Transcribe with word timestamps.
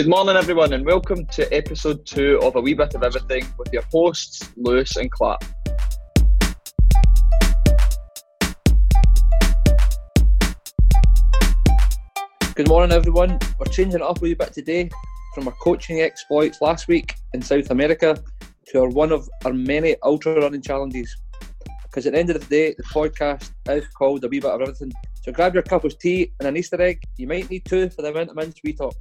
Good 0.00 0.08
morning, 0.08 0.34
everyone, 0.34 0.72
and 0.72 0.86
welcome 0.86 1.26
to 1.26 1.54
episode 1.54 2.06
two 2.06 2.40
of 2.40 2.56
A 2.56 2.60
Wee 2.62 2.72
Bit 2.72 2.94
of 2.94 3.02
Everything 3.02 3.46
with 3.58 3.70
your 3.70 3.82
hosts, 3.92 4.50
Lewis 4.56 4.96
and 4.96 5.10
Clark. 5.10 5.42
Good 12.54 12.66
morning, 12.66 12.92
everyone. 12.92 13.38
We're 13.58 13.70
changing 13.70 13.96
it 13.96 14.00
up 14.00 14.16
a 14.16 14.20
wee 14.22 14.32
bit 14.32 14.54
today 14.54 14.88
from 15.34 15.46
our 15.46 15.54
coaching 15.60 16.00
exploits 16.00 16.62
last 16.62 16.88
week 16.88 17.16
in 17.34 17.42
South 17.42 17.70
America 17.70 18.16
to 18.68 18.80
our 18.80 18.88
one 18.88 19.12
of 19.12 19.28
our 19.44 19.52
many 19.52 19.96
ultra 20.02 20.40
running 20.40 20.62
challenges. 20.62 21.14
Because 21.82 22.06
at 22.06 22.14
the 22.14 22.18
end 22.20 22.30
of 22.30 22.40
the 22.40 22.46
day, 22.46 22.74
the 22.74 22.84
podcast 22.84 23.50
is 23.68 23.86
called 23.88 24.24
A 24.24 24.28
Wee 24.28 24.40
Bit 24.40 24.50
of 24.50 24.62
Everything. 24.62 24.92
So 25.24 25.32
grab 25.32 25.52
your 25.52 25.62
cup 25.62 25.84
of 25.84 25.98
tea 25.98 26.32
and 26.38 26.48
an 26.48 26.56
Easter 26.56 26.80
egg. 26.80 27.02
You 27.18 27.26
might 27.26 27.50
need 27.50 27.66
two 27.66 27.90
for 27.90 28.00
the 28.00 28.08
amount 28.08 28.30
of 28.30 28.36
minutes 28.36 28.60
we 28.64 28.72
talk. 28.72 28.94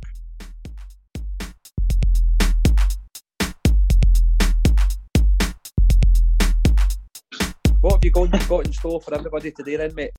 What 8.29 8.41
have 8.41 8.43
you 8.43 8.57
got, 8.57 8.65
in 8.67 8.73
store 8.73 9.01
for 9.01 9.15
everybody 9.15 9.49
today, 9.49 9.75
then, 9.75 9.95
mate? 9.95 10.11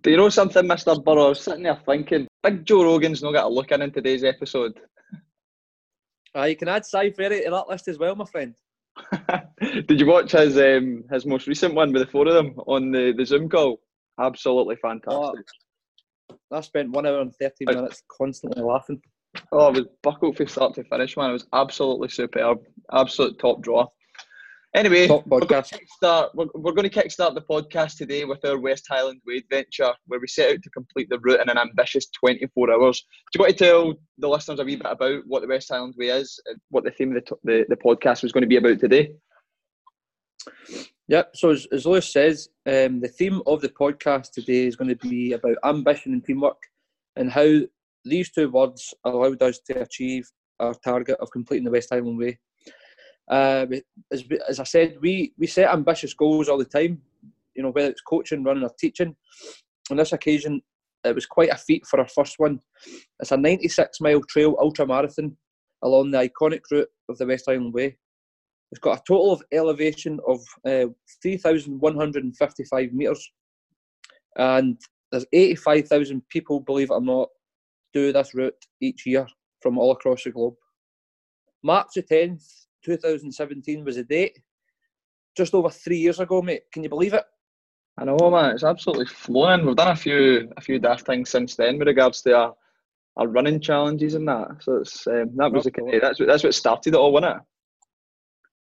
Do 0.00 0.10
you 0.10 0.16
know 0.16 0.30
something, 0.30 0.64
Mr. 0.64 1.04
Burrow? 1.04 1.26
I 1.26 1.28
was 1.28 1.42
sitting 1.42 1.64
there 1.64 1.78
thinking, 1.84 2.26
Big 2.42 2.64
Joe 2.64 2.84
Rogan's 2.84 3.22
not 3.22 3.32
got 3.32 3.44
a 3.44 3.48
look 3.48 3.70
in 3.70 3.82
in 3.82 3.92
today's 3.92 4.24
episode. 4.24 4.80
Uh, 6.34 6.44
you 6.44 6.56
can 6.56 6.68
add 6.68 6.86
Si 6.86 7.10
Ferry 7.10 7.42
to 7.42 7.50
that 7.50 7.68
list 7.68 7.86
as 7.88 7.98
well, 7.98 8.16
my 8.16 8.24
friend. 8.24 8.54
Did 9.60 10.00
you 10.00 10.06
watch 10.06 10.32
his 10.32 10.56
um, 10.56 11.04
his 11.12 11.26
most 11.26 11.46
recent 11.46 11.74
one 11.74 11.92
with 11.92 12.06
the 12.06 12.10
four 12.10 12.26
of 12.26 12.32
them 12.32 12.54
on 12.66 12.92
the, 12.92 13.12
the 13.14 13.26
Zoom 13.26 13.50
call? 13.50 13.80
Absolutely 14.18 14.76
fantastic. 14.76 15.44
Oh, 16.30 16.36
I 16.50 16.62
spent 16.62 16.92
one 16.92 17.04
hour 17.04 17.20
and 17.20 17.34
13 17.36 17.66
minutes 17.66 18.02
constantly 18.10 18.62
laughing. 18.62 19.02
Oh, 19.52 19.68
it 19.68 19.74
was 19.74 19.86
buckled 20.02 20.38
from 20.38 20.46
start 20.46 20.74
to 20.76 20.84
finish, 20.84 21.14
man. 21.14 21.28
It 21.28 21.34
was 21.34 21.46
absolutely 21.52 22.08
superb. 22.08 22.60
Absolute 22.90 23.38
top 23.38 23.60
draw. 23.60 23.86
Anyway, 24.72 25.08
we're 25.08 25.40
going, 25.40 25.64
to 25.64 25.80
kickstart, 25.80 26.28
we're, 26.32 26.46
we're 26.54 26.72
going 26.72 26.88
to 26.88 27.02
kickstart 27.02 27.34
the 27.34 27.40
podcast 27.40 27.96
today 27.96 28.24
with 28.24 28.44
our 28.44 28.56
West 28.56 28.86
Highland 28.88 29.20
Way 29.26 29.38
adventure, 29.38 29.92
where 30.06 30.20
we 30.20 30.28
set 30.28 30.52
out 30.52 30.62
to 30.62 30.70
complete 30.70 31.08
the 31.10 31.18
route 31.18 31.40
in 31.40 31.48
an 31.48 31.58
ambitious 31.58 32.06
24 32.10 32.72
hours. 32.72 33.04
Do 33.32 33.38
you 33.38 33.42
want 33.42 33.58
to 33.58 33.64
tell 33.64 33.94
the 34.18 34.28
listeners 34.28 34.60
a 34.60 34.64
wee 34.64 34.76
bit 34.76 34.86
about 34.88 35.22
what 35.26 35.42
the 35.42 35.48
West 35.48 35.70
Highland 35.70 35.94
Way 35.98 36.10
is 36.10 36.40
and 36.46 36.56
what 36.68 36.84
the 36.84 36.92
theme 36.92 37.16
of 37.16 37.24
the, 37.24 37.36
the, 37.42 37.66
the 37.68 37.76
podcast 37.76 38.22
was 38.22 38.30
going 38.30 38.42
to 38.42 38.46
be 38.46 38.58
about 38.58 38.78
today? 38.78 39.10
Yep. 41.08 41.34
So 41.34 41.50
as, 41.50 41.66
as 41.72 41.84
Lewis 41.84 42.12
says, 42.12 42.48
um, 42.64 43.00
the 43.00 43.12
theme 43.12 43.42
of 43.46 43.62
the 43.62 43.70
podcast 43.70 44.30
today 44.30 44.66
is 44.66 44.76
going 44.76 44.96
to 44.96 45.08
be 45.08 45.32
about 45.32 45.56
ambition 45.64 46.12
and 46.12 46.24
teamwork, 46.24 46.62
and 47.16 47.28
how 47.28 47.62
these 48.04 48.30
two 48.30 48.48
words 48.48 48.94
allowed 49.04 49.42
us 49.42 49.58
to 49.66 49.80
achieve 49.80 50.30
our 50.60 50.74
target 50.84 51.16
of 51.18 51.32
completing 51.32 51.64
the 51.64 51.72
West 51.72 51.88
Highland 51.90 52.18
Way. 52.18 52.38
Uh, 53.28 53.66
as, 54.10 54.24
as 54.48 54.60
I 54.60 54.64
said, 54.64 54.96
we, 55.00 55.32
we 55.38 55.46
set 55.46 55.72
ambitious 55.72 56.14
goals 56.14 56.48
all 56.48 56.58
the 56.58 56.64
time. 56.64 57.00
You 57.54 57.62
know, 57.62 57.70
whether 57.70 57.90
it's 57.90 58.00
coaching, 58.00 58.44
running, 58.44 58.62
or 58.62 58.72
teaching. 58.78 59.14
On 59.90 59.96
this 59.96 60.12
occasion, 60.12 60.62
it 61.04 61.14
was 61.14 61.26
quite 61.26 61.50
a 61.50 61.56
feat 61.56 61.86
for 61.86 61.98
our 61.98 62.08
first 62.08 62.38
one. 62.38 62.60
It's 63.20 63.32
a 63.32 63.36
96 63.36 64.00
mile 64.00 64.20
trail 64.22 64.56
ultra 64.60 64.86
marathon 64.86 65.36
along 65.82 66.10
the 66.10 66.18
iconic 66.18 66.60
route 66.70 66.88
of 67.08 67.18
the 67.18 67.26
West 67.26 67.46
Highland 67.46 67.72
Way. 67.72 67.96
It's 68.70 68.78
got 68.78 68.98
a 68.98 69.02
total 69.06 69.32
of 69.32 69.42
elevation 69.52 70.20
of 70.26 70.40
uh, 70.64 70.86
3,155 71.22 72.92
metres. 72.92 73.32
And 74.36 74.80
there's 75.10 75.26
85,000 75.32 76.22
people, 76.28 76.60
believe 76.60 76.90
it 76.90 76.94
or 76.94 77.00
not, 77.00 77.28
do 77.92 78.12
this 78.12 78.34
route 78.34 78.54
each 78.80 79.06
year 79.06 79.26
from 79.60 79.76
all 79.76 79.90
across 79.90 80.24
the 80.24 80.30
globe. 80.30 80.54
March 81.64 81.88
the 81.96 82.02
10th, 82.02 82.66
2017 82.84 83.84
was 83.84 83.96
the 83.96 84.04
date. 84.04 84.38
Just 85.36 85.54
over 85.54 85.70
three 85.70 85.98
years 85.98 86.20
ago, 86.20 86.42
mate. 86.42 86.62
Can 86.72 86.82
you 86.82 86.88
believe 86.88 87.14
it? 87.14 87.24
I 87.98 88.04
know, 88.04 88.30
man. 88.30 88.54
It's 88.54 88.64
absolutely 88.64 89.06
flowing. 89.06 89.66
We've 89.66 89.76
done 89.76 89.92
a 89.92 89.96
few 89.96 90.50
a 90.56 90.60
few 90.60 90.78
daft 90.78 91.06
things 91.06 91.30
since 91.30 91.56
then 91.56 91.78
with 91.78 91.88
regards 91.88 92.22
to 92.22 92.36
our, 92.36 92.54
our 93.16 93.28
running 93.28 93.60
challenges 93.60 94.14
and 94.14 94.26
that. 94.28 94.48
So 94.60 94.76
it's 94.76 95.06
um, 95.06 95.30
that 95.36 95.52
was 95.52 95.64
the 95.64 95.98
that's 96.00 96.18
what 96.18 96.26
that's 96.26 96.44
what 96.44 96.54
started 96.54 96.94
it 96.94 96.96
all, 96.96 97.12
wasn't 97.12 97.36
it? 97.36 97.42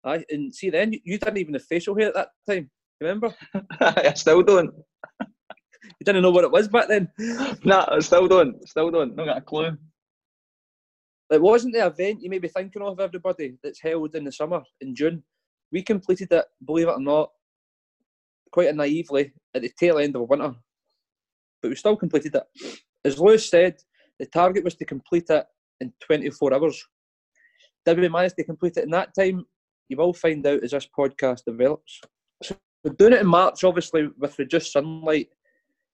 Aye, 0.03 0.25
and 0.29 0.53
see 0.53 0.69
then, 0.71 0.93
you, 0.93 0.99
you 1.03 1.17
didn't 1.19 1.37
even 1.37 1.53
have 1.53 1.63
facial 1.63 1.95
hair 1.95 2.07
at 2.07 2.15
that 2.15 2.29
time. 2.49 2.69
Remember? 2.99 3.33
I 3.79 4.13
still 4.13 4.41
don't. 4.43 4.73
You 5.19 6.05
didn't 6.05 6.23
know 6.23 6.31
what 6.31 6.43
it 6.43 6.51
was 6.51 6.67
back 6.67 6.87
then. 6.87 7.09
Nah, 7.63 7.85
I 7.87 7.99
still 7.99 8.27
don't. 8.27 8.67
Still 8.67 8.89
don't. 8.89 9.15
Not 9.15 9.25
got 9.25 9.37
a 9.37 9.41
clue. 9.41 9.77
It 11.31 11.41
wasn't 11.41 11.73
the 11.73 11.85
event 11.85 12.21
you 12.21 12.29
may 12.29 12.39
be 12.39 12.49
thinking 12.49 12.81
of, 12.81 12.99
everybody, 12.99 13.57
that's 13.63 13.81
held 13.81 14.15
in 14.15 14.25
the 14.25 14.31
summer 14.33 14.61
in 14.81 14.93
June. 14.93 15.23
We 15.71 15.81
completed 15.81 16.27
it, 16.31 16.45
believe 16.65 16.89
it 16.89 16.91
or 16.91 16.99
not, 16.99 17.31
quite 18.51 18.75
naively 18.75 19.31
at 19.55 19.61
the 19.61 19.71
tail 19.79 19.97
end 19.97 20.15
of 20.17 20.27
winter. 20.27 20.53
But 21.61 21.69
we 21.69 21.75
still 21.75 21.95
completed 21.95 22.35
it. 22.35 22.79
As 23.05 23.17
Lewis 23.17 23.49
said, 23.49 23.77
the 24.19 24.25
target 24.25 24.65
was 24.65 24.75
to 24.75 24.85
complete 24.85 25.29
it 25.29 25.45
in 25.79 25.93
24 26.05 26.53
hours. 26.53 26.85
Did 27.85 27.99
we 27.99 28.09
manage 28.09 28.33
to 28.33 28.43
complete 28.43 28.75
it 28.75 28.83
in 28.83 28.91
that 28.91 29.15
time? 29.17 29.45
You 29.87 29.97
will 29.97 30.13
find 30.13 30.45
out 30.45 30.63
as 30.63 30.71
this 30.71 30.87
podcast 30.97 31.45
develops. 31.47 32.01
So 32.43 32.55
doing 32.97 33.13
it 33.13 33.21
in 33.21 33.27
March, 33.27 33.63
obviously, 33.63 34.09
with 34.17 34.37
reduced 34.37 34.73
sunlight, 34.73 35.29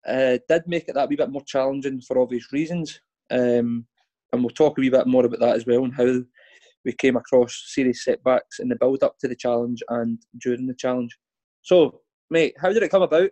uh, 0.08 0.40
did 0.50 0.64
make 0.66 0.88
it 0.88 0.96
that 0.96 1.10
wee 1.10 1.16
bit 1.16 1.30
more 1.30 1.44
challenging 1.46 2.02
for 2.02 2.20
obvious 2.20 2.52
reasons. 2.52 3.00
Um, 3.30 3.86
and 4.32 4.42
we'll 4.42 4.50
talk 4.50 4.78
a 4.78 4.82
wee 4.82 4.90
bit 4.90 5.08
more 5.08 5.26
about 5.26 5.40
that 5.40 5.56
as 5.56 5.66
well 5.66 5.84
and 5.84 5.94
how 5.96 6.22
we 6.86 6.94
came 6.94 7.18
across 7.18 7.64
serious 7.68 8.04
setbacks 8.04 8.60
in 8.60 8.70
the 8.70 8.76
build 8.76 9.04
up 9.04 9.18
to 9.20 9.28
the 9.28 9.36
challenge 9.36 9.82
and 9.90 10.20
during 10.42 10.68
the 10.68 10.74
challenge. 10.74 11.18
So, 11.62 12.02
mate, 12.30 12.56
how 12.60 12.72
did 12.72 12.84
it 12.84 12.92
come 12.92 13.02
about? 13.02 13.30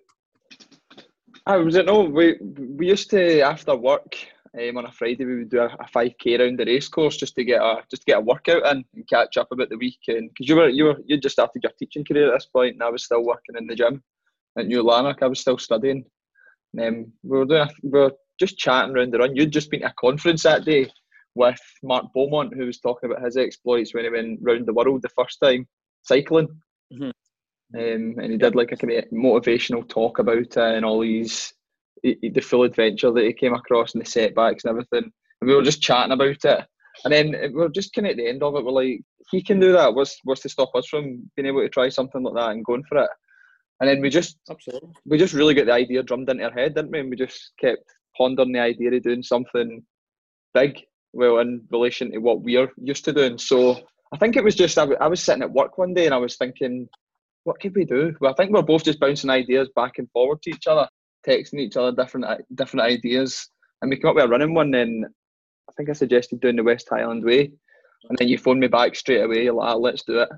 I 1.45 1.57
was 1.57 1.75
it 1.75 1.85
no. 1.85 2.01
We 2.01 2.37
we 2.41 2.87
used 2.87 3.09
to 3.11 3.41
after 3.41 3.75
work 3.75 4.17
um, 4.59 4.77
on 4.77 4.85
a 4.85 4.91
Friday 4.91 5.25
we 5.25 5.37
would 5.37 5.49
do 5.49 5.61
a 5.61 5.87
five 5.93 6.13
k 6.19 6.35
around 6.35 6.57
the 6.57 6.65
race 6.65 6.87
course 6.87 7.17
just 7.17 7.35
to 7.35 7.43
get 7.43 7.61
a 7.61 7.83
just 7.89 8.01
to 8.03 8.11
get 8.11 8.17
a 8.17 8.21
workout 8.21 8.65
in 8.65 8.83
and 8.95 9.07
catch 9.07 9.37
up 9.37 9.51
about 9.51 9.69
the 9.69 9.77
weekend 9.77 10.29
because 10.29 10.49
you 10.49 10.55
were 10.55 10.69
you 10.69 10.85
were 10.85 10.97
you 11.05 11.19
just 11.19 11.33
started 11.33 11.61
your 11.61 11.71
teaching 11.77 12.03
career 12.03 12.29
at 12.33 12.37
this 12.37 12.47
point 12.47 12.73
and 12.73 12.83
I 12.83 12.89
was 12.89 13.03
still 13.03 13.23
working 13.23 13.55
in 13.57 13.67
the 13.67 13.75
gym 13.75 14.03
at 14.57 14.67
New 14.67 14.81
Lanark. 14.81 15.21
I 15.21 15.27
was 15.27 15.39
still 15.39 15.57
studying. 15.57 16.05
Um, 16.81 17.11
we 17.23 17.37
were 17.37 17.45
doing 17.45 17.61
a, 17.61 17.69
we 17.83 17.89
were 17.89 18.11
just 18.39 18.57
chatting 18.57 18.95
around 18.95 19.13
the 19.13 19.19
run. 19.19 19.35
You'd 19.35 19.51
just 19.51 19.69
been 19.69 19.81
to 19.81 19.87
a 19.87 19.93
conference 19.99 20.43
that 20.43 20.65
day 20.65 20.89
with 21.35 21.59
Mark 21.83 22.05
Beaumont 22.13 22.53
who 22.55 22.65
was 22.65 22.79
talking 22.79 23.11
about 23.11 23.23
his 23.23 23.37
exploits 23.37 23.93
when 23.93 24.05
he 24.05 24.09
went 24.09 24.39
round 24.41 24.65
the 24.65 24.73
world 24.73 25.01
the 25.01 25.09
first 25.09 25.39
time 25.41 25.67
cycling. 26.03 26.47
Mhm. 26.93 27.11
Um, 27.73 28.19
and 28.19 28.31
he 28.31 28.37
did 28.37 28.55
like 28.55 28.71
a 28.71 28.77
kind 28.77 28.93
of 28.93 29.05
motivational 29.11 29.87
talk 29.87 30.19
about 30.19 30.37
it 30.37 30.57
and 30.57 30.85
all 30.85 31.01
these 31.01 31.53
the 32.03 32.17
the 32.29 32.41
full 32.41 32.63
adventure 32.63 33.11
that 33.11 33.25
he 33.25 33.33
came 33.33 33.53
across 33.53 33.93
and 33.93 34.05
the 34.05 34.09
setbacks 34.09 34.63
and 34.63 34.69
everything. 34.69 35.11
And 35.41 35.49
we 35.49 35.55
were 35.55 35.63
just 35.63 35.81
chatting 35.81 36.11
about 36.11 36.45
it. 36.45 36.65
And 37.03 37.13
then 37.13 37.31
we 37.31 37.49
were 37.49 37.69
just 37.69 37.93
kind 37.93 38.07
of 38.07 38.11
at 38.11 38.17
the 38.17 38.27
end 38.27 38.43
of 38.43 38.55
it, 38.55 38.63
we're 38.63 38.71
like, 38.71 39.01
he 39.31 39.41
can 39.41 39.59
do 39.59 39.73
that. 39.73 39.93
What's 39.93 40.19
what's 40.23 40.41
to 40.41 40.49
stop 40.49 40.73
us 40.75 40.87
from 40.87 41.29
being 41.35 41.47
able 41.47 41.61
to 41.61 41.69
try 41.69 41.89
something 41.89 42.23
like 42.23 42.35
that 42.35 42.51
and 42.51 42.63
going 42.63 42.83
for 42.83 42.99
it? 42.99 43.09
And 43.81 43.89
then 43.89 43.99
we 43.99 44.09
just 44.09 44.37
Absolutely. 44.49 44.91
we 45.05 45.17
just 45.17 45.33
really 45.33 45.53
got 45.53 45.65
the 45.65 45.73
idea 45.73 46.03
drummed 46.03 46.29
into 46.29 46.45
our 46.45 46.51
head, 46.51 46.75
didn't 46.75 46.91
we? 46.91 46.99
And 46.99 47.09
we 47.09 47.17
just 47.17 47.51
kept 47.59 47.83
pondering 48.17 48.53
the 48.53 48.59
idea 48.59 48.91
of 48.91 49.03
doing 49.03 49.23
something 49.23 49.83
big, 50.53 50.81
well, 51.13 51.39
in 51.39 51.65
relation 51.71 52.11
to 52.11 52.17
what 52.19 52.41
we're 52.41 52.71
used 52.77 53.05
to 53.05 53.13
doing. 53.13 53.37
So 53.37 53.79
I 54.13 54.17
think 54.17 54.35
it 54.35 54.43
was 54.43 54.55
just 54.55 54.77
I, 54.77 54.81
w- 54.81 54.97
I 54.99 55.07
was 55.07 55.21
sitting 55.21 55.43
at 55.43 55.51
work 55.51 55.77
one 55.77 55.93
day 55.93 56.05
and 56.05 56.13
I 56.13 56.17
was 56.17 56.37
thinking, 56.37 56.87
what 57.43 57.59
could 57.59 57.75
we 57.75 57.85
do? 57.85 58.13
Well, 58.19 58.31
I 58.31 58.35
think 58.35 58.51
we're 58.51 58.61
both 58.61 58.83
just 58.83 58.99
bouncing 58.99 59.29
ideas 59.29 59.69
back 59.75 59.97
and 59.97 60.09
forward 60.11 60.41
to 60.43 60.49
each 60.49 60.67
other, 60.67 60.87
texting 61.27 61.59
each 61.59 61.77
other 61.77 61.91
different 61.91 62.25
different 62.55 62.85
ideas, 62.85 63.47
and 63.81 63.89
we 63.89 63.97
came 63.97 64.09
up 64.09 64.15
with 64.15 64.25
a 64.25 64.27
running 64.27 64.53
one. 64.53 64.71
Then 64.71 65.05
I 65.69 65.73
think 65.73 65.89
I 65.89 65.93
suggested 65.93 66.39
doing 66.41 66.55
the 66.55 66.63
West 66.63 66.87
Highland 66.89 67.23
Way, 67.23 67.51
and 68.09 68.17
then 68.17 68.27
you 68.27 68.37
phoned 68.37 68.59
me 68.59 68.67
back 68.67 68.95
straight 68.95 69.21
away. 69.21 69.49
Like, 69.49 69.67
"Ah, 69.67 69.75
let's 69.75 70.03
do 70.03 70.19
it. 70.19 70.29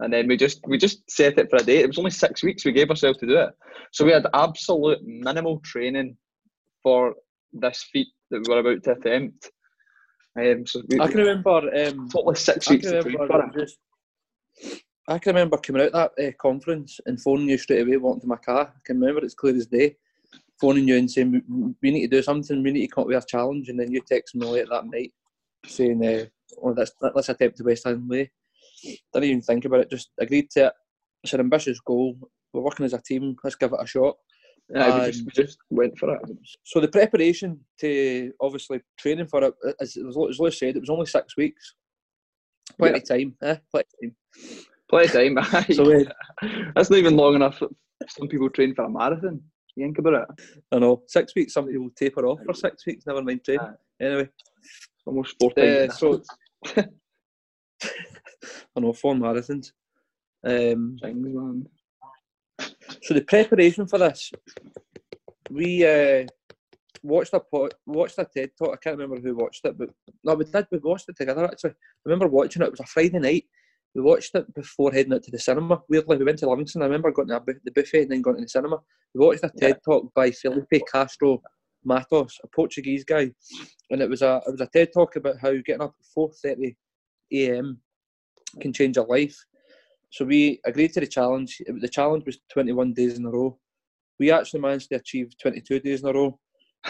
And 0.00 0.12
then 0.12 0.28
we 0.28 0.36
just 0.36 0.60
we 0.66 0.78
just 0.78 1.08
set 1.10 1.38
it 1.38 1.50
for 1.50 1.56
a 1.56 1.62
day. 1.62 1.78
It 1.78 1.88
was 1.88 1.98
only 1.98 2.10
six 2.10 2.42
weeks 2.42 2.64
we 2.64 2.72
gave 2.72 2.90
ourselves 2.90 3.18
to 3.18 3.26
do 3.26 3.38
it. 3.38 3.50
So 3.92 4.04
we 4.04 4.12
had 4.12 4.26
absolute 4.32 5.00
minimal 5.04 5.60
training 5.64 6.16
for 6.88 7.14
this 7.52 7.86
feat 7.92 8.08
that 8.30 8.40
we 8.40 8.54
were 8.54 8.60
about 8.60 8.82
to 8.84 8.92
attempt. 8.92 9.50
Um, 10.38 10.66
so 10.66 10.80
we, 10.88 10.98
I 11.00 11.08
can 11.08 11.18
remember. 11.18 11.50
Um, 11.50 12.08
totally 12.08 12.36
six 12.36 12.68
I 12.68 12.72
weeks 12.72 12.86
can 12.86 12.92
to 12.92 13.02
train 13.02 13.14
remember 13.14 13.50
for 13.50 13.60
it. 13.60 13.60
just. 13.60 13.78
I 15.06 15.18
can 15.18 15.34
remember 15.34 15.58
coming 15.58 15.82
out 15.82 15.92
that 15.92 16.26
uh, 16.26 16.32
conference 16.40 17.00
and 17.06 17.20
phoning 17.20 17.48
you 17.48 17.58
straight 17.58 17.82
away, 17.82 17.96
walking 17.96 18.22
to 18.22 18.26
my 18.26 18.36
car. 18.36 18.72
I 18.74 18.80
can 18.84 19.00
remember 19.00 19.22
it's 19.24 19.34
clear 19.34 19.56
as 19.56 19.66
day. 19.66 19.96
Phoning 20.60 20.88
you 20.88 20.96
and 20.96 21.10
saying 21.10 21.30
we, 21.32 21.74
we 21.82 21.90
need 21.90 22.10
to 22.10 22.16
do 22.16 22.22
something. 22.22 22.62
We 22.62 22.72
need 22.72 22.86
to 22.86 22.94
come 22.94 23.02
up 23.02 23.08
with 23.08 23.22
a 23.22 23.26
challenge, 23.26 23.68
and 23.68 23.78
then 23.78 23.90
you 23.90 24.00
text 24.06 24.34
me 24.34 24.46
late 24.46 24.68
that 24.70 24.86
night 24.86 25.12
saying, 25.66 26.04
uh, 26.06 26.24
"Oh, 26.62 26.74
let's 26.76 26.92
let's 27.14 27.28
attempt 27.28 27.58
the 27.58 27.64
West 27.64 27.84
Highland 27.84 28.08
Way." 28.08 28.30
Didn't 29.12 29.28
even 29.28 29.42
think 29.42 29.64
about 29.66 29.80
it. 29.80 29.90
Just 29.90 30.10
agreed 30.18 30.50
to 30.52 30.66
it. 30.66 30.72
It's 31.22 31.34
an 31.34 31.40
ambitious 31.40 31.80
goal. 31.80 32.16
We're 32.52 32.62
working 32.62 32.86
as 32.86 32.94
a 32.94 33.02
team. 33.02 33.36
Let's 33.44 33.56
give 33.56 33.72
it 33.72 33.80
a 33.82 33.86
shot. 33.86 34.16
Yeah, 34.70 35.00
we 35.00 35.06
just, 35.06 35.24
we 35.24 35.30
just 35.32 35.58
went 35.70 35.98
for 35.98 36.14
it. 36.14 36.20
So 36.64 36.80
the 36.80 36.88
preparation 36.88 37.58
to 37.80 38.32
obviously 38.40 38.80
training 38.98 39.26
for 39.26 39.42
it, 39.44 39.54
as, 39.80 39.96
as 39.96 40.16
Lewis 40.38 40.58
said, 40.58 40.76
it 40.76 40.80
was 40.80 40.90
only 40.90 41.06
six 41.06 41.36
weeks. 41.36 41.74
Plenty 42.78 42.98
yeah. 42.98 43.16
time, 43.16 43.34
eh? 43.42 43.56
Plenty 43.70 43.88
time. 44.02 44.16
Plenty 44.90 45.08
time. 45.08 45.64
so 45.72 46.00
uh, 46.00 46.04
that's 46.74 46.90
not 46.90 46.98
even 46.98 47.16
long 47.16 47.34
enough. 47.34 47.62
Some 48.08 48.28
people 48.28 48.50
train 48.50 48.74
for 48.74 48.84
a 48.84 48.90
marathon. 48.90 49.40
You 49.74 49.86
think 49.86 49.98
about 49.98 50.22
it. 50.22 50.28
I 50.72 50.78
know. 50.78 51.02
Six 51.06 51.34
weeks. 51.34 51.54
Some 51.54 51.66
people 51.66 51.90
taper 51.96 52.26
off 52.26 52.40
for 52.44 52.52
six 52.52 52.84
weeks. 52.84 53.06
Never 53.06 53.22
mind 53.22 53.44
training. 53.44 53.74
Yeah. 54.00 54.06
Anyway, 54.06 54.28
almost 55.06 55.36
four 55.40 55.52
times. 55.52 55.92
Uh, 55.92 55.94
so 55.94 56.22
I 58.76 58.80
know 58.80 58.92
four 58.92 59.14
marathons. 59.14 59.72
Um, 60.44 60.98
Things, 61.02 61.34
man. 61.34 61.66
So 63.02 63.14
the 63.14 63.22
preparation 63.22 63.86
for 63.86 63.98
this, 63.98 64.32
we 65.50 65.86
uh, 65.86 66.26
watched 67.02 67.32
a 67.32 67.40
watched 67.86 68.18
a 68.18 68.24
TED 68.24 68.50
talk. 68.58 68.74
I 68.74 68.76
can't 68.76 68.98
remember 68.98 69.20
who 69.20 69.36
watched 69.36 69.64
it, 69.64 69.78
but 69.78 69.90
no, 70.24 70.34
we 70.34 70.44
did. 70.44 70.66
We 70.70 70.78
watched 70.78 71.08
it 71.08 71.16
together. 71.16 71.44
Actually, 71.44 71.70
I 71.70 71.74
remember 72.04 72.26
watching 72.26 72.62
it. 72.62 72.66
It 72.66 72.70
was 72.72 72.80
a 72.80 72.84
Friday 72.84 73.18
night. 73.18 73.44
We 73.94 74.02
watched 74.02 74.34
it 74.34 74.52
before 74.54 74.92
heading 74.92 75.14
out 75.14 75.22
to 75.24 75.30
the 75.30 75.38
cinema. 75.38 75.82
Weirdly, 75.88 76.18
we 76.18 76.24
went 76.24 76.38
to 76.40 76.48
Livingston. 76.48 76.82
I 76.82 76.86
remember 76.86 77.10
going 77.10 77.28
to 77.28 77.42
the 77.64 77.70
buffet 77.70 78.02
and 78.02 78.10
then 78.10 78.22
going 78.22 78.36
to 78.36 78.42
the 78.42 78.48
cinema. 78.48 78.78
We 79.14 79.24
watched 79.24 79.44
a 79.44 79.50
TED 79.56 79.78
talk 79.84 80.12
by 80.14 80.30
Felipe 80.30 80.82
Castro 80.92 81.42
Matos, 81.84 82.38
a 82.44 82.48
Portuguese 82.48 83.04
guy, 83.04 83.30
and 83.90 84.02
it 84.02 84.10
was 84.10 84.22
a 84.22 84.42
it 84.46 84.52
was 84.52 84.60
a 84.60 84.66
TED 84.66 84.92
talk 84.92 85.16
about 85.16 85.38
how 85.40 85.52
getting 85.64 85.82
up 85.82 85.94
at 85.98 86.06
four 86.14 86.30
thirty 86.32 86.76
a.m. 87.32 87.80
can 88.60 88.72
change 88.72 88.96
your 88.96 89.06
life. 89.06 89.36
So 90.10 90.24
we 90.24 90.60
agreed 90.64 90.92
to 90.94 91.00
the 91.00 91.06
challenge. 91.06 91.60
The 91.66 91.88
challenge 91.88 92.24
was 92.26 92.38
21 92.52 92.94
days 92.94 93.18
in 93.18 93.26
a 93.26 93.30
row. 93.30 93.58
We 94.18 94.30
actually 94.30 94.60
managed 94.60 94.88
to 94.90 94.96
achieve 94.96 95.32
22 95.40 95.80
days 95.80 96.02
in 96.02 96.08
a 96.08 96.12
row. 96.12 96.38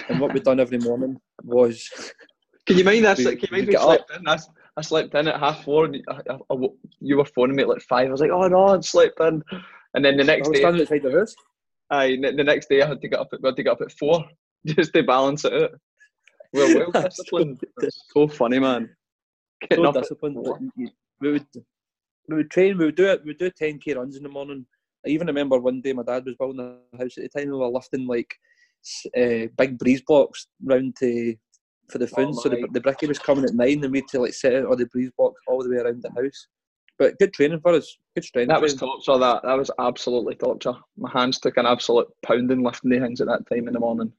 And 0.08 0.20
what 0.20 0.32
we'd 0.32 0.44
done 0.44 0.60
every 0.60 0.78
morning 0.78 1.16
was. 1.42 1.88
Can 2.66 2.78
you 2.78 2.84
mind 2.84 3.04
that? 3.04 3.16
Can 3.16 3.26
you 3.26 3.48
mind 3.50 3.66
we 3.66 3.76
slept 3.76 4.10
in? 4.16 4.28
I, 4.28 4.38
I 4.76 4.82
slept 4.82 5.14
in 5.14 5.28
at 5.28 5.40
half 5.40 5.64
four. 5.64 5.86
And 5.86 5.96
uh, 6.08 6.20
uh, 6.28 6.34
uh, 6.34 6.38
I, 6.50 6.54
I, 6.54 6.68
you 7.00 7.16
were 7.16 7.24
phoning 7.24 7.56
me 7.56 7.62
at 7.62 7.68
like 7.68 7.82
five. 7.82 8.08
I 8.08 8.10
was 8.10 8.20
like, 8.20 8.30
oh 8.30 8.46
no, 8.46 8.66
I 8.68 8.80
slept 8.80 9.18
in. 9.20 9.42
And 9.94 10.04
then 10.04 10.16
the 10.16 10.24
next 10.24 10.50
day. 10.50 10.60
standing 10.60 10.82
outside 10.82 11.02
the 11.02 11.10
house. 11.10 11.34
Aye, 11.90 12.18
the 12.20 12.44
next 12.44 12.68
day 12.68 12.82
I 12.82 12.88
had 12.88 13.00
to 13.00 13.08
get 13.08 13.18
up. 13.18 13.28
At, 13.32 13.40
I 13.42 13.48
had 13.48 13.56
to 13.56 13.62
get 13.62 13.72
up 13.72 13.80
at 13.80 13.92
four 13.92 14.24
just 14.66 14.92
to 14.92 15.02
balance 15.02 15.44
it 15.44 15.52
out. 15.54 15.70
We're 16.52 16.78
well 16.78 16.90
disciplined. 17.02 17.60
so 18.14 18.28
funny, 18.28 18.58
man. 18.58 18.90
Getting 19.62 19.84
so 19.84 19.92
disciplined. 19.92 20.36
We 21.20 21.32
would 21.32 21.46
we 22.28 22.36
would 22.36 22.50
train, 22.50 22.78
we 22.78 22.86
would 22.86 22.96
do 22.96 23.06
it, 23.06 23.22
we 23.24 23.30
would 23.30 23.38
do 23.38 23.50
10k 23.50 23.96
runs 23.96 24.16
in 24.16 24.22
the 24.22 24.28
morning. 24.28 24.66
I 25.06 25.10
even 25.10 25.26
remember 25.26 25.58
one 25.58 25.80
day 25.80 25.92
my 25.92 26.02
dad 26.02 26.24
was 26.24 26.34
building 26.36 26.60
a 26.60 26.98
house 26.98 27.16
at 27.18 27.24
the 27.24 27.40
time, 27.40 27.50
we 27.50 27.56
were 27.56 27.68
lifting 27.68 28.06
like 28.06 28.34
uh, 29.16 29.46
big 29.56 29.78
breeze 29.78 30.02
blocks 30.02 30.46
round 30.62 30.96
to 30.96 31.34
for 31.90 31.98
the 31.98 32.06
food. 32.06 32.28
Oh 32.28 32.32
so 32.32 32.48
the, 32.48 32.68
the 32.72 32.80
bricky 32.80 33.06
was 33.06 33.18
coming 33.18 33.44
at 33.44 33.54
nine, 33.54 33.82
and 33.82 33.92
we 33.92 33.98
had 33.98 34.08
to 34.08 34.20
like 34.20 34.34
set 34.34 34.54
out 34.54 34.66
all 34.66 34.76
the 34.76 34.86
breeze 34.86 35.10
blocks 35.16 35.40
all 35.46 35.62
the 35.62 35.70
way 35.70 35.76
around 35.76 36.02
the 36.02 36.10
house. 36.10 36.48
But 36.98 37.18
good 37.18 37.32
training 37.32 37.60
for 37.60 37.72
us. 37.72 37.96
Good 38.14 38.24
strength. 38.24 38.48
That 38.48 38.60
was 38.60 38.74
torture. 38.74 39.18
That 39.18 39.42
that 39.44 39.58
was 39.58 39.70
absolutely 39.78 40.34
torture. 40.34 40.74
My 40.96 41.10
hands 41.10 41.38
took 41.38 41.56
an 41.56 41.66
absolute 41.66 42.08
pounding 42.22 42.62
lifting 42.62 42.90
the 42.90 42.98
things 42.98 43.20
at 43.20 43.28
that 43.28 43.48
time 43.48 43.68
in 43.68 43.74
the 43.74 43.80
morning. 43.80 44.12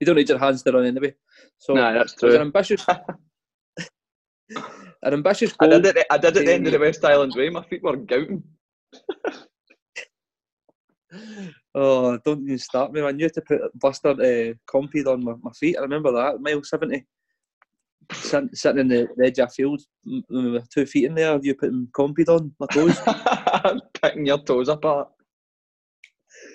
you 0.00 0.06
don't 0.06 0.16
need 0.16 0.28
your 0.28 0.38
hands 0.38 0.62
to 0.62 0.72
run 0.72 0.86
anyway. 0.86 1.14
So 1.58 1.74
nah, 1.74 1.92
that's 1.92 2.14
true. 2.14 2.28
It 2.28 2.32
was 2.32 2.34
an 2.36 2.42
ambitious, 2.42 2.86
an 5.08 5.14
ambitious 5.14 5.52
goal. 5.52 5.74
I 5.74 5.80
did 5.80 5.96
it. 5.96 6.06
I 6.10 6.18
did 6.18 6.36
it 6.36 6.40
at 6.40 6.46
the 6.46 6.52
end 6.52 6.66
of 6.66 6.72
the 6.72 6.78
West 6.78 7.02
Highland 7.02 7.32
Way. 7.34 7.48
My 7.48 7.62
feet 7.62 7.82
were 7.82 7.96
gouting. 7.96 8.42
oh, 11.74 12.18
don't 12.18 12.42
even 12.42 12.58
start 12.58 12.92
me, 12.92 13.00
man. 13.00 13.18
You 13.18 13.24
had 13.24 13.34
to 13.34 13.42
put 13.42 13.78
Buster 13.78 14.10
uh, 14.10 15.10
on 15.10 15.24
my, 15.24 15.34
my 15.42 15.50
feet. 15.52 15.76
I 15.78 15.82
remember 15.82 16.12
that, 16.12 16.40
mile 16.40 16.62
70. 16.62 17.04
Sitting, 18.12 18.50
sitting 18.54 18.80
in 18.80 18.88
the, 18.88 19.08
the 19.16 19.26
edge 19.26 19.38
of 19.38 19.52
field 19.52 19.82
with 20.30 20.68
two 20.70 20.86
feet 20.86 21.06
in 21.06 21.14
there, 21.14 21.38
you 21.42 21.54
putting 21.54 21.88
Compeed 21.94 22.28
on 22.28 22.52
my 22.58 22.66
toes. 22.66 22.98
Picking 24.02 24.26
your 24.26 24.38
toes 24.38 24.68
apart. 24.68 25.08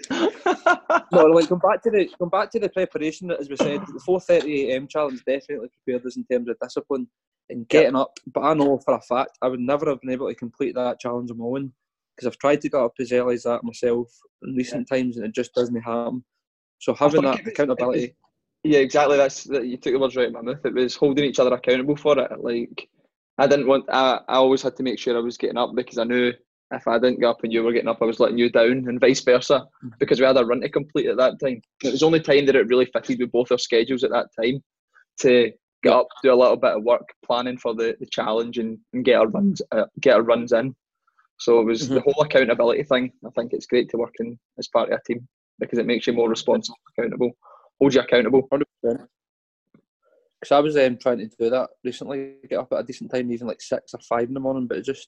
no, 0.09 1.25
like 1.25 1.49
come 1.49 1.59
back 1.59 1.81
to 1.83 1.91
the 1.91 2.09
come 2.17 2.29
back 2.29 2.49
to 2.51 2.59
the 2.59 2.69
preparation. 2.69 3.27
that, 3.27 3.39
As 3.39 3.49
we 3.49 3.55
said, 3.55 3.81
the 3.81 4.01
four 4.03 4.19
thirty 4.19 4.71
AM 4.71 4.87
challenge 4.87 5.23
definitely 5.25 5.69
prepared 5.83 6.05
us 6.05 6.17
in 6.17 6.25
terms 6.25 6.49
of 6.49 6.57
discipline 6.59 7.07
and 7.49 7.67
getting 7.67 7.95
up. 7.95 8.17
But 8.33 8.41
I 8.41 8.53
know 8.53 8.77
for 8.79 8.95
a 8.95 9.01
fact 9.01 9.37
I 9.41 9.47
would 9.47 9.59
never 9.59 9.89
have 9.89 10.01
been 10.01 10.11
able 10.11 10.27
to 10.27 10.35
complete 10.35 10.75
that 10.75 10.99
challenge 10.99 11.31
on 11.31 11.37
my 11.37 11.45
own 11.45 11.73
because 12.15 12.27
I've 12.27 12.37
tried 12.37 12.61
to 12.61 12.69
get 12.69 12.79
up 12.79 12.93
as 12.99 13.11
early 13.11 13.35
as 13.35 13.43
that 13.43 13.63
myself 13.63 14.07
in 14.43 14.55
recent 14.55 14.87
yeah. 14.89 14.97
times 14.97 15.17
and 15.17 15.25
it 15.25 15.33
just 15.33 15.53
doesn't 15.53 15.81
happen. 15.81 16.23
So 16.79 16.93
having 16.93 17.23
that 17.23 17.45
accountability. 17.47 18.15
yeah, 18.63 18.79
exactly. 18.79 19.17
That's 19.17 19.45
that. 19.45 19.65
You 19.65 19.77
took 19.77 19.93
the 19.93 19.99
words 19.99 20.15
right 20.15 20.27
in 20.27 20.33
my 20.33 20.41
mouth. 20.41 20.65
It 20.65 20.73
was 20.73 20.95
holding 20.95 21.25
each 21.25 21.39
other 21.39 21.53
accountable 21.53 21.95
for 21.95 22.17
it. 22.19 22.31
Like 22.39 22.89
I 23.37 23.47
didn't 23.47 23.67
want. 23.67 23.85
I, 23.89 24.19
I 24.27 24.35
always 24.35 24.61
had 24.61 24.75
to 24.77 24.83
make 24.83 24.99
sure 24.99 25.17
I 25.17 25.21
was 25.21 25.37
getting 25.37 25.57
up 25.57 25.71
because 25.75 25.97
I 25.97 26.03
knew 26.03 26.33
if 26.71 26.87
I 26.87 26.99
didn't 26.99 27.19
get 27.19 27.27
up 27.27 27.43
and 27.43 27.53
you 27.53 27.63
were 27.63 27.71
getting 27.71 27.87
up, 27.87 28.01
I 28.01 28.05
was 28.05 28.19
letting 28.19 28.37
you 28.37 28.49
down, 28.49 28.85
and 28.87 28.99
vice 28.99 29.21
versa, 29.21 29.59
mm-hmm. 29.59 29.89
because 29.99 30.19
we 30.19 30.25
had 30.25 30.37
a 30.37 30.45
run 30.45 30.61
to 30.61 30.69
complete 30.69 31.07
at 31.07 31.17
that 31.17 31.39
time. 31.39 31.61
It 31.83 31.91
was 31.91 32.03
only 32.03 32.19
time 32.19 32.45
that 32.45 32.55
it 32.55 32.67
really 32.67 32.85
fitted 32.85 33.19
with 33.19 33.31
both 33.31 33.51
our 33.51 33.57
schedules 33.57 34.03
at 34.03 34.11
that 34.11 34.27
time 34.39 34.63
to 35.21 35.51
get 35.83 35.93
up, 35.93 36.07
do 36.23 36.33
a 36.33 36.35
little 36.35 36.57
bit 36.57 36.77
of 36.77 36.83
work 36.83 37.07
planning 37.25 37.57
for 37.57 37.75
the, 37.75 37.95
the 37.99 38.05
challenge, 38.05 38.57
and, 38.57 38.77
and 38.93 39.05
get 39.05 39.19
our 39.19 39.27
runs 39.27 39.61
uh, 39.71 39.85
get 40.01 40.15
our 40.15 40.23
runs 40.23 40.53
in. 40.53 40.75
So 41.39 41.59
it 41.59 41.65
was 41.65 41.83
mm-hmm. 41.83 41.95
the 41.95 42.01
whole 42.01 42.23
accountability 42.23 42.83
thing. 42.83 43.11
I 43.25 43.29
think 43.31 43.53
it's 43.53 43.65
great 43.65 43.89
to 43.89 43.97
work 43.97 44.13
in 44.19 44.39
as 44.57 44.67
part 44.67 44.91
of 44.91 44.99
a 44.99 45.01
team 45.05 45.27
because 45.59 45.79
it 45.79 45.85
makes 45.85 46.07
you 46.07 46.13
more 46.13 46.29
responsible, 46.29 46.77
accountable, 46.97 47.31
holds 47.79 47.95
you 47.95 48.01
accountable. 48.01 48.47
100%. 48.51 48.63
Because 48.83 50.51
I 50.51 50.59
was 50.59 50.75
um, 50.77 50.97
trying 50.97 51.19
to 51.19 51.29
do 51.39 51.49
that 51.49 51.69
recently, 51.83 52.35
get 52.49 52.59
up 52.59 52.71
at 52.73 52.79
a 52.79 52.83
decent 52.83 53.11
time, 53.11 53.31
even 53.31 53.47
like 53.47 53.61
six 53.61 53.93
or 53.93 53.99
five 54.01 54.27
in 54.27 54.33
the 54.33 54.39
morning, 54.39 54.67
but 54.67 54.77
it 54.77 54.85
just 54.85 55.07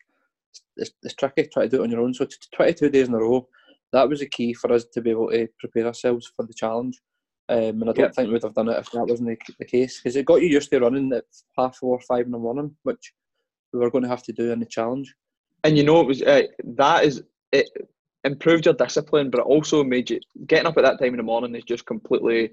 it's, 0.77 0.91
it's 1.03 1.15
tricky 1.15 1.47
trying 1.51 1.69
to 1.69 1.77
do 1.77 1.81
it 1.81 1.85
on 1.85 1.91
your 1.91 2.01
own. 2.01 2.13
So 2.13 2.27
22 2.53 2.89
days 2.89 3.07
in 3.07 3.13
a 3.13 3.17
row, 3.17 3.47
that 3.91 4.07
was 4.07 4.21
a 4.21 4.29
key 4.29 4.53
for 4.53 4.71
us 4.71 4.85
to 4.93 5.01
be 5.01 5.11
able 5.11 5.29
to 5.31 5.47
prepare 5.59 5.87
ourselves 5.87 6.31
for 6.35 6.45
the 6.45 6.53
challenge. 6.53 7.01
Um, 7.47 7.81
and 7.81 7.83
I 7.83 7.93
don't 7.93 7.99
yeah. 7.99 8.11
think 8.11 8.31
we'd 8.31 8.43
have 8.43 8.55
done 8.55 8.69
it 8.69 8.79
if 8.79 8.89
that 8.91 9.05
wasn't 9.05 9.29
the, 9.29 9.37
the 9.59 9.65
case 9.65 10.01
because 10.01 10.15
it 10.15 10.25
got 10.25 10.41
you 10.41 10.47
used 10.47 10.71
to 10.71 10.79
running 10.79 11.13
at 11.13 11.25
half 11.57 11.77
four, 11.77 11.99
five 12.01 12.25
in 12.25 12.31
the 12.31 12.39
morning, 12.39 12.75
which 12.83 13.13
we 13.71 13.79
were 13.79 13.91
going 13.91 14.03
to 14.03 14.09
have 14.09 14.23
to 14.23 14.33
do 14.33 14.51
in 14.51 14.59
the 14.59 14.65
challenge. 14.65 15.13
And 15.63 15.77
you 15.77 15.83
know, 15.83 16.01
it 16.01 16.07
was 16.07 16.21
uh, 16.21 16.43
that 16.63 17.05
is 17.05 17.21
it 17.51 17.69
improved 18.23 18.65
your 18.65 18.73
discipline, 18.73 19.29
but 19.29 19.39
it 19.39 19.45
also 19.45 19.83
made 19.83 20.09
you 20.09 20.19
getting 20.47 20.65
up 20.65 20.77
at 20.77 20.83
that 20.83 20.99
time 20.99 21.09
in 21.09 21.17
the 21.17 21.23
morning 21.23 21.55
is 21.55 21.63
just 21.63 21.85
completely 21.85 22.51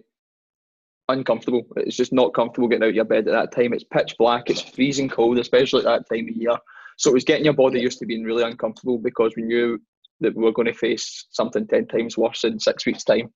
uncomfortable. 1.08 1.62
It's 1.76 1.96
just 1.96 2.12
not 2.12 2.34
comfortable 2.34 2.68
getting 2.68 2.84
out 2.84 2.90
of 2.90 2.94
your 2.94 3.04
bed 3.04 3.28
at 3.28 3.32
that 3.32 3.52
time. 3.52 3.72
It's 3.72 3.84
pitch 3.84 4.14
black. 4.18 4.50
It's 4.50 4.60
freezing 4.60 5.08
cold, 5.08 5.38
especially 5.38 5.80
at 5.80 5.84
that 6.08 6.14
time 6.14 6.28
of 6.28 6.36
year. 6.36 6.56
So 6.98 7.10
it 7.10 7.14
was 7.14 7.24
getting 7.24 7.44
your 7.44 7.54
body 7.54 7.80
used 7.80 7.98
to 8.00 8.06
being 8.06 8.24
really 8.24 8.44
uncomfortable 8.44 8.98
because 8.98 9.32
we 9.36 9.42
knew 9.42 9.80
that 10.20 10.36
we 10.36 10.44
were 10.44 10.52
going 10.52 10.66
to 10.66 10.74
face 10.74 11.26
something 11.30 11.66
10 11.66 11.88
times 11.88 12.18
worse 12.18 12.44
in 12.44 12.60
six 12.60 12.86
weeks' 12.86 13.04
time. 13.04 13.32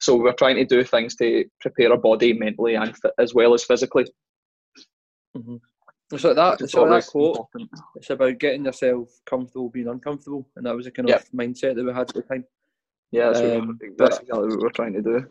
So 0.00 0.16
we 0.16 0.28
are 0.28 0.34
trying 0.34 0.56
to 0.56 0.64
do 0.64 0.82
things 0.82 1.14
to 1.16 1.44
prepare 1.60 1.92
our 1.92 1.98
body 1.98 2.32
mentally 2.32 2.74
and 2.74 2.94
as 3.18 3.34
well 3.34 3.54
as 3.54 3.64
physically. 3.64 4.06
Mm-hmm. 5.36 5.56
So 6.16 6.34
that, 6.34 6.68
so 6.68 6.88
that 6.88 7.06
quote, 7.06 7.36
important. 7.36 7.70
it's 7.94 8.10
about 8.10 8.38
getting 8.38 8.64
yourself 8.64 9.10
comfortable 9.26 9.68
being 9.68 9.86
uncomfortable, 9.86 10.48
and 10.56 10.66
that 10.66 10.74
was 10.74 10.86
a 10.86 10.90
kind 10.90 11.08
of 11.08 11.24
mindset 11.30 11.76
that 11.76 11.84
we 11.84 11.92
had 11.92 12.08
at 12.08 12.14
the 12.14 12.22
time. 12.22 12.44
Yeah, 13.12 13.30
that's, 13.30 13.40
um, 13.40 13.78
what, 13.78 13.98
that's 13.98 14.18
exactly 14.18 14.48
what 14.48 14.60
we're 14.60 14.70
trying 14.70 14.94
to 14.94 15.02
do. 15.02 15.26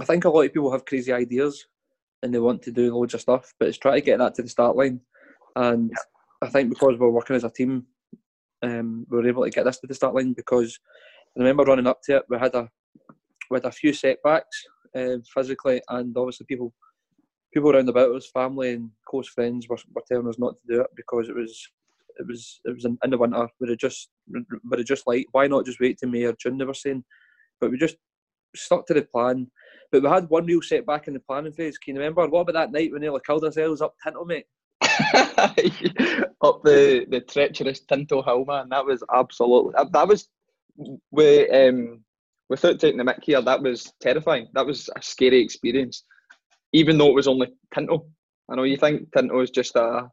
I 0.00 0.04
think 0.04 0.24
a 0.24 0.28
lot 0.28 0.42
of 0.42 0.52
people 0.52 0.70
have 0.70 0.84
crazy 0.84 1.12
ideas 1.12 1.66
and 2.22 2.34
they 2.34 2.38
want 2.38 2.62
to 2.62 2.72
do 2.72 2.94
loads 2.94 3.14
of 3.14 3.20
stuff, 3.20 3.54
but 3.58 3.68
it's 3.68 3.78
trying 3.78 3.96
to 3.96 4.04
get 4.04 4.18
that 4.18 4.34
to 4.34 4.42
the 4.42 4.48
start 4.48 4.76
line. 4.76 5.00
And 5.56 5.92
I 6.42 6.48
think 6.48 6.70
because 6.70 6.98
we're 6.98 7.08
working 7.08 7.36
as 7.36 7.44
a 7.44 7.50
team, 7.50 7.86
um, 8.62 9.06
we 9.08 9.18
were 9.18 9.28
able 9.28 9.44
to 9.44 9.50
get 9.50 9.64
this 9.64 9.78
to 9.80 9.86
the 9.86 9.94
start 9.94 10.14
line 10.14 10.34
because 10.34 10.78
I 11.36 11.40
remember 11.40 11.64
running 11.64 11.86
up 11.86 12.00
to 12.04 12.16
it, 12.16 12.24
we 12.28 12.38
had 12.38 12.54
a 12.54 12.68
had 13.56 13.64
a 13.64 13.72
few 13.72 13.92
setbacks 13.92 14.64
uh, 14.96 15.16
physically, 15.34 15.80
and 15.88 16.16
obviously 16.16 16.46
people 16.46 16.72
people 17.52 17.70
around 17.70 17.88
about 17.88 18.14
us, 18.14 18.30
family 18.32 18.74
and 18.74 18.90
close 19.08 19.28
friends, 19.28 19.68
were, 19.68 19.78
were 19.94 20.02
telling 20.06 20.28
us 20.28 20.38
not 20.38 20.54
to 20.56 20.62
do 20.74 20.80
it 20.80 20.88
because 20.96 21.28
it 21.28 21.34
was 21.34 21.66
it 22.18 22.26
was 22.26 22.60
it 22.64 22.74
was 22.74 22.84
in, 22.84 22.98
in 23.04 23.10
the 23.10 23.18
winter. 23.18 23.48
Would 23.60 23.78
just 23.78 24.10
we 24.32 24.44
would 24.64 24.86
just 24.86 25.06
like 25.06 25.26
why 25.32 25.46
not 25.46 25.66
just 25.66 25.80
wait 25.80 25.98
to 25.98 26.06
May 26.06 26.24
or 26.24 26.34
June? 26.34 26.58
They 26.58 26.64
were 26.64 26.74
saying, 26.74 27.04
but 27.60 27.70
we 27.70 27.78
just 27.78 27.96
stuck 28.54 28.86
to 28.86 28.94
the 28.94 29.02
plan. 29.02 29.50
But 29.90 30.02
we 30.02 30.08
had 30.08 30.28
one 30.28 30.46
real 30.46 30.62
setback 30.62 31.08
in 31.08 31.14
the 31.14 31.20
planning 31.20 31.52
phase. 31.52 31.78
Can 31.78 31.94
you 31.94 32.00
remember? 32.00 32.26
What 32.26 32.40
about 32.40 32.52
that 32.52 32.72
night 32.72 32.92
when 32.92 33.00
nearly 33.00 33.20
killed 33.26 33.44
ourselves 33.44 33.80
up 33.80 33.94
Tinto, 34.02 34.24
mate? 34.24 34.46
up 36.42 36.62
the, 36.62 37.06
the 37.10 37.24
treacherous 37.28 37.80
Tinto 37.80 38.22
Hill, 38.22 38.44
man. 38.44 38.68
That 38.68 38.84
was 38.84 39.02
absolutely 39.14 39.72
that 39.92 40.08
was 40.08 40.28
we 41.10 41.48
um 41.50 42.04
without 42.48 42.78
taking 42.78 42.98
the 42.98 43.04
mic 43.04 43.22
here. 43.22 43.42
That 43.42 43.62
was 43.62 43.92
terrifying. 44.00 44.48
That 44.54 44.66
was 44.66 44.88
a 44.96 45.02
scary 45.02 45.40
experience, 45.40 46.04
even 46.72 46.98
though 46.98 47.08
it 47.08 47.14
was 47.14 47.28
only 47.28 47.48
Tinto. 47.74 48.06
I 48.50 48.56
know 48.56 48.62
you 48.62 48.76
think 48.76 49.12
Tinto 49.12 49.40
is 49.40 49.50
just 49.50 49.76
a 49.76 50.10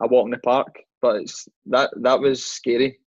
a 0.00 0.08
walk 0.08 0.26
in 0.26 0.30
the 0.32 0.38
park, 0.38 0.74
but 1.00 1.16
it's 1.16 1.48
that 1.66 1.90
that 2.02 2.20
was 2.20 2.44
scary 2.44 2.98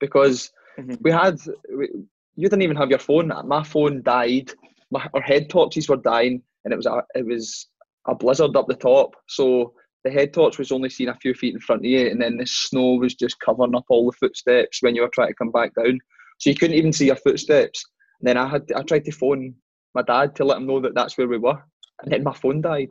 because 0.00 0.50
mm-hmm. 0.78 0.94
we 1.00 1.10
had 1.10 1.38
we, 1.76 1.88
you 2.36 2.48
didn't 2.48 2.62
even 2.62 2.76
have 2.76 2.90
your 2.90 2.98
phone. 2.98 3.32
My 3.44 3.62
phone 3.62 4.02
died. 4.02 4.52
My, 4.90 5.08
our 5.14 5.20
head 5.20 5.48
torches 5.48 5.88
were 5.88 5.96
dying, 5.96 6.42
and 6.64 6.72
it 6.72 6.76
was 6.76 6.86
a 6.86 7.02
it 7.14 7.26
was 7.26 7.68
a 8.06 8.14
blizzard 8.14 8.56
up 8.56 8.66
the 8.66 8.74
top. 8.74 9.14
So 9.28 9.74
the 10.04 10.10
head 10.10 10.32
torch 10.32 10.58
was 10.58 10.70
only 10.70 10.90
seen 10.90 11.08
a 11.08 11.14
few 11.16 11.34
feet 11.34 11.54
in 11.54 11.60
front 11.60 11.82
of 11.82 11.86
you, 11.86 12.08
and 12.08 12.20
then 12.20 12.36
the 12.36 12.46
snow 12.46 12.94
was 12.94 13.14
just 13.14 13.40
covering 13.40 13.74
up 13.74 13.86
all 13.88 14.10
the 14.10 14.16
footsteps 14.16 14.82
when 14.82 14.94
you 14.94 15.02
were 15.02 15.08
trying 15.08 15.28
to 15.28 15.34
come 15.34 15.50
back 15.50 15.74
down. 15.74 15.98
So 16.38 16.50
you 16.50 16.56
couldn't 16.56 16.76
even 16.76 16.92
see 16.92 17.06
your 17.06 17.16
footsteps. 17.16 17.82
And 18.20 18.28
then 18.28 18.36
I 18.36 18.48
had 18.48 18.62
I 18.76 18.82
tried 18.82 19.04
to 19.06 19.12
phone 19.12 19.54
my 19.94 20.02
dad 20.02 20.34
to 20.36 20.44
let 20.44 20.58
him 20.58 20.66
know 20.66 20.80
that 20.80 20.94
that's 20.94 21.16
where 21.16 21.28
we 21.28 21.38
were, 21.38 21.62
and 22.02 22.12
then 22.12 22.22
my 22.24 22.34
phone 22.34 22.60
died. 22.60 22.88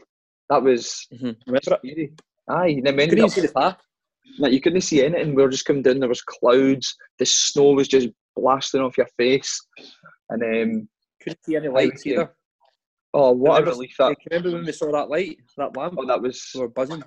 That 0.49 0.63
was 0.63 1.07
Mm-hmm. 1.13 1.55
scary. 1.63 2.13
Aye, 2.49 2.67
and 2.77 2.85
then 2.85 2.95
we 2.97 3.03
ended 3.03 3.19
up, 3.21 3.29
see 3.29 3.41
the 3.41 3.47
path. 3.53 3.77
like 4.39 4.51
you 4.53 4.59
couldn't 4.61 4.81
see 4.81 5.03
anything. 5.03 5.33
We 5.35 5.41
were 5.43 5.49
just 5.49 5.65
coming 5.65 5.81
down. 5.81 5.99
There 5.99 6.09
was 6.09 6.21
clouds. 6.21 6.95
The 7.19 7.25
snow 7.25 7.71
was 7.71 7.87
just 7.87 8.09
blasting 8.35 8.81
off 8.81 8.97
your 8.97 9.07
face, 9.17 9.59
and 10.29 10.43
um, 10.43 10.89
Couldn't 11.21 11.43
see 11.45 11.55
any 11.55 11.69
lights 11.69 12.05
either. 12.05 12.33
oh, 13.13 13.31
what 13.31 13.51
a 13.51 13.53
Remember- 13.61 13.71
relief 13.71 13.95
that. 13.99 14.15
Can 14.19 14.27
remember 14.37 14.57
when 14.57 14.65
we 14.65 14.71
saw 14.73 14.91
that 14.91 15.09
light, 15.09 15.37
that 15.57 15.75
lamp? 15.77 15.95
Oh, 15.97 16.05
that 16.05 16.21
was 16.21 16.51
We 16.53 16.61
were 16.61 16.67
buzzing. 16.69 17.03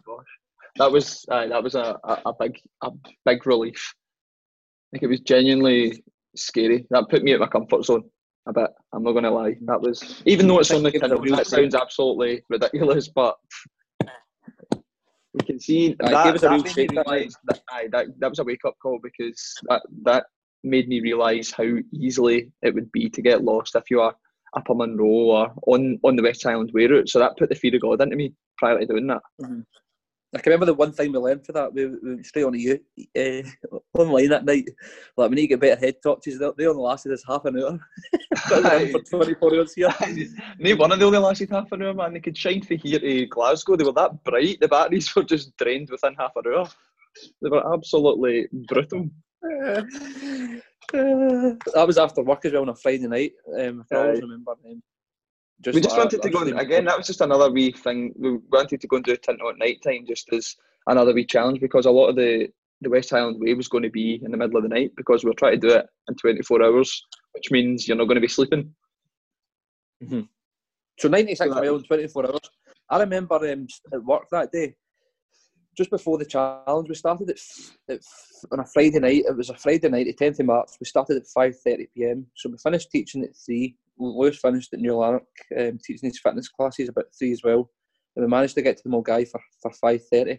that 0.77 0.91
was 0.93 1.25
uh, 1.31 1.47
that 1.49 1.63
was 1.63 1.75
a, 1.75 1.97
a, 2.05 2.23
a 2.27 2.33
big 2.41 2.59
a 2.83 2.91
big 3.25 3.47
relief. 3.47 3.95
Like 4.93 5.03
it 5.03 5.09
was 5.09 5.21
genuinely 5.21 6.03
scary. 6.39 6.87
That 6.91 7.09
put 7.09 7.23
me 7.23 7.33
at 7.33 7.41
my 7.41 7.47
comfort 7.47 7.85
zone 7.85 8.05
a 8.47 8.53
bit. 8.53 8.71
I'm 8.93 9.03
not 9.03 9.13
gonna 9.13 9.31
lie. 9.31 9.57
That 9.63 9.81
was 9.81 10.23
even 10.27 10.47
though 10.47 10.61
it's 10.61 10.71
only 10.71 10.95
it 10.95 11.03
was 11.03 11.13
a 11.33 11.37
that 11.37 11.47
sounds 11.47 11.75
absolutely 11.75 12.43
ridiculous, 12.49 13.09
but 13.09 13.37
we 15.35 15.45
can 15.45 15.61
see 15.61 15.95
that, 16.01 16.25
give 16.25 16.35
us 16.37 16.43
a 16.43 16.49
that 16.49 16.51
real 16.53 16.63
made 16.63 16.73
shake, 16.73 16.91
me 16.91 16.97
that 16.97 17.07
realise 17.07 17.37
that, 17.45 17.61
that 17.93 18.07
that 18.19 18.31
was 18.31 18.39
a 18.39 18.45
wake 18.45 18.65
up 18.65 18.75
call 18.81 18.99
because 19.03 19.55
that 19.69 19.83
that 20.05 20.27
made 20.65 20.89
me 20.89 21.01
realise 21.01 21.51
how 21.51 21.69
easily 21.93 22.51
it 22.63 22.75
would 22.75 22.91
be 22.93 23.09
to 23.11 23.23
get 23.23 23.45
lost 23.45 23.77
if 23.77 23.91
you 23.91 24.01
are 24.01 24.15
up 24.57 24.71
a 24.71 24.75
Munro 24.75 25.07
or 25.07 25.55
on 25.67 25.99
on 26.03 26.17
the 26.17 26.23
West 26.23 26.43
Highland 26.43 26.71
Way 26.73 26.87
route. 26.87 27.09
So 27.09 27.19
that 27.19 27.37
put 27.37 27.49
the 27.49 27.55
fear 27.55 27.75
of 27.75 27.83
God 27.83 28.01
into 28.01 28.17
me 28.17 28.33
prior 28.57 28.79
to 28.79 28.87
doing 28.87 29.07
that. 29.09 29.23
Mm-hmm. 29.43 29.61
I 30.35 30.39
can 30.39 30.51
remember 30.51 30.67
the 30.67 30.75
one 30.75 30.93
thing 30.93 31.13
we 31.13 31.19
learned 31.19 31.47
for 31.47 31.53
that. 31.53 31.73
We, 31.73 31.87
we 31.87 32.15
went 32.15 32.27
straight 32.27 32.45
on 32.45 32.53
to 32.53 32.59
you 32.59 32.81
uh, 33.17 33.43
online 33.95 34.29
that 34.31 34.45
night. 34.45 34.69
Like, 35.17 35.31
we 35.31 35.37
need 35.37 35.43
to 35.43 35.49
get 35.49 35.61
better 35.61 35.81
head 35.81 35.97
torches. 36.03 36.39
They 36.39 36.67
only 36.67 36.83
lasted 36.83 37.13
us 37.13 37.23
half 37.27 37.45
an 37.45 37.59
hour. 37.59 37.79
Got 38.49 38.63
them 38.65 38.83
in 38.83 38.93
for 38.93 39.01
24 39.25 39.55
hours 39.55 39.75
here. 39.75 39.95
No 40.59 40.75
one 40.77 40.93
of 40.93 40.99
the 40.99 41.07
only 41.07 41.19
lasted 41.19 41.51
half 41.51 41.71
an 41.71 41.83
hour, 41.83 41.95
man. 41.95 42.15
They 42.15 42.21
could 42.21 42.37
shine 42.37 42.61
from 42.63 42.79
here 42.79 42.99
to 42.99 43.27
Glasgow. 43.27 43.77
They 43.77 43.85
were 43.85 43.93
that 43.93 44.25
bright. 44.25 44.59
The 44.61 44.69
batteries 44.69 45.15
were 45.17 45.23
just 45.23 45.57
drained 45.57 45.91
within 45.91 46.15
half 46.19 46.33
an 46.37 46.53
hour. 46.53 46.69
They 47.41 47.49
were 47.49 47.73
absolutely 47.73 48.49
brutal. 48.67 49.09
that 50.93 51.85
was 51.87 51.99
after 51.99 52.23
work 52.23 52.45
as 52.45 52.53
well 52.53 52.63
on 52.63 52.71
a 52.71 52.75
Friday 52.75 53.07
night. 53.07 53.33
Um, 53.59 53.81
if 53.81 53.97
I 53.97 53.97
always 53.97 54.21
remember. 54.21 54.53
Um, 54.69 54.83
we 55.65 55.81
just 55.81 55.97
wanted 55.97 56.23
to 56.23 56.31
go 56.31 56.43
again. 56.43 56.85
That 56.85 56.99
was 56.99 57.07
just 57.07 57.21
another 57.21 57.51
wee 57.51 57.73
thing. 57.73 58.13
We 58.17 58.39
wanted 58.53 58.81
to 58.81 58.87
go 58.87 58.97
and 58.97 59.05
do 59.05 59.17
Tinto 59.17 59.49
at 59.49 59.59
night 59.59 59.83
time, 59.83 60.05
just 60.07 60.33
as 60.33 60.55
another 60.87 61.15
wee 61.15 61.25
challenge 61.25 61.61
because 61.61 61.87
a 61.87 61.91
lot 61.91 62.09
of 62.09 62.17
the 62.17 62.49
the 62.83 62.91
West 62.91 63.11
Highland 63.11 63.41
Way 63.41 63.55
was 63.55 63.69
going 63.69 63.85
to 63.85 63.91
be 63.91 64.21
in 64.23 64.31
the 64.31 64.37
middle 64.37 64.59
of 64.59 64.63
the 64.63 64.69
night 64.69 64.93
because 64.97 65.25
we 65.25 65.31
were 65.31 65.35
trying 65.35 65.61
to 65.61 65.69
do 65.69 65.75
it 65.75 65.87
in 66.09 66.15
24 66.15 66.63
hours, 66.63 67.03
which 67.33 67.51
means 67.51 67.89
you're 67.89 67.97
not 67.97 68.05
going 68.05 68.17
to 68.17 68.21
be 68.21 68.29
sleeping. 68.29 68.75
So 70.99 71.09
96 71.09 71.39
So 71.39 71.55
miles, 71.55 71.83
24 71.85 72.27
hours. 72.27 72.41
I 72.91 73.01
remember 73.01 73.37
um, 73.51 73.67
at 73.93 74.05
work 74.05 74.25
that 74.31 74.53
day, 74.53 74.77
just 75.77 75.91
before 75.91 76.19
the 76.19 76.27
challenge, 76.27 76.89
we 76.89 76.95
started 76.95 77.31
at, 77.31 77.39
at 77.89 78.01
on 78.53 78.61
a 78.61 78.67
Friday 78.67 78.99
night. 78.99 79.25
It 79.27 79.37
was 79.37 79.51
a 79.51 79.57
Friday 79.57 79.89
night, 79.89 80.07
the 80.07 80.25
10th 80.25 80.41
of 80.41 80.47
March. 80.47 80.71
We 80.81 80.87
started 80.87 81.17
at 81.17 81.25
5.30 81.37 81.87
p.m. 81.95 82.27
So 82.35 82.51
we 82.51 82.57
finished 82.59 82.91
teaching 82.91 83.25
at 83.25 83.37
3. 83.37 83.75
Lewis 83.99 84.39
finished 84.39 84.73
at 84.73 84.81
New 84.81 84.95
Lanark, 84.97 85.25
um, 85.59 85.79
teaching 85.85 86.09
his 86.09 86.21
fitness 86.21 86.49
classes 86.49 86.89
about 86.89 87.07
3 87.19 87.33
as 87.33 87.43
well. 87.43 87.71
And 88.15 88.25
we 88.25 88.31
managed 88.31 88.55
to 88.55 88.63
get 88.63 88.77
to 88.79 88.83
the 88.85 88.91
Milngavie 88.91 89.29
for, 89.29 89.41
for 89.61 89.71
5.30. 89.71 90.39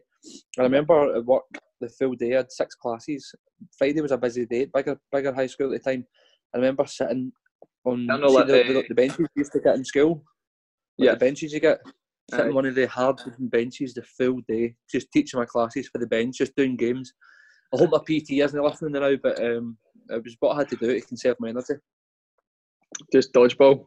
I 0.57 0.61
remember 0.61 1.15
at 1.15 1.25
work, 1.25 1.43
the 1.79 1.89
full 1.89 2.15
day, 2.15 2.33
I 2.33 2.37
had 2.37 2.51
six 2.51 2.75
classes. 2.75 3.31
Friday 3.77 4.01
was 4.01 4.11
a 4.11 4.17
busy 4.17 4.45
day, 4.45 4.65
bigger, 4.65 4.99
bigger 5.11 5.33
high 5.33 5.45
school 5.47 5.73
at 5.73 5.83
the 5.83 5.91
time. 5.91 6.05
I 6.53 6.57
remember 6.57 6.85
sitting 6.87 7.31
on 7.85 8.09
I 8.09 8.17
see 8.17 8.21
like, 8.33 8.47
the, 8.47 8.53
the- 8.63 8.85
the, 8.89 8.95
benches 8.95 9.19
you 9.19 9.27
used 9.35 9.51
to 9.53 9.59
get 9.59 9.75
in 9.75 9.85
school. 9.85 10.23
Like 10.97 11.05
Yeah. 11.05 11.11
the 11.11 11.17
benches 11.17 11.53
you 11.53 11.59
get. 11.59 11.79
Sitting 12.29 12.45
Aye. 12.45 12.49
on 12.49 12.55
one 12.55 12.65
of 12.65 12.75
the 12.75 12.87
hard 12.87 13.21
benches 13.39 13.93
the 13.93 14.01
full 14.03 14.41
day, 14.49 14.75
just 14.91 15.09
teaching 15.13 15.39
my 15.39 15.45
classes 15.45 15.87
for 15.87 15.97
the 15.99 16.07
bench, 16.07 16.39
just 16.39 16.55
doing 16.57 16.75
games. 16.75 17.13
I 17.73 17.77
hope 17.77 17.91
my 17.91 17.99
PT 17.99 18.31
isn't 18.31 18.61
listening 18.61 18.93
now, 18.93 19.15
but 19.21 19.41
um, 19.41 19.77
it 20.09 20.23
was 20.23 20.35
what 20.39 20.55
I 20.55 20.59
had 20.59 20.69
to 20.69 20.75
do 20.75 20.93
to 20.93 21.07
conserve 21.07 21.37
my 21.39 21.49
energy. 21.49 21.75
Just 23.11 23.33
dodgeball. 23.33 23.85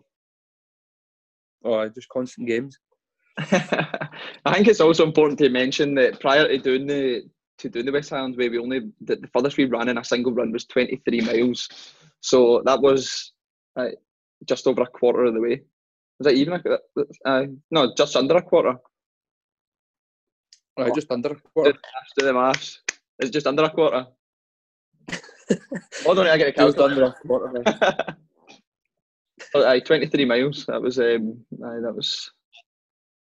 Or 1.63 1.89
just 1.89 2.09
constant 2.09 2.49
games. 2.49 2.79
I 3.39 4.55
think 4.55 4.69
it's 4.69 4.81
also 4.81 5.05
important 5.05 5.39
to 5.39 5.49
mention 5.49 5.95
that 5.95 6.21
prior 6.21 6.49
to 6.49 6.59
doing 6.59 6.87
the 6.87 7.23
to 7.59 7.69
doing 7.69 7.87
the 7.87 7.93
West 7.93 8.11
Highlands 8.11 8.37
Way, 8.37 8.49
we 8.49 8.59
only 8.59 8.81
the, 9.01 9.17
the 9.17 9.29
furthest 9.29 9.57
we 9.57 9.65
ran 9.67 9.89
in 9.89 9.99
a 9.99 10.05
single 10.05 10.33
run 10.33 10.53
was 10.53 10.65
23 10.65 11.21
miles, 11.21 11.69
so 12.21 12.63
that 12.65 12.81
was 12.81 13.33
uh, 13.77 13.89
just 14.47 14.67
over 14.67 14.83
a 14.83 14.87
quarter 14.87 15.25
of 15.25 15.35
the 15.35 15.41
way. 15.41 15.63
Was 16.19 16.27
that 16.27 16.35
even 16.35 16.55
a 16.55 17.29
uh, 17.29 17.47
no, 17.71 17.95
just 17.97 18.17
under 18.17 18.37
a 18.37 18.43
quarter? 18.43 18.77
Right, 20.79 20.95
just 20.95 21.11
under 21.11 21.33
a 21.33 21.37
quarter. 21.37 21.73
Maths, 21.73 22.13
Do 22.17 22.27
the 22.27 22.33
maths. 22.33 22.81
It's 23.19 23.31
just 23.31 23.47
under 23.47 23.65
a 23.65 23.71
quarter. 23.71 24.07
Hold 26.05 26.19
on, 26.19 26.27
I 26.27 26.37
get 26.37 26.49
a 26.49 26.53
Just 26.53 26.79
under 26.79 27.05
a 27.05 27.13
quarter. 27.13 27.65
aye, 29.55 29.81
23 29.81 30.25
miles. 30.25 30.67
That 30.67 30.83
was 30.83 30.99
um, 30.99 31.45
aye, 31.65 31.81
that 31.83 31.95
was. 31.95 32.31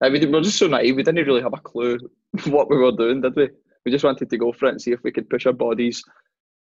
We 0.03 0.27
were 0.27 0.41
just 0.41 0.59
so 0.59 0.67
naive. 0.67 0.97
We 0.97 1.03
didn't 1.03 1.27
really 1.27 1.43
have 1.43 1.53
a 1.53 1.61
clue 1.61 1.99
what 2.47 2.71
we 2.71 2.79
were 2.79 2.93
doing, 2.93 3.21
did 3.21 3.37
we? 3.37 3.51
We 3.85 3.93
just 3.93 4.05
wanted 4.05 4.31
to 4.31 4.39
go 4.39 4.53
for 4.53 4.67
it 4.67 4.73
and 4.73 4.83
see 4.83 4.93
if 4.93 5.03
we 5.03 5.13
could 5.13 5.29
push 5.29 5.47
our 5.47 5.53
bodies 5.53 6.03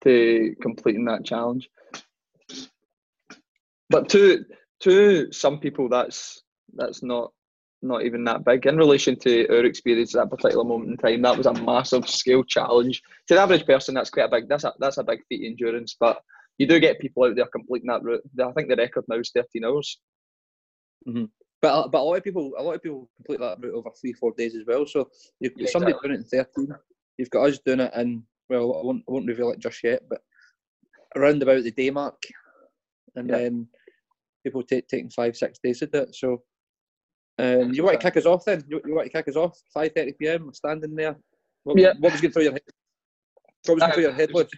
to 0.04 0.56
completing 0.62 1.06
that 1.06 1.26
challenge. 1.26 1.70
But 3.90 4.10
to 4.10 4.46
to 4.82 5.32
some 5.32 5.60
people, 5.60 5.90
that's 5.90 6.42
that's 6.74 7.04
not 7.04 7.32
not 7.82 8.04
even 8.04 8.24
that 8.24 8.44
big 8.44 8.66
in 8.66 8.78
relation 8.78 9.18
to 9.20 9.48
our 9.50 9.66
experience 9.66 10.16
at 10.16 10.30
that 10.30 10.36
particular 10.36 10.64
moment 10.64 10.92
in 10.92 10.98
time. 10.98 11.22
That 11.22 11.38
was 11.38 11.46
a 11.46 11.54
massive 11.54 12.10
scale 12.10 12.44
challenge 12.44 13.02
to 13.28 13.36
the 13.36 13.42
average 13.42 13.66
person. 13.66 13.96
That's 13.96 14.10
quite 14.10 14.26
a 14.26 14.30
big. 14.30 14.50
That's 14.50 14.64
a 14.64 14.74
that's 14.80 14.98
a 14.98 15.04
big 15.04 15.20
feat 15.30 15.46
of 15.46 15.52
endurance, 15.52 15.96
but 16.00 16.22
you 16.58 16.68
do 16.68 16.80
get 16.80 17.00
people 17.00 17.24
out 17.24 17.36
there 17.36 17.46
completing 17.48 17.88
that 17.88 18.04
route. 18.04 18.24
I 18.42 18.52
think 18.52 18.70
the 18.70 18.76
record 18.76 19.06
now 19.08 19.18
is 19.18 19.32
13 19.34 19.64
hours. 19.66 20.00
But 21.62 21.68
uh, 21.74 21.88
but 21.88 22.00
a 22.00 22.04
lot 22.04 22.16
of 22.16 22.24
people 22.24 22.52
a 22.58 22.62
lot 22.64 22.76
of 22.76 22.84
people 22.84 23.10
complete 23.16 23.40
that 23.40 23.60
route 23.60 23.74
over 23.74 23.90
three 24.00 24.14
four 24.14 24.32
days 24.38 24.56
as 24.56 24.64
well. 24.68 24.86
So 24.86 25.10
you've 25.40 25.54
Yeah, 25.56 25.68
somebody 25.70 25.92
exactly. 25.94 26.10
doing 26.10 26.20
it 26.20 26.24
in 26.24 26.30
thirteen. 26.30 26.76
You've 27.18 27.30
got 27.32 27.48
us 27.48 27.60
doing 27.66 27.80
it 27.80 27.94
in 27.96 28.24
well 28.50 28.80
I 28.80 28.86
won't 28.86 29.04
I 29.08 29.12
won't 29.12 29.28
reveal 29.28 29.50
it 29.52 29.60
just 29.60 29.84
yet, 29.84 30.04
but 30.10 30.22
around 31.16 31.42
about 31.42 31.64
the 31.64 31.72
day 31.72 31.90
mark, 31.90 32.22
and 33.16 33.28
Yeah. 33.30 33.38
then 33.38 33.68
people 34.44 34.62
take 34.62 34.88
taking 34.88 35.10
five 35.10 35.36
six 35.36 35.58
days 35.64 35.80
to 35.80 35.88
do 35.88 36.00
it. 36.00 36.16
So. 36.16 36.44
Um, 37.40 37.72
you 37.72 37.84
want 37.84 38.00
to 38.00 38.04
kick 38.04 38.18
us 38.18 38.26
off 38.26 38.46
then? 38.46 38.64
You, 38.68 38.82
you 38.84 38.96
want 38.96 39.06
to 39.06 39.16
kick 39.16 39.28
us 39.28 39.36
off? 39.36 39.60
Five 39.72 39.92
thirty 39.96 40.14
PM. 40.14 40.48
We're 40.48 40.54
standing 40.54 40.96
there. 40.96 41.16
What, 41.64 41.78
Yeah. 41.78 41.94
what 42.00 42.12
was 42.12 42.20
going 42.22 42.32
through 42.32 42.44
your 42.44 42.54
head? 42.54 42.64
What 43.66 43.76
was 43.76 43.82
going 43.82 43.92
Uh, 43.92 43.94
through 43.94 44.04
your 44.04 44.12
head, 44.14 44.32
Lewis? 44.34 44.50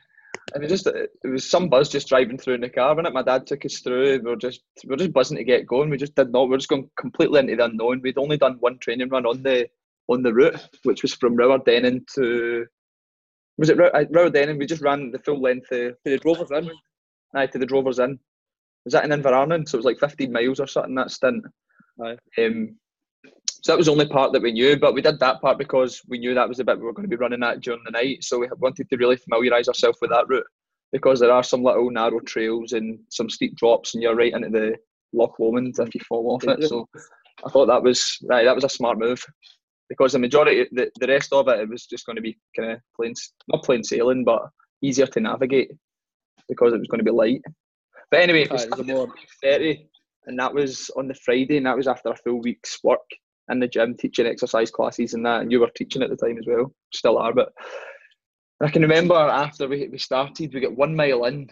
It 0.56 0.62
was 0.62 0.70
just 0.72 0.88
it 0.88 1.12
was 1.28 1.50
some 1.50 1.70
buzz 1.70 1.90
just 1.90 2.08
driving 2.10 2.38
through 2.38 2.56
in 2.56 2.62
the 2.62 2.70
car. 2.70 2.96
When 2.96 3.06
it 3.06 3.14
my 3.14 3.22
dad 3.24 3.46
took 3.46 3.66
us 3.66 3.80
through, 3.80 4.20
we 4.24 4.30
were 4.30 4.36
just 4.36 4.62
we 4.84 4.90
were 4.90 4.98
just 4.98 5.14
buzzing 5.14 5.38
to 5.38 5.44
get 5.44 5.68
going. 5.68 5.90
We 5.90 5.98
just 5.98 6.16
did 6.16 6.32
not. 6.32 6.44
We 6.46 6.50
were 6.52 6.58
just 6.58 6.70
going 6.70 6.90
completely 6.98 7.40
into 7.40 7.56
the 7.56 7.66
unknown. 7.66 8.02
We'd 8.02 8.18
only 8.18 8.38
done 8.38 8.58
one 8.60 8.80
training 8.80 9.10
run 9.10 9.26
on 9.26 9.44
the 9.44 9.68
on 10.08 10.24
the 10.24 10.34
route, 10.34 10.60
which 10.84 11.04
was 11.04 11.14
from 11.14 11.38
Rowardennan 11.38 12.06
to 12.16 12.66
was 13.58 13.70
it 13.70 13.78
Row- 13.78 13.88
uh, 13.94 14.06
Rowardennan? 14.06 14.58
We 14.58 14.66
just 14.66 14.82
ran 14.82 15.12
the 15.12 15.20
full 15.20 15.42
length 15.42 15.72
of 15.72 15.94
To 15.94 15.98
the 16.06 16.18
Drovers 16.18 16.50
Inn. 16.52 16.72
aye, 17.36 17.48
to 17.48 17.58
the 17.60 17.66
Drovers 17.66 18.00
Inn. 18.00 18.18
Was 18.86 18.94
that 18.94 19.04
in 19.04 19.12
Inverarnan? 19.12 19.68
So 19.68 19.76
it 19.76 19.80
was 19.80 19.86
like 19.86 20.00
15 20.00 20.32
miles 20.32 20.60
or 20.60 20.68
something 20.68 20.96
that 20.96 21.12
stint. 21.12 21.44
Aye. 22.04 22.18
Um, 22.38 22.78
so 23.62 23.72
that 23.72 23.78
was 23.78 23.88
the 23.88 23.92
only 23.92 24.08
part 24.08 24.32
that 24.34 24.42
we 24.42 24.52
knew, 24.52 24.78
but 24.78 24.94
we 24.94 25.02
did 25.02 25.20
that 25.20 25.42
part 25.42 25.58
because 25.58 26.02
we 26.08 26.18
knew 26.18 26.34
that 26.34 26.48
was 26.48 26.58
the 26.58 26.64
bit 26.64 26.78
we 26.78 26.86
were 26.86 26.94
going 26.94 27.08
to 27.08 27.16
be 27.16 27.20
running 27.20 27.44
at 27.44 27.60
during 27.60 27.82
the 27.84 27.92
night. 27.92 28.24
So 28.24 28.40
we 28.40 28.48
wanted 28.58 28.90
to 28.90 28.98
really 28.98 29.18
familiarise 29.18 29.68
ourselves 29.68 29.98
with 30.02 30.12
that 30.12 30.28
route 30.30 30.46
because 30.94 31.20
there 31.20 31.32
are 31.32 31.44
some 31.44 31.64
little 31.64 31.92
narrow 31.92 32.20
trails 32.22 32.72
and 32.74 33.00
some 33.10 33.30
steep 33.30 33.56
drops, 33.58 33.94
and 33.94 34.02
you're 34.02 34.16
right 34.16 34.34
into 34.34 34.50
the 34.50 34.76
Loch 35.14 35.38
Lomond 35.40 35.76
if 35.80 35.94
you 35.94 36.02
fall 36.08 36.32
off 36.34 36.44
it. 36.46 36.64
So 36.64 36.88
I 37.46 37.50
thought 37.50 37.68
that 37.68 37.84
was 37.84 38.18
right, 38.24 38.46
that 38.46 38.56
was 38.56 38.64
a 38.64 38.70
smart 38.70 38.98
move 38.98 39.24
because 39.90 40.14
the 40.14 40.20
majority, 40.20 40.68
the, 40.72 40.90
the 41.00 41.08
rest 41.08 41.34
of 41.34 41.48
it, 41.48 41.60
it 41.60 41.70
was 41.70 41.86
just 41.86 42.06
going 42.06 42.16
to 42.16 42.22
be 42.22 42.38
kind 42.58 42.72
of 42.72 42.80
plain, 42.96 43.14
not 43.48 43.64
plain 43.64 43.84
sailing, 43.84 44.24
but 44.24 44.44
easier 44.82 45.08
to 45.08 45.20
navigate 45.20 45.72
because 46.48 46.74
it 46.74 46.80
was 46.80 46.88
going 46.88 47.00
to 47.00 47.06
be 47.06 47.12
light. 47.12 47.42
But 48.10 48.22
anyway, 48.22 48.48
we 48.50 48.58
Aye, 48.58 48.64
it 48.64 48.78
was 48.78 48.88
more 48.88 49.08
30, 49.44 49.90
and 50.28 50.40
that 50.40 50.54
was 50.54 50.90
on 50.96 51.08
the 51.08 51.14
Friday, 51.16 51.58
and 51.58 51.66
that 51.66 51.76
was 51.76 51.88
after 51.88 52.10
a 52.10 52.16
full 52.16 52.42
week's 52.42 52.80
work 52.84 53.00
in 53.50 53.60
the 53.60 53.68
gym, 53.68 53.96
teaching 53.96 54.26
exercise 54.26 54.72
classes 54.72 55.14
and 55.14 55.26
that. 55.26 55.42
And 55.42 55.52
you 55.52 55.60
were 55.60 55.70
teaching 55.76 56.04
at 56.04 56.10
the 56.10 56.16
time 56.16 56.38
as 56.38 56.46
well, 56.48 56.74
still 56.94 57.18
are. 57.18 57.34
But 57.34 57.52
I 58.62 58.70
can 58.70 58.82
remember 58.82 59.16
after 59.16 59.68
we, 59.68 59.88
we 59.88 59.98
started, 59.98 60.54
we 60.54 60.60
got 60.60 60.76
one 60.76 60.96
mile 60.96 61.26
in, 61.26 61.50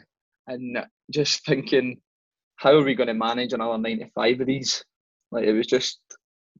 and 0.48 0.78
just 1.12 1.46
thinking, 1.46 2.00
how 2.56 2.74
are 2.74 2.84
we 2.84 2.96
going 2.96 3.08
to 3.08 3.14
manage 3.14 3.54
another 3.54 3.78
95 3.78 4.42
of 4.42 4.48
these? 4.48 4.84
Like 5.32 5.46
it 5.46 5.54
was 5.54 5.68
just 5.68 6.00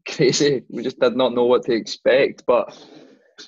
crazy. 0.08 0.64
We 0.70 0.84
just 0.84 1.00
did 1.00 1.16
not 1.16 1.34
know 1.34 1.46
what 1.46 1.64
to 1.66 1.74
expect. 1.74 2.44
But 2.46 2.78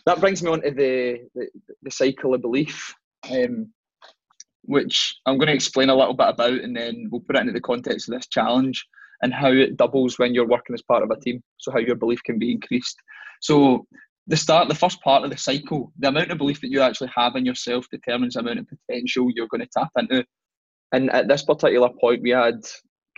that 0.06 0.20
brings 0.20 0.42
me 0.44 0.52
on 0.52 0.62
to 0.62 0.72
the, 0.72 1.20
the, 1.36 1.48
the 1.84 1.92
cycle 1.92 2.34
of 2.34 2.42
belief, 2.42 2.94
um, 3.32 3.72
which 4.64 5.16
I'm 5.26 5.38
going 5.38 5.48
to 5.48 5.54
explain 5.54 5.90
a 5.90 5.96
little 5.96 6.14
bit 6.14 6.30
about 6.30 6.54
and 6.54 6.76
then 6.76 7.08
we'll 7.12 7.22
put 7.22 7.36
it 7.36 7.42
into 7.42 7.54
the 7.54 7.62
context 7.62 8.08
of 8.08 8.16
this 8.16 8.28
challenge 8.28 8.86
and 9.22 9.34
how 9.34 9.52
it 9.52 9.78
doubles 9.78 10.18
when 10.18 10.34
you're 10.34 10.48
working 10.48 10.74
as 10.74 10.82
part 10.82 11.04
of 11.04 11.12
a 11.12 11.20
team. 11.20 11.42
So, 11.58 11.72
how 11.72 11.80
your 11.80 11.96
belief 11.96 12.24
can 12.24 12.40
be 12.40 12.52
increased. 12.52 12.96
So, 13.42 13.86
the 14.28 14.38
start, 14.38 14.68
the 14.70 14.76
first 14.76 15.02
part 15.02 15.24
of 15.24 15.32
the 15.32 15.38
cycle, 15.38 15.92
the 15.98 16.10
amount 16.10 16.32
of 16.32 16.38
belief 16.38 16.62
that 16.62 16.72
you 16.72 16.82
actually 16.82 17.12
have 17.16 17.36
in 17.36 17.46
yourself 17.46 17.88
determines 17.92 18.36
the 18.36 18.42
amount 18.42 18.60
of 18.60 18.68
potential 18.68 19.32
you're 19.34 19.48
going 19.48 19.62
to 19.62 19.70
tap 19.76 19.90
into. 19.98 20.24
And 20.92 21.10
at 21.12 21.28
this 21.28 21.44
particular 21.44 21.90
point, 22.00 22.22
we 22.22 22.32
had 22.32 22.62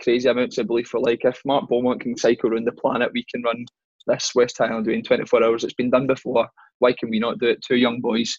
crazy 0.00 0.28
amounts 0.28 0.58
of 0.58 0.66
belief 0.66 0.88
for 0.88 1.00
like 1.00 1.24
if 1.24 1.40
Mark 1.44 1.68
Beaumont 1.68 2.00
can 2.00 2.16
cycle 2.16 2.50
around 2.50 2.66
the 2.66 2.72
planet, 2.72 3.10
we 3.12 3.24
can 3.30 3.42
run 3.42 3.64
this 4.06 4.32
West 4.34 4.58
Highland 4.58 4.88
in 4.88 5.02
24 5.02 5.44
hours. 5.44 5.64
It's 5.64 5.74
been 5.74 5.90
done 5.90 6.06
before. 6.06 6.48
Why 6.78 6.92
can 6.92 7.10
we 7.10 7.18
not 7.18 7.38
do 7.38 7.46
it? 7.46 7.62
Two 7.62 7.76
young 7.76 8.00
boys. 8.00 8.36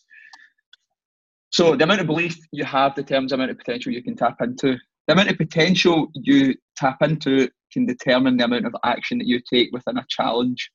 So 1.52 1.76
the 1.76 1.84
amount 1.84 2.02
of 2.02 2.08
belief 2.08 2.38
you 2.52 2.66
have 2.66 2.96
determines 2.96 3.30
the 3.30 3.36
amount 3.36 3.52
of 3.52 3.58
potential 3.58 3.94
you 3.94 4.04
can 4.04 4.16
tap 4.16 4.38
into. 4.42 4.78
The 5.08 5.14
amount 5.14 5.32
of 5.32 5.38
potential 5.38 6.08
you 6.14 6.56
tap 6.78 7.02
into 7.02 7.50
can 7.72 7.86
determine 7.86 8.38
the 8.38 8.46
amount 8.46 8.66
of 8.66 8.76
action 8.86 9.18
that 9.18 9.28
you 9.28 9.42
take 9.52 9.72
within 9.72 9.98
a 9.98 10.06
challenge. 10.10 10.72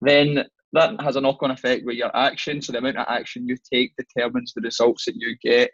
Then 0.00 0.44
that 0.72 1.00
has 1.00 1.16
a 1.16 1.20
knock-on 1.20 1.50
effect 1.50 1.84
with 1.84 1.96
your 1.96 2.14
action. 2.16 2.62
So 2.62 2.72
the 2.72 2.78
amount 2.78 2.98
of 2.98 3.06
action 3.08 3.46
you 3.46 3.56
take 3.72 3.92
determines 3.96 4.52
the 4.54 4.62
results 4.62 5.04
that 5.06 5.16
you 5.16 5.36
get 5.42 5.70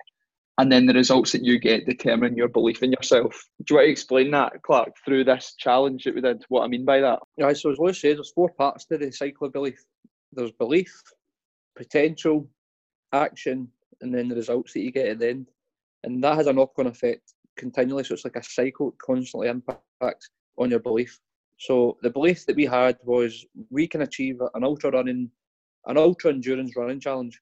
and 0.58 0.70
then 0.70 0.86
the 0.86 0.94
results 0.94 1.32
that 1.32 1.44
you 1.44 1.58
get 1.58 1.86
determine 1.86 2.36
your 2.36 2.48
belief 2.48 2.82
in 2.82 2.92
yourself. 2.92 3.48
Do 3.64 3.74
you 3.74 3.76
want 3.76 3.86
to 3.86 3.90
explain 3.90 4.30
that, 4.32 4.62
Clark, 4.62 4.90
through 5.04 5.24
this 5.24 5.54
challenge 5.58 6.04
that 6.04 6.14
we 6.14 6.20
did? 6.20 6.44
What 6.48 6.62
I 6.62 6.68
mean 6.68 6.84
by 6.84 7.00
that? 7.00 7.18
Yeah, 7.36 7.52
so 7.52 7.72
as 7.72 7.78
Lewis 7.78 8.00
said, 8.00 8.18
there's 8.18 8.32
four 8.32 8.50
parts 8.50 8.84
to 8.86 8.98
the 8.98 9.10
cycle 9.10 9.48
of 9.48 9.52
belief. 9.52 9.82
There's 10.32 10.52
belief, 10.52 10.92
potential, 11.76 12.48
action, 13.12 13.68
and 14.00 14.14
then 14.14 14.28
the 14.28 14.36
results 14.36 14.72
that 14.74 14.82
you 14.82 14.92
get 14.92 15.08
at 15.08 15.18
the 15.18 15.30
end. 15.30 15.48
And 16.04 16.22
that 16.22 16.36
has 16.36 16.46
a 16.46 16.52
knock-on 16.52 16.86
effect 16.86 17.32
continually. 17.56 18.04
So 18.04 18.14
it's 18.14 18.24
like 18.24 18.36
a 18.36 18.42
cycle 18.42 18.90
that 18.90 18.98
constantly 18.98 19.48
impacts 19.48 20.30
on 20.58 20.70
your 20.70 20.80
belief. 20.80 21.20
So 21.58 21.96
the 22.02 22.10
belief 22.10 22.46
that 22.46 22.56
we 22.56 22.64
had 22.66 22.98
was 23.04 23.44
we 23.70 23.86
can 23.86 24.02
achieve 24.02 24.40
an 24.54 24.64
ultra 24.64 24.90
running, 24.90 25.30
an 25.86 25.96
ultra 25.98 26.32
endurance 26.32 26.76
running 26.76 27.00
challenge. 27.00 27.40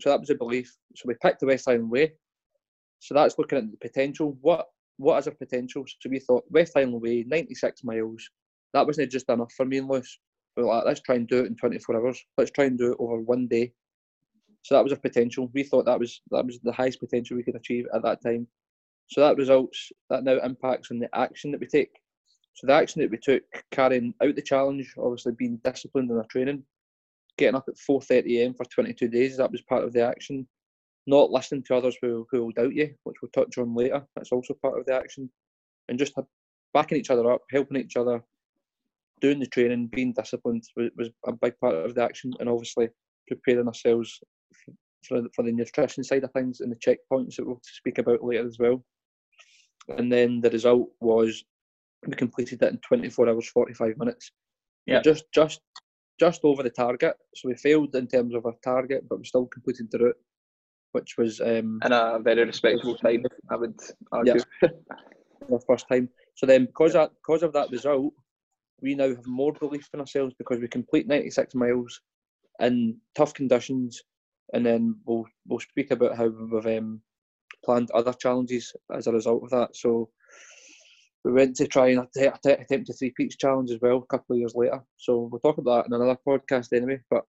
So 0.00 0.10
that 0.10 0.20
was 0.20 0.30
a 0.30 0.34
belief. 0.34 0.76
So 0.96 1.04
we 1.06 1.14
picked 1.22 1.40
the 1.40 1.46
West 1.46 1.66
Highland 1.66 1.90
Way 1.90 2.12
so 3.00 3.14
that's 3.14 3.38
looking 3.38 3.58
at 3.58 3.70
the 3.70 3.76
potential. 3.78 4.36
What 4.42 4.66
what 4.98 5.18
is 5.18 5.26
our 5.26 5.34
potential? 5.34 5.84
So 5.86 6.10
we 6.10 6.20
thought 6.20 6.44
West 6.50 6.74
Highland 6.76 7.00
Way, 7.00 7.24
96 7.26 7.82
miles. 7.84 8.28
That 8.74 8.86
wasn't 8.86 9.10
just 9.10 9.28
enough 9.30 9.52
for 9.56 9.64
me 9.64 9.78
and 9.78 9.88
Lewis. 9.88 10.18
We 10.56 10.62
like, 10.62 10.84
let's 10.84 11.00
try 11.00 11.14
and 11.14 11.26
do 11.26 11.38
it 11.38 11.46
in 11.46 11.56
24 11.56 11.96
hours. 11.96 12.22
Let's 12.36 12.50
try 12.50 12.66
and 12.66 12.78
do 12.78 12.92
it 12.92 12.98
over 13.00 13.20
one 13.20 13.48
day. 13.48 13.72
So 14.62 14.74
that 14.74 14.84
was 14.84 14.92
our 14.92 14.98
potential. 14.98 15.50
We 15.54 15.62
thought 15.62 15.86
that 15.86 15.98
was 15.98 16.20
that 16.30 16.44
was 16.44 16.60
the 16.62 16.72
highest 16.72 17.00
potential 17.00 17.36
we 17.36 17.42
could 17.42 17.56
achieve 17.56 17.86
at 17.94 18.02
that 18.02 18.22
time. 18.22 18.46
So 19.10 19.20
that 19.20 19.36
results 19.36 19.90
that 20.08 20.24
now 20.24 20.38
impacts 20.44 20.90
on 20.90 20.98
the 20.98 21.08
action 21.14 21.50
that 21.50 21.60
we 21.60 21.66
take. 21.66 22.00
So 22.54 22.66
the 22.66 22.74
action 22.74 23.00
that 23.02 23.10
we 23.10 23.18
took, 23.18 23.42
carrying 23.70 24.14
out 24.22 24.36
the 24.36 24.42
challenge, 24.42 24.94
obviously 24.98 25.32
being 25.32 25.60
disciplined 25.64 26.10
in 26.10 26.16
our 26.16 26.26
training, 26.30 26.62
getting 27.38 27.54
up 27.54 27.64
at 27.68 27.74
4:30 27.76 28.38
a.m. 28.38 28.54
for 28.54 28.64
22 28.66 29.08
days, 29.08 29.36
that 29.36 29.50
was 29.50 29.62
part 29.62 29.84
of 29.84 29.92
the 29.92 30.06
action 30.06 30.46
not 31.06 31.30
listening 31.30 31.62
to 31.64 31.76
others 31.76 31.96
who, 32.00 32.26
who 32.30 32.44
will 32.44 32.52
doubt 32.52 32.74
you, 32.74 32.94
which 33.04 33.16
we'll 33.20 33.30
touch 33.32 33.58
on 33.58 33.74
later. 33.74 34.02
That's 34.14 34.32
also 34.32 34.54
part 34.54 34.78
of 34.78 34.86
the 34.86 34.94
action. 34.94 35.30
And 35.88 35.98
just 35.98 36.14
backing 36.72 36.98
each 36.98 37.10
other 37.10 37.30
up, 37.32 37.42
helping 37.50 37.78
each 37.78 37.96
other, 37.96 38.22
doing 39.20 39.40
the 39.40 39.46
training, 39.46 39.88
being 39.88 40.12
disciplined 40.12 40.62
was, 40.76 40.90
was 40.96 41.10
a 41.26 41.32
big 41.32 41.58
part 41.58 41.74
of 41.74 41.94
the 41.94 42.02
action. 42.02 42.32
And 42.38 42.48
obviously 42.48 42.88
preparing 43.28 43.66
ourselves 43.66 44.20
for, 45.06 45.22
for 45.34 45.42
the 45.42 45.52
nutrition 45.52 46.04
side 46.04 46.24
of 46.24 46.32
things 46.32 46.60
and 46.60 46.72
the 46.72 46.76
checkpoints 46.76 47.36
that 47.36 47.46
we'll 47.46 47.60
speak 47.62 47.98
about 47.98 48.24
later 48.24 48.46
as 48.46 48.58
well. 48.58 48.84
And 49.88 50.10
then 50.12 50.40
the 50.40 50.50
result 50.50 50.90
was 51.00 51.44
we 52.06 52.14
completed 52.14 52.60
that 52.60 52.72
in 52.72 52.78
24 52.78 53.28
hours 53.28 53.48
45 53.48 53.98
minutes. 53.98 54.32
Yeah. 54.86 55.02
Just 55.02 55.24
just 55.32 55.60
just 56.18 56.40
over 56.44 56.62
the 56.62 56.70
target. 56.70 57.14
So 57.34 57.48
we 57.48 57.54
failed 57.56 57.94
in 57.94 58.06
terms 58.06 58.34
of 58.34 58.46
our 58.46 58.54
target, 58.62 59.08
but 59.08 59.18
we 59.18 59.24
still 59.24 59.46
completed 59.46 59.90
the 59.90 59.98
route 59.98 60.16
which 60.92 61.16
was 61.16 61.40
um, 61.40 61.80
in 61.84 61.92
a 61.92 62.18
very 62.20 62.44
respectable 62.44 62.96
time. 62.96 63.24
I 63.50 63.56
would 63.56 63.78
argue. 64.12 64.40
Yeah, 64.62 64.68
the 65.48 65.60
first 65.66 65.88
time. 65.88 66.08
So 66.34 66.46
then, 66.46 66.66
because 66.66 66.94
of, 66.94 67.10
because 67.14 67.42
of 67.42 67.52
that 67.52 67.70
result, 67.70 68.12
we 68.80 68.94
now 68.94 69.08
have 69.08 69.26
more 69.26 69.52
belief 69.52 69.88
in 69.92 70.00
ourselves 70.00 70.34
because 70.38 70.58
we 70.58 70.68
complete 70.68 71.06
96 71.06 71.54
miles 71.54 72.00
in 72.60 72.98
tough 73.14 73.34
conditions, 73.34 74.02
and 74.52 74.64
then 74.64 74.96
we'll 75.04 75.26
we'll 75.46 75.60
speak 75.60 75.90
about 75.90 76.16
how 76.16 76.28
we've 76.28 76.78
um, 76.78 77.00
planned 77.64 77.90
other 77.92 78.12
challenges 78.12 78.74
as 78.92 79.06
a 79.06 79.12
result 79.12 79.44
of 79.44 79.50
that. 79.50 79.76
So 79.76 80.08
we 81.24 81.32
went 81.32 81.56
to 81.56 81.66
try 81.66 81.88
and 81.88 82.06
attempt 82.16 82.90
a 82.90 82.92
three 82.92 83.12
peaks 83.16 83.36
challenge 83.36 83.70
as 83.70 83.80
well 83.80 83.98
a 83.98 84.06
couple 84.06 84.34
of 84.34 84.40
years 84.40 84.54
later. 84.54 84.82
So 84.96 85.28
we'll 85.30 85.40
talk 85.40 85.58
about 85.58 85.84
that 85.84 85.94
in 85.94 86.00
another 86.00 86.18
podcast 86.26 86.72
anyway. 86.72 87.00
But 87.10 87.24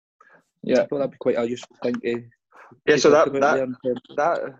yeah, 0.63 0.81
I 0.81 0.85
thought 0.85 0.99
that'd 0.99 1.11
be 1.11 1.17
quite 1.19 1.37
a 1.37 1.47
useful 1.47 1.75
thing 1.83 1.95
to 1.95 2.23
yeah, 2.87 2.97
so 2.97 3.09
that 3.11 3.31
that, 3.33 3.67
that 4.15 4.59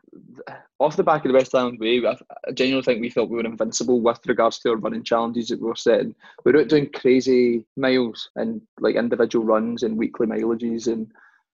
off 0.80 0.96
the 0.96 1.04
back 1.04 1.26
of 1.26 1.32
the 1.32 1.38
West 1.38 1.52
Highland 1.54 1.80
Way, 1.80 2.02
I 2.06 2.52
genuinely 2.54 2.84
think 2.84 3.02
we 3.02 3.10
felt 3.10 3.30
we 3.30 3.38
were 3.38 3.46
invincible 3.46 4.02
with 4.02 4.20
regards 4.28 4.60
to 4.60 4.72
our 4.72 4.78
running 4.78 5.04
challenges 5.04 5.48
that 5.48 5.62
we 5.62 5.68
were 5.68 5.76
setting. 5.76 6.16
We 6.44 6.52
were 6.52 6.62
out 6.62 6.68
doing 6.68 6.90
crazy 6.94 7.66
miles 7.78 8.30
and 8.36 8.62
like 8.80 8.96
individual 8.96 9.46
runs 9.46 9.84
and 9.84 9.98
weekly 9.98 10.28
mileages 10.28 10.88
and 10.88 11.12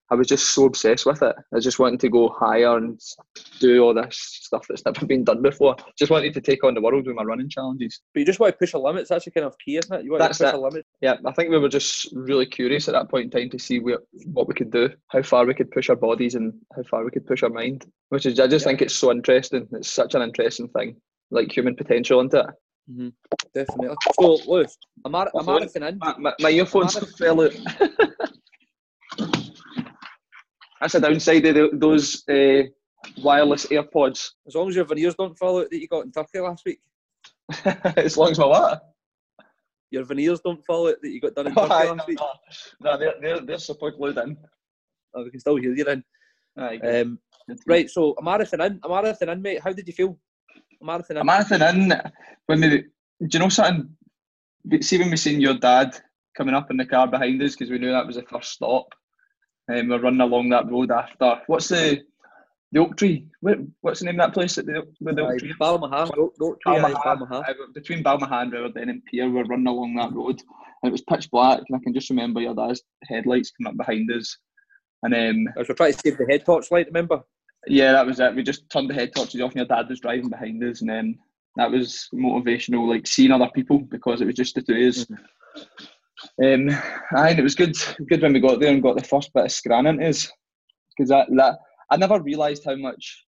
I 0.09 0.15
was 0.15 0.27
just 0.27 0.53
so 0.53 0.65
obsessed 0.65 1.05
with 1.05 1.21
it. 1.21 1.35
I 1.53 1.59
just 1.59 1.79
wanted 1.79 1.99
to 2.01 2.09
go 2.09 2.29
higher 2.29 2.77
and 2.77 2.99
do 3.59 3.83
all 3.83 3.93
this 3.93 4.17
stuff 4.17 4.65
that's 4.67 4.85
never 4.85 5.05
been 5.05 5.25
done 5.25 5.41
before. 5.41 5.75
Just 5.97 6.11
wanted 6.11 6.33
to 6.33 6.41
take 6.41 6.63
on 6.63 6.73
the 6.73 6.81
world 6.81 7.05
with 7.05 7.15
my 7.15 7.23
running 7.23 7.49
challenges. 7.49 7.99
But 8.13 8.21
you 8.21 8.25
just 8.25 8.39
want 8.39 8.53
to 8.53 8.57
push 8.57 8.71
the 8.71 8.79
limits. 8.79 9.09
That's 9.09 9.25
the 9.25 9.31
kind 9.31 9.45
of 9.45 9.55
key, 9.59 9.77
isn't 9.77 9.93
it? 9.93 10.05
You 10.05 10.11
want 10.11 10.21
that's 10.21 10.37
to 10.37 10.45
push 10.45 10.53
the 10.53 10.59
limits. 10.59 10.87
Yeah, 11.01 11.15
I 11.25 11.31
think 11.33 11.49
we 11.49 11.57
were 11.57 11.69
just 11.69 12.09
really 12.13 12.45
curious 12.45 12.87
at 12.87 12.93
that 12.93 13.09
point 13.09 13.25
in 13.25 13.31
time 13.31 13.49
to 13.49 13.59
see 13.59 13.79
what, 13.79 14.01
what 14.25 14.47
we 14.47 14.53
could 14.53 14.71
do, 14.71 14.89
how 15.07 15.21
far 15.21 15.45
we 15.45 15.53
could 15.53 15.71
push 15.71 15.89
our 15.89 15.95
bodies, 15.95 16.35
and 16.35 16.53
how 16.75 16.83
far 16.83 17.03
we 17.03 17.11
could 17.11 17.27
push 17.27 17.43
our 17.43 17.49
mind. 17.49 17.85
Which 18.09 18.25
is, 18.25 18.39
I 18.39 18.47
just 18.47 18.63
yeah. 18.63 18.69
think 18.69 18.81
it's 18.81 18.95
so 18.95 19.11
interesting. 19.11 19.67
It's 19.73 19.89
such 19.89 20.15
an 20.15 20.21
interesting 20.21 20.69
thing, 20.69 20.95
like 21.31 21.51
human 21.51 21.75
potential, 21.75 22.21
isn't 22.21 22.33
it? 22.33 22.45
Mm-hmm. 22.89 23.09
Definitely. 23.53 23.97
So, 24.13 24.39
Lewis, 24.49 24.77
a, 25.03 25.09
mar- 25.09 25.29
a 25.35 25.43
marathon 25.43 25.83
in. 25.83 25.97
My, 25.97 26.15
my, 26.17 26.33
my 26.39 26.49
earphones 26.49 26.97
fell 27.17 27.41
out. 27.41 27.51
That's 30.81 30.95
a 30.95 30.99
downside 30.99 31.45
of 31.45 31.55
the, 31.55 31.69
those 31.73 32.27
uh, 32.29 32.67
wireless 33.21 33.65
AirPods. 33.67 34.31
As 34.47 34.55
long 34.55 34.69
as 34.69 34.75
your 34.75 34.85
veneers 34.85 35.15
don't 35.15 35.37
fall 35.37 35.59
out 35.59 35.69
that 35.69 35.79
you 35.79 35.87
got 35.87 36.05
in 36.05 36.11
Turkey 36.11 36.39
last 36.39 36.63
week. 36.65 36.79
as 37.97 38.17
long 38.17 38.31
as 38.31 38.39
my 38.39 38.45
what? 38.45 38.93
Your 39.89 40.03
veneers 40.03 40.41
don't 40.41 40.63
fall 40.65 40.89
out 40.89 40.95
that 41.01 41.09
you 41.09 41.21
got 41.21 41.35
done 41.35 41.47
in 41.47 41.55
Turkey 41.55 41.67
oh, 41.69 41.93
last 41.93 41.97
no, 41.97 42.03
week. 42.07 42.19
No, 42.19 42.91
no 42.91 42.97
they're, 42.97 43.13
they're, 43.21 43.39
they're 43.41 43.57
super 43.57 43.91
glued 43.91 44.17
in. 44.17 44.37
Oh, 45.15 45.23
we 45.23 45.31
can 45.31 45.39
still 45.39 45.55
hear 45.55 45.73
you 45.73 45.83
then. 45.83 46.03
Aye, 46.57 46.77
um, 46.77 47.19
right, 47.67 47.89
so 47.89 48.15
a 48.19 48.23
marathon 48.23 48.61
in, 48.61 48.79
a 48.83 48.89
marathon 48.89 49.29
in, 49.29 49.41
mate. 49.41 49.61
How 49.63 49.71
did 49.73 49.87
you 49.87 49.93
feel? 49.93 50.17
A 50.81 50.85
marathon 50.85 51.17
in. 51.17 51.21
A 51.21 51.25
marathon 51.25 51.61
in. 51.61 51.93
When 52.47 52.61
we, 52.61 52.69
do 52.69 52.85
you 53.31 53.39
know 53.39 53.49
something? 53.49 53.89
See 54.81 54.97
when 54.97 55.11
we 55.11 55.17
seen 55.17 55.39
your 55.39 55.53
dad 55.53 55.97
coming 56.35 56.55
up 56.55 56.69
in 56.71 56.77
the 56.77 56.85
car 56.85 57.07
behind 57.07 57.41
us 57.41 57.53
because 57.53 57.71
we 57.71 57.77
knew 57.77 57.91
that 57.91 58.05
was 58.05 58.15
the 58.15 58.23
first 58.23 58.51
stop 58.51 58.93
and 59.67 59.89
we're 59.89 59.99
running 59.99 60.21
along 60.21 60.49
that 60.49 60.69
road 60.69 60.91
after. 60.91 61.41
What's 61.47 61.67
the 61.67 62.03
the 62.71 62.79
oak 62.79 62.97
tree? 62.97 63.25
What, 63.41 63.59
what's 63.81 63.99
the 63.99 64.07
name 64.07 64.19
of 64.19 64.27
that 64.27 64.33
place? 64.33 64.57
At 64.57 64.65
the, 64.65 64.85
where 64.99 65.15
the 65.15 65.21
oak 65.21 65.39
tree? 65.39 65.53
Balmaha. 65.59 66.11
Oak, 66.17 66.35
oak 66.41 66.61
tree. 66.61 66.73
Balmaha. 66.73 67.03
Balmaha. 67.03 67.43
Between 67.73 68.03
Balmaha 68.03 68.41
and 68.43 68.53
Rowardennan 68.53 69.01
Pier, 69.05 69.29
we're 69.29 69.45
running 69.45 69.67
along 69.67 69.95
that 69.95 70.13
road, 70.13 70.41
and 70.81 70.89
it 70.89 70.91
was 70.91 71.01
pitch 71.01 71.29
black. 71.31 71.61
And 71.67 71.77
I 71.77 71.83
can 71.83 71.93
just 71.93 72.09
remember 72.09 72.41
your 72.41 72.55
dad's 72.55 72.81
headlights 73.03 73.51
coming 73.51 73.71
up 73.71 73.77
behind 73.77 74.11
us, 74.11 74.37
and 75.03 75.13
um, 75.13 75.53
I 75.55 75.59
was 75.59 75.67
trying 75.67 75.93
to 75.93 75.99
save 75.99 76.17
the 76.17 76.25
head 76.25 76.45
torch 76.45 76.69
light. 76.71 76.87
Remember? 76.87 77.21
Yeah, 77.67 77.93
that 77.93 78.05
was 78.05 78.19
it. 78.19 78.35
We 78.35 78.43
just 78.43 78.69
turned 78.69 78.89
the 78.89 78.93
head 78.93 79.15
torches 79.15 79.41
off, 79.41 79.51
and 79.51 79.57
your 79.57 79.65
dad 79.65 79.89
was 79.89 79.99
driving 79.99 80.29
behind 80.29 80.63
us, 80.63 80.81
and 80.81 80.89
then 80.89 81.17
that 81.55 81.71
was 81.71 82.07
motivational, 82.13 82.87
like 82.87 83.07
seeing 83.07 83.31
other 83.31 83.49
people 83.53 83.79
because 83.79 84.21
it 84.21 84.25
was 84.25 84.35
just 84.35 84.55
the 84.55 84.61
two 84.61 84.73
of 84.73 84.89
us. 84.89 85.05
Mm-hmm. 85.05 85.15
Um, 86.43 86.69
and 87.11 87.39
it 87.39 87.43
was 87.43 87.55
good, 87.55 87.75
good 88.07 88.21
when 88.21 88.33
we 88.33 88.39
got 88.39 88.59
there 88.59 88.71
and 88.71 88.83
got 88.83 88.97
the 88.97 89.03
first 89.03 89.33
bit 89.33 89.45
of 89.45 89.51
scran 89.51 89.87
into 89.87 90.07
us 90.07 90.31
because 90.95 91.09
that, 91.09 91.27
that 91.35 91.57
I 91.89 91.97
never 91.97 92.21
realised 92.21 92.63
how 92.65 92.75
much 92.75 93.25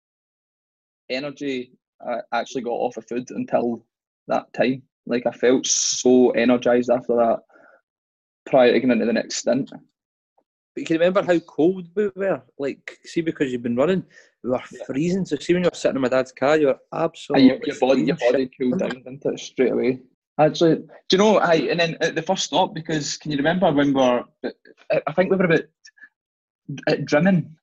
energy 1.09 1.71
I 2.05 2.19
actually 2.33 2.61
got 2.61 2.71
off 2.71 2.97
of 2.97 3.07
food 3.07 3.29
until 3.31 3.83
that 4.27 4.51
time. 4.53 4.83
Like 5.07 5.25
I 5.25 5.31
felt 5.31 5.65
so 5.65 6.31
energised 6.31 6.91
after 6.91 7.15
that 7.15 7.39
prior 8.45 8.67
to 8.67 8.73
getting 8.73 8.91
into 8.91 9.05
the 9.05 9.13
next 9.13 9.37
stint. 9.37 9.71
But 9.71 10.81
you 10.81 10.85
can 10.85 10.97
remember 10.99 11.23
how 11.23 11.39
cold 11.39 11.87
we 11.95 12.09
were. 12.15 12.43
Like, 12.59 12.99
see, 13.05 13.21
because 13.21 13.51
you've 13.51 13.63
been 13.63 13.75
running, 13.75 14.03
we 14.43 14.51
were 14.51 14.61
Yeah. 14.71 14.85
freezing. 14.85 15.25
So 15.25 15.35
see, 15.37 15.53
when 15.53 15.63
you're 15.63 15.71
sitting 15.73 15.95
in 15.95 16.01
my 16.01 16.09
dad's 16.09 16.31
car, 16.31 16.57
you're 16.57 16.79
Aye, 16.91 17.03
absolutely 17.05 17.47
your, 17.47 17.59
your 17.65 17.79
body, 17.79 18.01
your 18.03 18.15
body 18.17 18.51
cooled 18.55 18.79
down, 18.79 18.93
didn't 19.03 19.25
it, 19.25 19.39
straight 19.39 19.71
away? 19.71 19.99
Actually, 20.39 20.75
do 20.75 20.85
you 21.11 21.17
know? 21.17 21.37
I 21.37 21.55
and 21.55 21.79
then 21.79 21.97
at 21.99 22.15
the 22.15 22.21
first 22.21 22.45
stop 22.45 22.73
because 22.73 23.17
can 23.17 23.31
you 23.31 23.37
remember 23.37 23.71
when 23.71 23.87
we 23.87 23.93
were? 23.93 24.23
I 25.07 25.11
think 25.13 25.29
we 25.29 25.37
were 25.37 25.45
about 25.45 25.65
at 26.87 27.05
Drymen, 27.05 27.55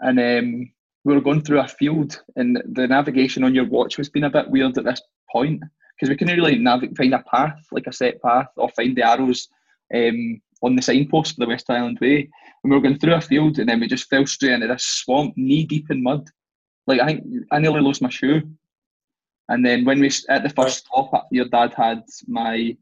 and 0.00 0.20
um, 0.20 0.70
we 1.04 1.14
were 1.14 1.22
going 1.22 1.42
through 1.42 1.60
a 1.60 1.68
field, 1.68 2.20
and 2.36 2.62
the 2.72 2.86
navigation 2.86 3.44
on 3.44 3.54
your 3.54 3.66
watch 3.66 3.96
was 3.96 4.10
being 4.10 4.24
a 4.24 4.30
bit 4.30 4.50
weird 4.50 4.76
at 4.76 4.84
this 4.84 5.00
point 5.32 5.62
because 5.96 6.10
we 6.10 6.16
couldn't 6.16 6.36
really 6.36 6.58
navigate, 6.58 6.96
find 6.96 7.14
a 7.14 7.20
path, 7.20 7.58
like 7.72 7.86
a 7.86 7.92
set 7.92 8.20
path, 8.20 8.48
or 8.56 8.68
find 8.70 8.94
the 8.94 9.02
arrows 9.02 9.48
um, 9.94 10.40
on 10.62 10.76
the 10.76 10.82
signpost 10.82 11.34
for 11.34 11.40
the 11.40 11.48
West 11.48 11.66
Highland 11.68 11.98
Way. 12.00 12.28
And 12.62 12.70
we 12.70 12.76
were 12.76 12.82
going 12.82 12.98
through 12.98 13.14
a 13.14 13.20
field, 13.22 13.58
and 13.58 13.68
then 13.68 13.80
we 13.80 13.86
just 13.86 14.10
fell 14.10 14.26
straight 14.26 14.52
into 14.52 14.66
this 14.66 14.84
swamp, 14.84 15.32
knee 15.36 15.64
deep 15.64 15.90
in 15.90 16.02
mud. 16.02 16.28
Like 16.86 17.00
I 17.00 17.06
think 17.06 17.24
I 17.50 17.58
nearly 17.58 17.80
lost 17.80 18.02
my 18.02 18.10
shoe. 18.10 18.42
And 19.48 19.64
then 19.64 19.84
when 19.84 20.00
we 20.00 20.10
at 20.28 20.42
the 20.42 20.50
first 20.50 20.86
stop, 20.86 21.26
your 21.30 21.46
dad 21.48 21.72
had 21.74 22.02
my 22.26 22.76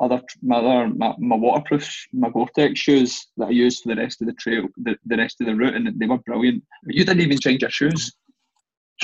other 0.00 0.20
my 0.42 0.56
other 0.56 0.88
my, 0.94 1.14
my 1.18 1.36
waterproof 1.36 1.88
my 2.12 2.28
Gore-Tex 2.28 2.78
shoes 2.80 3.28
that 3.36 3.46
I 3.46 3.50
used 3.50 3.82
for 3.82 3.94
the 3.94 4.00
rest 4.00 4.20
of 4.20 4.26
the 4.26 4.32
trail, 4.34 4.66
the, 4.78 4.96
the 5.06 5.16
rest 5.16 5.40
of 5.40 5.46
the 5.46 5.54
route, 5.54 5.74
and 5.76 5.88
they 6.00 6.06
were 6.06 6.18
brilliant. 6.18 6.64
You 6.86 7.04
didn't 7.04 7.20
even 7.22 7.38
change 7.38 7.62
your 7.62 7.70
shoes. 7.70 8.12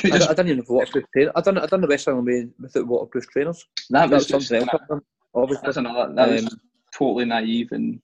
You 0.02 0.12
I, 0.12 0.18
just- 0.18 0.30
I 0.30 0.34
didn't 0.34 0.48
even 0.48 0.58
have 0.58 0.68
waterproof 0.68 1.04
trainers. 1.12 1.32
I 1.36 1.40
done 1.42 1.58
I 1.58 1.66
done 1.66 1.80
the 1.80 1.86
West 1.86 2.06
Highland 2.06 2.52
without 2.58 2.86
waterproof 2.88 3.28
trainers. 3.28 3.64
that 3.90 4.08
That 4.08 4.10
was 4.16 4.24
was 4.32 4.48
just, 4.48 4.48
something 4.48 4.68
else. 4.90 5.02
Obviously, 5.34 5.62
that's 5.64 5.76
another. 5.76 6.12
That 6.14 6.28
was 6.30 6.42
Um, 6.46 6.60
totally 6.92 7.24
naive 7.24 7.68
and 7.70 8.00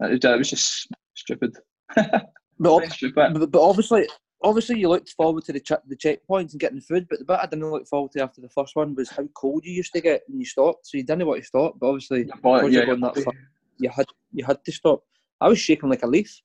that 0.00 0.10
was, 0.10 0.20
that 0.20 0.38
was 0.38 0.48
just 0.50 0.88
stupid. 1.14 1.54
but, 1.96 2.24
ob- 2.64 2.90
stupid. 2.90 3.34
but, 3.34 3.50
but 3.50 3.60
obviously, 3.62 4.08
obviously, 4.44 4.78
you 4.78 4.88
looked 4.88 5.10
forward 5.10 5.44
to 5.46 5.52
the 5.52 5.60
ch- 5.60 5.86
the 5.88 5.96
checkpoints 5.96 6.52
and 6.52 6.60
getting 6.60 6.80
food. 6.80 7.06
But 7.08 7.18
the 7.18 7.24
bit 7.24 7.40
I 7.42 7.46
didn't 7.46 7.70
look 7.70 7.88
forward 7.88 8.12
to 8.12 8.22
after 8.22 8.40
the 8.40 8.48
first 8.48 8.76
one 8.76 8.94
was 8.94 9.10
how 9.10 9.26
cold 9.34 9.64
you 9.64 9.72
used 9.72 9.92
to 9.94 10.00
get 10.00 10.22
when 10.28 10.38
you 10.38 10.46
stopped. 10.46 10.86
So 10.86 10.98
you 10.98 11.02
didn't 11.04 11.26
want 11.26 11.40
to 11.40 11.46
stop, 11.46 11.78
but 11.80 11.88
obviously, 11.88 12.24
body, 12.42 12.68
yeah, 12.68 12.78
you're 12.78 12.86
going 12.86 13.00
that 13.00 13.14
body, 13.14 13.24
far, 13.24 13.34
you 13.78 13.88
had 13.88 14.06
you 14.32 14.44
had 14.44 14.64
to 14.64 14.72
stop. 14.72 15.02
I 15.40 15.48
was 15.48 15.58
shaking 15.58 15.88
like 15.88 16.02
a 16.04 16.06
leaf. 16.06 16.40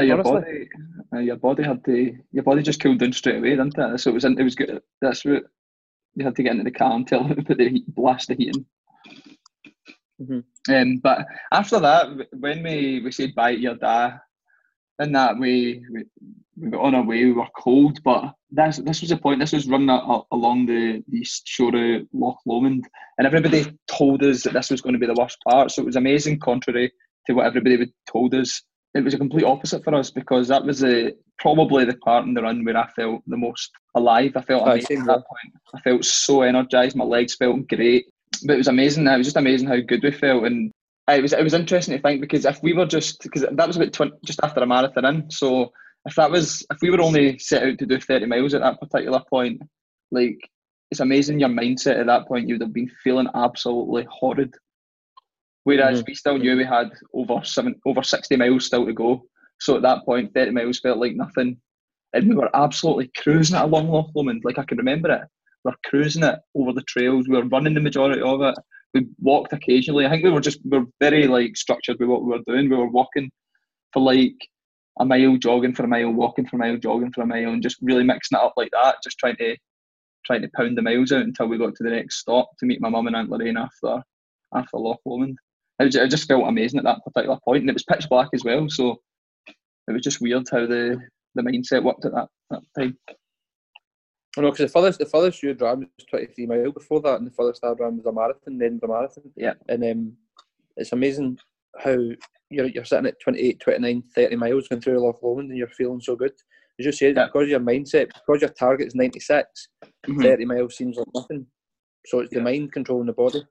your 0.00 0.22
body, 0.22 0.68
your 1.20 1.36
body 1.36 1.62
had 1.62 1.84
to, 1.84 2.16
your 2.32 2.44
body 2.44 2.62
just 2.62 2.80
cooled 2.80 2.98
down 2.98 3.12
straight 3.12 3.36
away, 3.38 3.50
didn't 3.50 3.76
it? 3.76 3.98
So 3.98 4.10
it 4.10 4.14
was, 4.14 4.24
in, 4.24 4.38
it 4.38 4.42
was 4.42 4.54
good. 4.54 4.80
That's 5.00 5.24
what 5.24 5.44
you 6.14 6.24
had 6.24 6.34
to 6.36 6.42
get 6.42 6.52
into 6.52 6.64
the 6.64 6.70
car 6.70 6.92
and 6.92 7.06
tell 7.06 7.30
it 7.30 7.46
put 7.46 7.58
the 7.58 7.68
heat, 7.68 7.94
blast 7.94 8.28
the 8.28 8.34
heating. 8.34 8.64
Mhm. 10.20 10.44
Um, 10.70 10.96
but 11.02 11.26
after 11.52 11.78
that, 11.78 12.08
when 12.32 12.62
we, 12.62 13.02
we 13.04 13.12
said 13.12 13.34
bye 13.34 13.54
to 13.54 13.60
your 13.60 13.74
dad, 13.74 14.18
in 15.00 15.12
that 15.12 15.38
way, 15.38 15.82
we, 15.92 16.04
we 16.56 16.70
got 16.70 16.80
on 16.82 16.94
our 16.94 17.04
way. 17.04 17.24
We 17.24 17.32
were 17.32 17.46
cold, 17.56 18.02
but 18.02 18.32
that's 18.50 18.78
this 18.78 19.00
was 19.00 19.10
the 19.10 19.16
point. 19.16 19.40
This 19.40 19.52
was 19.52 19.68
running 19.68 19.90
a, 19.90 19.94
a- 19.94 20.22
along 20.32 20.66
the, 20.66 21.02
the 21.08 21.18
east 21.18 21.46
shore 21.46 21.74
of 21.76 22.02
Loch 22.12 22.38
Lomond, 22.46 22.86
and 23.18 23.26
everybody 23.26 23.66
told 23.88 24.22
us 24.22 24.42
that 24.42 24.52
this 24.54 24.70
was 24.70 24.80
going 24.80 24.94
to 24.94 24.98
be 24.98 25.06
the 25.06 25.14
worst 25.20 25.38
part. 25.46 25.70
So 25.70 25.82
it 25.82 25.86
was 25.86 25.96
amazing, 25.96 26.40
contrary 26.40 26.92
to 27.26 27.34
what 27.34 27.46
everybody 27.46 27.76
would 27.76 27.92
told 28.10 28.34
us. 28.34 28.62
It 28.94 29.04
was 29.04 29.12
a 29.12 29.18
complete 29.18 29.44
opposite 29.44 29.84
for 29.84 29.94
us 29.94 30.10
because 30.10 30.48
that 30.48 30.64
was 30.64 30.80
the 30.80 31.14
probably 31.38 31.84
the 31.84 31.96
part 31.98 32.24
in 32.24 32.32
the 32.32 32.40
run 32.40 32.64
where 32.64 32.78
I 32.78 32.88
felt 32.92 33.22
the 33.26 33.36
most 33.36 33.70
alive. 33.94 34.32
I 34.36 34.40
felt 34.40 34.62
amazing 34.76 35.00
at 35.00 35.06
that 35.08 35.24
point. 35.26 35.54
I 35.74 35.80
felt 35.80 36.04
so 36.06 36.40
energized. 36.40 36.96
My 36.96 37.04
legs 37.04 37.34
felt 37.36 37.68
great. 37.68 38.06
But 38.46 38.54
it 38.54 38.58
was 38.58 38.68
amazing. 38.68 39.06
It 39.06 39.18
was 39.18 39.26
just 39.26 39.36
amazing 39.36 39.68
how 39.68 39.76
good 39.80 40.02
we 40.02 40.10
felt, 40.12 40.44
and 40.44 40.72
it 41.08 41.22
was 41.22 41.32
it 41.32 41.42
was 41.42 41.54
interesting 41.54 41.96
to 41.96 42.02
think 42.02 42.20
because 42.20 42.44
if 42.44 42.62
we 42.62 42.72
were 42.72 42.86
just 42.86 43.22
because 43.22 43.44
that 43.50 43.66
was 43.66 43.76
about 43.76 43.92
20, 43.92 44.12
just 44.24 44.40
after 44.42 44.60
a 44.60 44.66
marathon 44.66 45.04
in, 45.04 45.30
so 45.30 45.72
if 46.06 46.14
that 46.16 46.30
was 46.30 46.66
if 46.70 46.78
we 46.82 46.90
were 46.90 47.00
only 47.00 47.38
set 47.38 47.62
out 47.62 47.78
to 47.78 47.86
do 47.86 48.00
thirty 48.00 48.26
miles 48.26 48.54
at 48.54 48.62
that 48.62 48.80
particular 48.80 49.22
point, 49.28 49.60
like 50.10 50.38
it's 50.90 51.00
amazing 51.00 51.40
your 51.40 51.48
mindset 51.48 52.00
at 52.00 52.06
that 52.06 52.26
point. 52.26 52.48
You'd 52.48 52.60
have 52.60 52.72
been 52.72 52.90
feeling 53.02 53.28
absolutely 53.34 54.06
horrid. 54.10 54.54
Whereas 55.64 55.98
mm-hmm. 55.98 56.10
we 56.10 56.14
still 56.14 56.38
knew 56.38 56.56
we 56.56 56.64
had 56.64 56.90
over 57.12 57.40
seven 57.44 57.74
over 57.84 58.02
sixty 58.02 58.36
miles 58.36 58.66
still 58.66 58.86
to 58.86 58.92
go. 58.92 59.24
So 59.58 59.76
at 59.76 59.82
that 59.82 60.04
point, 60.04 60.32
thirty 60.32 60.52
miles 60.52 60.80
felt 60.80 60.98
like 60.98 61.16
nothing, 61.16 61.60
and 62.12 62.28
we 62.28 62.36
were 62.36 62.50
absolutely 62.54 63.10
cruising 63.16 63.56
it 63.56 63.62
along 63.62 63.88
Loch 63.88 64.10
Lomond. 64.14 64.42
Like 64.44 64.58
I 64.58 64.64
can 64.64 64.78
remember 64.78 65.10
it. 65.10 65.22
We 65.64 65.70
were 65.70 65.76
cruising 65.86 66.22
it 66.22 66.38
over 66.54 66.72
the 66.72 66.82
trails. 66.82 67.28
We 67.28 67.36
were 67.36 67.48
running 67.48 67.74
the 67.74 67.80
majority 67.80 68.22
of 68.22 68.42
it. 68.42 68.54
We 68.96 69.06
walked 69.20 69.52
occasionally. 69.52 70.06
I 70.06 70.10
think 70.10 70.24
we 70.24 70.30
were 70.30 70.40
just 70.40 70.60
we 70.64 70.78
were 70.78 70.86
very 71.00 71.26
like 71.26 71.56
structured 71.56 71.98
with 72.00 72.08
what 72.08 72.22
we 72.22 72.30
were 72.30 72.44
doing. 72.46 72.70
We 72.70 72.76
were 72.76 72.88
walking 72.88 73.30
for 73.92 74.00
like 74.00 74.36
a 74.98 75.04
mile, 75.04 75.36
jogging 75.36 75.74
for 75.74 75.84
a 75.84 75.88
mile, 75.88 76.10
walking 76.10 76.46
for 76.46 76.56
a 76.56 76.58
mile, 76.58 76.78
jogging 76.78 77.12
for 77.12 77.22
a 77.22 77.26
mile, 77.26 77.50
and 77.50 77.62
just 77.62 77.76
really 77.82 78.04
mixing 78.04 78.38
it 78.38 78.42
up 78.42 78.54
like 78.56 78.70
that. 78.72 78.96
Just 79.04 79.18
trying 79.18 79.36
to 79.36 79.56
trying 80.24 80.42
to 80.42 80.50
pound 80.56 80.76
the 80.76 80.82
miles 80.82 81.12
out 81.12 81.22
until 81.22 81.46
we 81.46 81.58
got 81.58 81.74
to 81.74 81.84
the 81.84 81.90
next 81.90 82.16
stop 82.16 82.50
to 82.58 82.66
meet 82.66 82.80
my 82.80 82.88
mum 82.88 83.06
and 83.06 83.14
Aunt 83.14 83.30
Lorraine 83.30 83.58
after 83.58 84.02
after 84.54 84.78
Loch 84.78 85.00
Lomond. 85.04 85.38
It, 85.78 85.94
it 85.94 86.10
just 86.10 86.26
felt 86.26 86.48
amazing 86.48 86.78
at 86.78 86.84
that 86.84 87.04
particular 87.04 87.38
point, 87.44 87.60
and 87.60 87.70
it 87.70 87.74
was 87.74 87.84
pitch 87.84 88.08
black 88.08 88.28
as 88.32 88.44
well. 88.44 88.66
So 88.70 89.00
it 89.46 89.92
was 89.92 90.02
just 90.02 90.22
weird 90.22 90.46
how 90.50 90.66
the 90.66 90.98
the 91.34 91.42
mindset 91.42 91.84
worked 91.84 92.06
at 92.06 92.12
that, 92.12 92.28
that 92.50 92.62
time. 92.78 92.96
I 94.36 94.42
know 94.42 94.50
because 94.50 94.70
the 94.70 94.78
furthest 94.80 94.98
the 94.98 95.06
furthest 95.06 95.42
you 95.42 95.54
ran 95.58 95.80
was 95.80 96.06
twenty 96.08 96.26
three 96.26 96.46
mile 96.46 96.72
before 96.72 97.00
that, 97.02 97.18
and 97.18 97.26
the 97.26 97.30
furthest 97.34 97.64
I 97.64 97.70
ran 97.72 97.96
was 97.96 98.06
a 98.06 98.12
marathon, 98.12 98.58
then 98.58 98.78
the 98.80 98.88
marathon. 98.88 99.24
Yeah. 99.36 99.54
And 99.68 99.82
um, 99.84 100.16
it's 100.76 100.92
amazing 100.92 101.38
how 101.78 101.96
you're 102.50 102.66
you're 102.66 102.84
sitting 102.84 103.06
at 103.06 103.20
28, 103.20 103.60
29, 103.60 104.02
30 104.14 104.36
miles 104.36 104.68
going 104.68 104.80
through 104.82 104.98
a 104.98 105.00
Loch 105.04 105.22
Lomond, 105.22 105.48
and 105.50 105.58
you're 105.58 105.68
feeling 105.68 106.00
so 106.00 106.16
good. 106.16 106.32
As 106.78 106.84
you 106.86 106.92
said, 106.92 107.16
Yeah. 107.16 107.26
because 107.26 107.44
of 107.44 107.48
your 107.48 107.60
mindset, 107.60 108.08
because 108.14 108.42
your 108.42 108.50
target 108.50 108.88
is 108.88 108.94
ninety 108.94 109.20
six, 109.20 109.68
Mhm. 110.06 110.22
30 110.22 110.44
miles 110.44 110.76
seems 110.76 110.96
like 110.96 111.06
nothing. 111.14 111.46
So 112.06 112.20
it's 112.20 112.32
Yeah. 112.32 112.38
the 112.40 112.44
mind 112.44 112.72
controlling 112.72 113.06
the 113.06 113.12
body. 113.14 113.42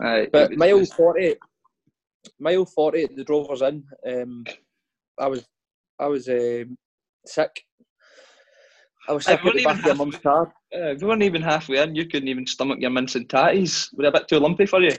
Aye, 0.00 0.28
But 0.32 0.50
was 0.50 0.58
mile 0.58 0.78
just- 0.78 0.94
forty, 0.94 1.34
mile 2.40 2.64
forty, 2.64 3.06
the 3.14 3.24
Drovers 3.24 3.60
Inn. 3.62 3.84
Um, 4.06 4.44
I 5.18 5.26
was, 5.26 5.46
I 5.98 6.06
was 6.06 6.28
um, 6.28 6.76
sick. 7.26 7.64
I 9.08 9.12
was 9.12 9.24
sick 9.24 9.42
at 9.44 9.54
the 9.54 9.64
back 9.64 9.78
of 9.78 9.84
your 9.86 9.94
mum's 9.94 10.18
car. 10.18 10.52
Uh, 10.74 10.94
we 11.00 11.06
weren't 11.06 11.22
even 11.22 11.40
halfway 11.40 11.78
in. 11.78 11.94
You 11.94 12.06
couldn't 12.06 12.28
even 12.28 12.46
stomach 12.46 12.78
your 12.80 12.90
mince 12.90 13.14
and 13.14 13.26
tatties. 13.28 13.88
Were 13.94 14.02
they 14.02 14.08
a 14.08 14.12
bit 14.12 14.28
too 14.28 14.38
lumpy 14.38 14.66
for 14.66 14.80
you? 14.82 14.92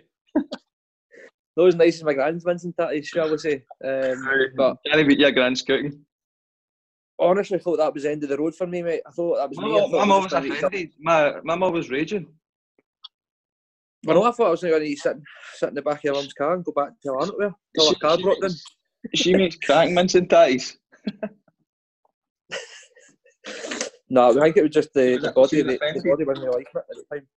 Not 1.55 1.67
as 1.67 1.75
nice 1.75 1.97
as 1.97 2.03
my 2.03 2.13
grand's 2.13 2.45
and 2.45 2.75
Tatty, 2.77 3.01
shall 3.03 3.29
we 3.29 3.37
say? 3.37 3.63
Um, 3.83 4.27
but 4.55 4.77
Can't 4.91 5.07
beat 5.07 5.19
your 5.19 5.31
grand's 5.31 5.61
cooking. 5.61 6.03
honestly, 7.19 7.57
I 7.57 7.61
thought 7.61 7.77
that 7.77 7.93
was 7.93 8.03
the 8.03 8.11
end 8.11 8.23
of 8.23 8.29
the 8.29 8.37
road 8.37 8.55
for 8.55 8.65
me, 8.65 8.81
mate. 8.81 9.01
I 9.05 9.11
thought 9.11 9.37
that 9.37 9.49
was 9.49 9.57
My 9.57 9.65
me. 9.65 9.71
Mum 9.73 9.91
my 9.91 10.05
mum 10.05 10.09
was 10.09 10.23
was 10.23 10.31
just 10.31 10.33
gonna 10.33 10.45
eat 10.47 10.63
offended. 10.63 10.91
My 10.99 11.33
my 11.43 11.55
mum 11.55 11.73
was 11.73 11.89
raging. 11.89 12.27
Well, 14.05 14.15
no, 14.15 14.23
I 14.23 14.31
thought 14.31 14.47
I 14.47 14.51
was 14.51 14.61
going 14.61 14.81
to 14.81 14.95
sit, 14.95 15.17
sit 15.55 15.69
in 15.69 15.75
the 15.75 15.81
back 15.81 15.97
of 15.97 16.03
your 16.05 16.13
mum's 16.13 16.31
car 16.33 16.53
and 16.53 16.63
go 16.63 16.71
back 16.71 16.91
to 17.03 17.53
till 17.75 17.83
She- 17.83 17.89
her 17.89 17.95
car 17.99 18.17
she 18.17 18.23
broke 18.23 18.41
makes- 18.41 18.63
She 19.15 19.33
makes 19.35 19.57
crack 19.57 19.89
mince 19.91 20.15
and 20.15 20.29
tatties. 20.29 20.77
No, 24.09 24.29
I 24.29 24.43
think 24.45 24.57
it 24.57 24.63
was 24.63 24.71
just 24.71 24.93
the, 24.93 25.13
was- 25.13 25.21
the 25.21 25.31
body. 25.31 25.61
The, 25.61 25.77
the 25.77 26.09
body 26.09 26.25
wasn't 26.25 26.51
liking 26.51 26.65
it 26.75 26.85
at 26.89 26.97
the 26.97 27.05
time. 27.15 27.27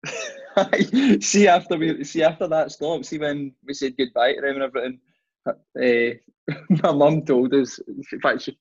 see 1.20 1.48
after 1.48 1.76
we 1.76 2.04
see 2.04 2.22
after 2.22 2.46
that 2.48 2.70
stop, 2.70 3.04
see 3.04 3.18
when 3.18 3.52
we 3.66 3.74
said 3.74 3.96
goodbye 3.98 4.34
to 4.34 4.40
them 4.40 4.60
and 4.60 4.62
everything. 4.62 5.00
Uh, 5.46 6.54
my 6.82 6.92
mum 6.92 7.22
told 7.24 7.52
us. 7.54 7.78
In 8.12 8.20
fact, 8.20 8.42
she, 8.42 8.56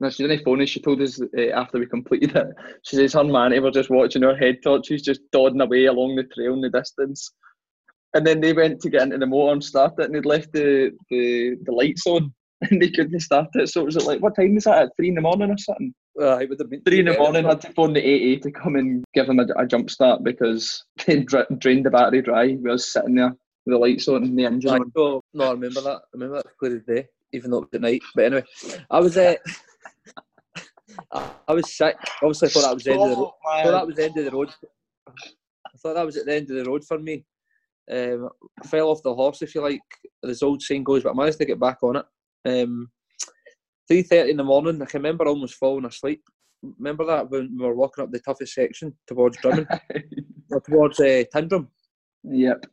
no, 0.00 0.10
she 0.10 0.26
didn't 0.26 0.44
phone 0.44 0.62
us. 0.62 0.68
She 0.68 0.80
told 0.80 1.00
us 1.00 1.20
uh, 1.20 1.50
after 1.54 1.78
we 1.78 1.86
completed 1.86 2.34
it. 2.36 2.48
She 2.82 2.96
says 2.96 3.12
her 3.12 3.20
and 3.20 3.32
Manny 3.32 3.60
were 3.60 3.70
just 3.70 3.90
watching 3.90 4.22
her 4.22 4.36
head 4.36 4.58
torches 4.62 5.02
just 5.02 5.20
dodging 5.32 5.60
away 5.60 5.86
along 5.86 6.16
the 6.16 6.24
trail 6.24 6.54
in 6.54 6.60
the 6.60 6.70
distance. 6.70 7.32
And 8.14 8.26
then 8.26 8.40
they 8.40 8.52
went 8.52 8.80
to 8.80 8.90
get 8.90 9.02
into 9.02 9.18
the 9.18 9.26
motor 9.26 9.52
and 9.52 9.64
start 9.64 9.94
it, 9.98 10.04
and 10.06 10.14
they'd 10.14 10.24
left 10.26 10.52
the, 10.52 10.92
the, 11.10 11.56
the 11.62 11.72
lights 11.72 12.06
on, 12.06 12.32
and 12.62 12.80
they 12.80 12.90
couldn't 12.90 13.18
start 13.20 13.48
it. 13.54 13.68
So 13.68 13.80
it 13.82 13.86
was 13.86 14.06
like, 14.06 14.20
what 14.20 14.36
time 14.36 14.54
was 14.54 14.64
that? 14.64 14.82
At 14.82 14.90
three 14.96 15.08
in 15.08 15.14
the 15.14 15.20
morning 15.20 15.50
or 15.50 15.58
something? 15.58 15.94
Uh, 16.20 16.38
it 16.38 16.48
would 16.48 16.60
have 16.60 16.70
been 16.70 16.82
three 16.82 17.00
in 17.00 17.06
the 17.06 17.18
morning, 17.18 17.44
had 17.44 17.60
to 17.60 17.72
phone 17.72 17.92
the 17.92 18.00
AA 18.00 18.40
to 18.40 18.50
come 18.52 18.76
and 18.76 19.04
give 19.14 19.26
them 19.26 19.40
a, 19.40 19.46
a 19.56 19.66
jump 19.66 19.90
start 19.90 20.22
because 20.22 20.84
they 21.06 21.20
dra- 21.20 21.46
drained 21.58 21.86
the 21.86 21.90
battery 21.90 22.22
dry. 22.22 22.46
We 22.46 22.70
was 22.70 22.92
sitting 22.92 23.16
there 23.16 23.30
with 23.66 23.74
the 23.74 23.78
lights 23.78 24.06
on 24.06 24.22
and 24.22 24.38
the 24.38 24.44
engine 24.44 24.70
on. 24.70 24.92
so, 24.96 25.20
no, 25.32 25.48
I 25.48 25.52
remember 25.52 25.80
that. 25.80 25.96
I 25.96 26.06
remember 26.12 26.36
that 26.36 26.56
clear 26.58 26.76
as 26.76 26.84
day, 26.84 27.08
even 27.32 27.50
though 27.50 27.58
it 27.58 27.60
was 27.62 27.74
at 27.74 27.80
night. 27.80 28.02
But 28.14 28.24
anyway, 28.26 28.44
I 28.90 29.00
was 29.00 29.16
uh, 29.16 29.34
I, 31.12 31.30
I 31.48 31.52
was 31.52 31.76
sick. 31.76 31.96
Obviously, 32.22 32.48
I 32.48 32.50
thought 32.52 32.62
that 32.62 32.74
was 32.74 32.84
the 32.84 32.92
end 32.92 33.02
of 33.02 33.10
the 33.10 33.16
road. 33.16 33.30
I 33.46 33.62
thought 33.62 33.72
that 33.72 33.86
was 33.86 33.96
the 33.96 34.04
end 34.04 34.18
of 34.18 34.24
the 34.24 34.30
road. 34.30 34.54
I 35.08 35.78
thought 35.78 35.94
that 35.94 36.06
was 36.06 36.16
at 36.16 36.26
the 36.26 36.34
end 36.34 36.50
of 36.50 36.56
the 36.56 36.70
road 36.70 36.84
for 36.84 36.98
me. 36.98 37.24
Um, 37.90 38.30
I 38.62 38.66
fell 38.66 38.88
off 38.88 39.02
the 39.02 39.14
horse, 39.14 39.42
if 39.42 39.54
you 39.54 39.60
like, 39.60 39.80
as 40.24 40.42
old 40.42 40.62
saying 40.62 40.84
goes, 40.84 41.02
but 41.02 41.10
I 41.10 41.14
managed 41.14 41.38
to 41.38 41.44
get 41.44 41.60
back 41.60 41.82
on 41.82 41.96
it. 41.96 42.06
Um, 42.46 42.90
three 43.88 44.02
thirty 44.02 44.30
in 44.30 44.36
the 44.36 44.44
morning. 44.44 44.80
I 44.80 44.86
can 44.86 45.00
remember 45.00 45.26
almost 45.26 45.54
falling 45.54 45.84
asleep. 45.84 46.22
Remember 46.78 47.04
that 47.06 47.30
when 47.30 47.56
we 47.56 47.64
were 47.64 47.74
walking 47.74 48.04
up 48.04 48.10
the 48.10 48.20
toughest 48.20 48.54
section 48.54 48.94
towards 49.06 49.36
Drummond, 49.38 49.66
or 50.50 50.60
towards 50.60 51.00
uh, 51.00 51.24
Tyndrum. 51.34 51.68
yep. 52.24 52.64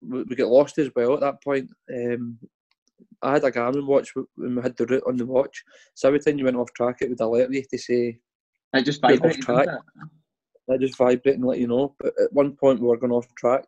we, 0.00 0.22
we 0.22 0.36
get 0.36 0.48
lost 0.48 0.78
as 0.78 0.90
well 0.96 1.14
at 1.14 1.20
that 1.20 1.42
point. 1.42 1.70
Um, 1.94 2.38
I 3.22 3.32
had 3.32 3.44
a 3.44 3.50
Garmin 3.50 3.86
watch 3.86 4.12
when 4.36 4.56
we 4.56 4.62
had 4.62 4.76
the 4.76 4.86
route 4.86 5.02
on 5.06 5.16
the 5.16 5.26
watch. 5.26 5.62
So 5.94 6.08
every 6.08 6.20
time 6.20 6.38
you 6.38 6.44
went 6.44 6.56
off 6.56 6.72
track, 6.72 6.98
it 7.00 7.10
would 7.10 7.20
alert 7.20 7.52
you 7.52 7.62
to 7.70 7.78
say 7.78 8.18
I 8.74 8.82
just 8.82 9.02
Went 9.02 9.24
off 9.24 9.36
track. 9.38 9.68
I 10.70 10.76
just 10.76 10.98
vibrate 10.98 11.36
and 11.36 11.44
let 11.44 11.58
you 11.58 11.66
know. 11.66 11.94
But 11.98 12.12
at 12.22 12.32
one 12.32 12.52
point 12.52 12.80
we 12.80 12.86
were 12.86 12.98
going 12.98 13.12
off 13.12 13.34
track, 13.34 13.64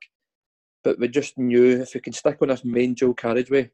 but 0.85 0.99
we 0.99 1.09
just 1.09 1.39
knew 1.39 1.81
if 1.81 1.95
we 1.95 2.01
could 2.01 2.15
stick 2.15 2.39
on 2.43 2.49
this 2.49 2.65
main 2.65 2.95
dual 2.95 3.15
carriageway, 3.15 3.71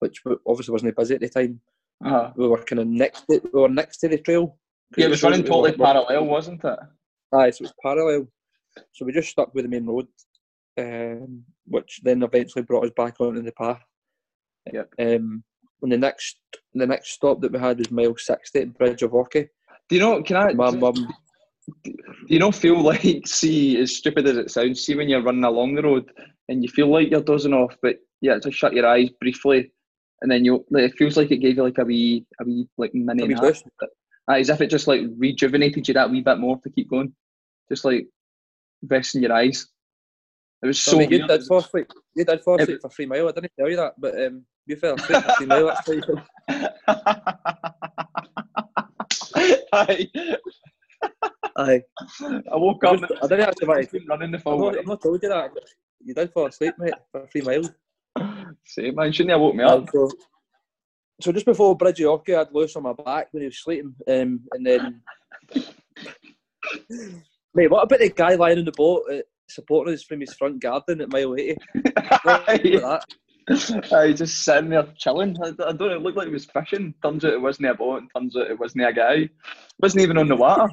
which 0.00 0.22
obviously 0.46 0.72
wasn't 0.72 0.96
busy 0.96 1.14
at 1.14 1.20
the 1.20 1.28
time, 1.28 1.60
Uh-huh. 2.04 2.32
we 2.36 2.46
were 2.46 2.62
kind 2.62 2.80
of 2.80 2.86
next. 2.86 3.24
To, 3.28 3.40
we 3.52 3.60
were 3.60 3.68
next 3.68 3.98
to 3.98 4.08
the 4.08 4.18
trail. 4.18 4.56
Yeah, 4.96 5.06
it 5.06 5.10
was 5.10 5.22
running 5.22 5.42
that 5.42 5.50
we 5.50 5.60
were- 5.60 5.68
totally 5.70 5.84
parallel, 5.84 6.24
wasn't 6.26 6.64
it? 6.64 6.78
Aye, 7.34 7.50
so 7.50 7.62
it 7.62 7.62
was 7.62 7.74
parallel. 7.82 8.28
So 8.92 9.04
we 9.04 9.12
just 9.12 9.30
stuck 9.30 9.52
with 9.54 9.64
the 9.64 9.68
main 9.68 9.86
road, 9.86 10.06
um, 10.78 11.44
which 11.66 12.00
then 12.04 12.22
eventually 12.22 12.62
brought 12.62 12.84
us 12.84 12.92
back 12.96 13.20
onto 13.20 13.42
the 13.42 13.52
path. 13.52 13.82
Yep. 14.72 14.88
Um, 14.98 15.42
and 15.82 15.92
the 15.92 15.98
next, 15.98 16.38
the 16.74 16.86
next 16.86 17.10
stop 17.10 17.40
that 17.40 17.52
we 17.52 17.58
had 17.58 17.78
was 17.78 17.90
mile 17.90 18.16
sixty 18.16 18.60
at 18.60 18.78
Bridge 18.78 19.02
of 19.02 19.12
Orchy. 19.14 19.48
Do 19.88 19.96
you 19.96 20.00
know? 20.00 20.22
Can 20.22 20.36
I? 20.36 20.52
My 20.52 20.70
do 20.70 20.78
mum, 20.78 21.08
you 22.26 22.38
not 22.38 22.54
feel 22.54 22.80
like 22.92 23.26
see 23.26 23.78
as 23.78 23.96
stupid 23.96 24.26
as 24.26 24.36
it 24.36 24.50
sounds? 24.50 24.84
See 24.84 24.94
when 24.94 25.08
you're 25.08 25.22
running 25.22 25.44
along 25.44 25.74
the 25.74 25.82
road 25.82 26.10
and 26.48 26.62
you 26.62 26.68
feel 26.68 26.90
like 26.90 27.10
you're 27.10 27.22
dozing 27.22 27.52
off, 27.54 27.76
but 27.82 27.96
yeah, 28.20 28.38
just 28.42 28.56
shut 28.56 28.72
your 28.72 28.86
eyes 28.86 29.10
briefly, 29.20 29.72
and 30.22 30.30
then 30.30 30.44
you 30.44 30.64
like, 30.70 30.84
it 30.84 30.94
feels 30.98 31.16
like 31.16 31.30
it 31.30 31.38
gave 31.38 31.56
you 31.56 31.62
like 31.62 31.78
a 31.78 31.84
wee, 31.84 32.26
a 32.40 32.44
wee 32.44 32.68
like 32.76 32.94
mini 32.94 33.22
A 33.22 33.26
wee 33.26 33.34
nap. 33.34 33.42
boost. 33.42 33.64
Aye, 34.28 34.40
as 34.40 34.50
if 34.50 34.60
it 34.60 34.68
just 34.70 34.86
like 34.86 35.00
rejuvenated 35.16 35.88
you 35.88 35.94
that 35.94 36.10
wee 36.10 36.20
bit 36.20 36.38
more 36.38 36.58
to 36.62 36.70
keep 36.70 36.90
going, 36.90 37.12
just 37.70 37.84
like 37.84 38.06
resting 38.82 39.22
your 39.22 39.32
eyes. 39.32 39.66
It 40.62 40.66
was 40.66 40.80
so. 40.80 40.96
I 40.96 41.00
mean, 41.00 41.10
you 41.10 41.26
did 41.26 41.42
fall 41.44 41.58
asleep. 41.58 41.86
You 42.14 42.24
did 42.24 42.42
fall 42.42 42.60
It- 42.60 42.80
for 42.82 42.90
three 42.90 43.06
mile. 43.06 43.28
I 43.28 43.32
didn't 43.32 43.52
tell 43.58 43.70
you 43.70 43.76
that, 43.76 43.94
but 43.98 44.14
um, 44.22 44.44
you 44.66 44.76
fell 44.76 44.96
asleep 44.96 45.22
for 45.24 45.32
three 45.34 45.46
mile. 45.46 45.66
That's 45.66 45.88
you. 45.88 46.02
Aye. 49.72 50.08
Aye. 51.56 51.82
I 52.52 52.56
woke 52.56 52.84
up. 52.84 53.00
I 53.22 53.26
didn't 53.28 53.48
actually 53.48 53.72
I've 53.74 53.90
to. 53.90 53.98
been 53.98 54.06
running 54.08 54.30
the 54.32 54.38
full 54.38 54.58
not. 54.58 54.78
I've 54.78 54.86
not 54.86 55.02
told 55.02 55.22
you 55.22 55.28
that. 55.28 55.50
You 56.04 56.14
did 56.14 56.32
fall 56.32 56.46
asleep, 56.46 56.74
mate, 56.78 56.94
for 57.12 57.26
three 57.28 57.42
miles. 57.42 57.70
Same 58.64 58.94
man, 58.94 59.12
shouldn't 59.12 59.32
have 59.32 59.40
woke 59.40 59.54
me 59.54 59.64
up. 59.64 59.88
So, 59.92 60.10
so 61.20 61.32
just 61.32 61.46
before 61.46 61.76
Bridge 61.76 62.00
of 62.00 62.10
Orchy, 62.10 62.34
I 62.34 62.38
had 62.40 62.52
Lewis 62.52 62.76
on 62.76 62.82
my 62.84 62.92
back 62.92 63.28
when 63.32 63.42
he 63.42 63.46
was 63.46 63.62
sleeping, 63.62 63.94
um, 64.08 64.40
and 64.52 64.66
then. 64.66 65.00
Mate, 67.54 67.70
what 67.70 67.84
about 67.84 67.98
the 67.98 68.10
guy 68.10 68.34
lying 68.34 68.58
in 68.58 68.64
the 68.64 68.72
boat 68.72 69.04
uh, 69.12 69.22
supporting 69.48 69.94
us 69.94 70.02
from 70.02 70.20
his 70.20 70.34
front 70.34 70.60
garden 70.60 71.00
at 71.00 71.10
mile 71.10 71.34
80? 71.34 71.56
What 72.22 72.42
about 72.42 72.62
that? 72.62 73.04
I 73.92 74.12
just 74.12 74.44
sitting 74.44 74.70
there 74.70 74.86
chilling. 74.98 75.34
I, 75.42 75.48
I 75.48 75.72
don't 75.72 75.78
know, 75.78 75.96
it 75.96 76.02
looked 76.02 76.18
like 76.18 76.26
he 76.26 76.32
was 76.32 76.44
fishing. 76.44 76.94
Turns 77.02 77.24
out 77.24 77.32
it 77.32 77.40
wasn't 77.40 77.68
a 77.68 77.74
boat, 77.74 78.02
and 78.02 78.10
turns 78.14 78.36
out 78.36 78.50
it 78.50 78.60
wasn't 78.60 78.84
a 78.84 78.92
guy. 78.92 79.14
It 79.14 79.30
wasn't 79.80 80.02
even 80.02 80.18
on 80.18 80.28
the 80.28 80.36
water. 80.36 80.68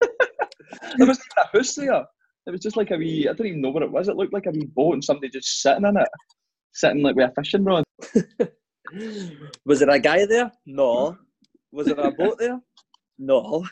there 0.00 1.06
wasn't 1.06 1.26
even 1.26 1.44
a 1.44 1.56
house 1.56 1.74
there. 1.74 2.04
It 2.46 2.52
was 2.52 2.60
just 2.60 2.76
like 2.76 2.92
a 2.92 2.96
wee, 2.96 3.28
I 3.28 3.32
don't 3.32 3.46
even 3.46 3.60
know 3.60 3.70
what 3.70 3.82
it 3.82 3.90
was. 3.90 4.08
It 4.08 4.16
looked 4.16 4.32
like 4.32 4.46
a 4.46 4.50
wee 4.50 4.70
boat 4.74 4.94
and 4.94 5.04
somebody 5.04 5.28
just 5.28 5.60
sitting 5.60 5.84
in 5.84 5.96
it. 5.96 6.08
Sitting 6.78 7.02
like 7.02 7.16
with 7.16 7.28
a 7.28 7.34
fishing 7.34 7.64
rod. 7.64 7.82
Was 9.66 9.80
there 9.80 9.90
a 9.90 9.98
guy 9.98 10.24
there? 10.26 10.52
No. 10.64 11.18
Was 11.72 11.88
there 11.88 11.98
a 11.98 12.12
boat 12.12 12.38
there? 12.38 12.60
No. 13.18 13.66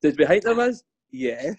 Did 0.00 0.16
behind 0.16 0.42
there 0.42 0.54
was? 0.54 0.82
Yes. 1.12 1.56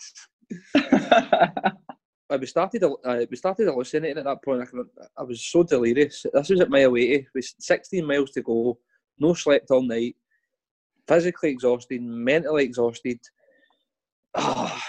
I 0.76 2.38
we 2.40 2.48
started 2.48 2.84
uh, 2.84 3.26
we 3.30 3.38
started 3.38 3.68
hallucinating 3.68 4.18
at 4.18 4.24
that 4.24 4.44
point. 4.44 4.64
I, 4.64 5.22
I 5.22 5.24
was 5.24 5.46
so 5.46 5.62
delirious. 5.62 6.26
This 6.34 6.50
was 6.50 6.62
at 6.62 6.72
mile 6.72 6.98
eighty. 6.98 7.28
With 7.36 7.54
sixteen 7.60 8.08
miles 8.08 8.32
to 8.32 8.42
go, 8.42 8.80
no 9.20 9.36
slept 9.36 9.70
all 9.70 9.84
night, 9.84 10.16
physically 11.08 11.52
exhausted, 11.52 12.02
mentally 12.02 12.64
exhausted. 12.64 13.20
Ah, 14.34 14.84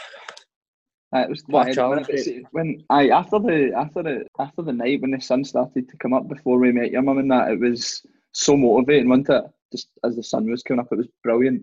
Aye, 1.12 1.23
it 1.23 1.31
was 1.31 1.42
tired, 1.42 1.75
challenge, 1.75 2.07
it? 2.11 2.44
When 2.53 2.85
I 2.90 3.09
after 3.09 3.38
the 3.38 3.73
after 3.75 4.03
the 4.03 4.27
after 4.38 4.62
the 4.62 4.73
night 4.73 5.01
when 5.01 5.11
the 5.11 5.21
sun 5.21 5.42
started 5.44 5.88
to 5.88 5.97
come 5.97 6.12
up 6.12 6.29
before 6.29 6.59
we 6.59 6.71
met 6.71 6.90
your 6.90 7.03
mum 7.03 7.18
and 7.18 7.31
that, 7.31 7.51
it 7.51 7.61
was 7.61 8.05
so 8.33 8.57
motivating, 8.57 9.09
wasn't 9.09 9.31
it? 9.31 9.44
Just 9.73 9.88
as 10.05 10.16
the 10.16 10.23
sun 10.23 10.51
was 10.51 10.62
coming 10.62 10.81
up, 10.81 10.88
it 10.92 10.99
was 10.99 11.09
brilliant. 11.23 11.62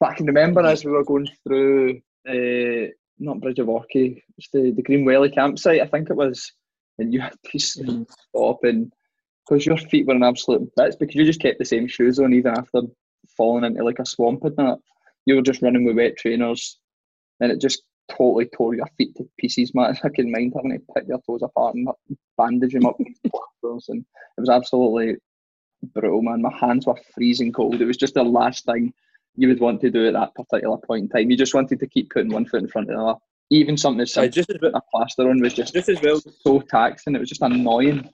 But 0.00 0.10
I 0.10 0.14
can 0.14 0.26
remember 0.26 0.64
as 0.64 0.84
we 0.84 0.92
were 0.92 1.04
going 1.04 1.28
through, 1.44 2.00
uh, 2.28 2.90
not 3.18 3.40
Bridge 3.40 3.58
of 3.58 3.68
Orchy, 3.68 4.24
it's 4.38 4.48
the 4.50 4.70
the 4.70 4.82
Green 4.82 5.04
Welly 5.04 5.30
campsite, 5.30 5.82
I 5.82 5.86
think 5.86 6.08
it 6.08 6.16
was, 6.16 6.50
and 6.98 7.12
you 7.12 7.20
had 7.20 7.34
to 7.50 7.58
stop 8.30 8.64
and 8.64 8.90
because 9.46 9.66
your 9.66 9.76
feet 9.76 10.06
were 10.06 10.14
in 10.14 10.24
absolute 10.24 10.74
bits 10.74 10.96
because 10.96 11.14
you 11.14 11.24
just 11.24 11.40
kept 11.40 11.58
the 11.58 11.64
same 11.64 11.86
shoes 11.86 12.18
on 12.18 12.32
even 12.32 12.56
after 12.56 12.80
falling 13.36 13.64
into 13.64 13.84
like 13.84 13.98
a 13.98 14.06
swamp 14.06 14.44
and 14.44 14.56
that. 14.56 14.78
You 15.26 15.36
were 15.36 15.42
just 15.42 15.60
running 15.60 15.84
with 15.84 15.96
wet 15.96 16.16
trainers, 16.16 16.78
and 17.40 17.52
it 17.52 17.60
just 17.60 17.82
totally 18.08 18.46
tore 18.46 18.74
your 18.74 18.86
feet 18.98 19.14
to 19.16 19.28
pieces, 19.38 19.74
man. 19.74 19.96
I 20.02 20.08
can 20.08 20.30
mind 20.30 20.54
having 20.54 20.72
to 20.72 20.94
pick 20.94 21.08
your 21.08 21.20
toes 21.26 21.42
apart 21.42 21.74
and 21.74 21.88
bandage 22.36 22.72
them 22.72 22.86
up 22.86 22.98
with 22.98 23.08
and 23.88 24.04
it 24.36 24.40
was 24.40 24.48
absolutely 24.48 25.16
brutal, 25.94 26.22
man. 26.22 26.42
My 26.42 26.56
hands 26.56 26.86
were 26.86 26.98
freezing 27.14 27.52
cold. 27.52 27.80
It 27.80 27.86
was 27.86 27.96
just 27.96 28.14
the 28.14 28.22
last 28.22 28.64
thing 28.64 28.92
you 29.36 29.48
would 29.48 29.60
want 29.60 29.80
to 29.82 29.90
do 29.90 30.06
at 30.06 30.14
that 30.14 30.34
particular 30.34 30.78
point 30.78 31.04
in 31.04 31.08
time. 31.08 31.30
You 31.30 31.36
just 31.36 31.54
wanted 31.54 31.80
to 31.80 31.86
keep 31.86 32.10
putting 32.10 32.32
one 32.32 32.46
foot 32.46 32.62
in 32.62 32.68
front 32.68 32.90
of 32.90 32.96
the 32.96 33.02
other. 33.02 33.18
Even 33.50 33.76
something 33.76 34.00
as 34.00 34.12
simple 34.12 34.30
just 34.30 34.50
as 34.50 34.56
well, 34.60 34.72
as 34.74 34.82
a 34.82 34.90
plaster 34.90 35.30
on 35.30 35.40
was 35.40 35.54
just 35.54 35.72
just 35.72 35.88
as 35.88 36.02
well. 36.02 36.20
so 36.40 36.60
taxing. 36.60 37.14
It 37.14 37.20
was 37.20 37.28
just 37.28 37.42
annoying. 37.42 38.10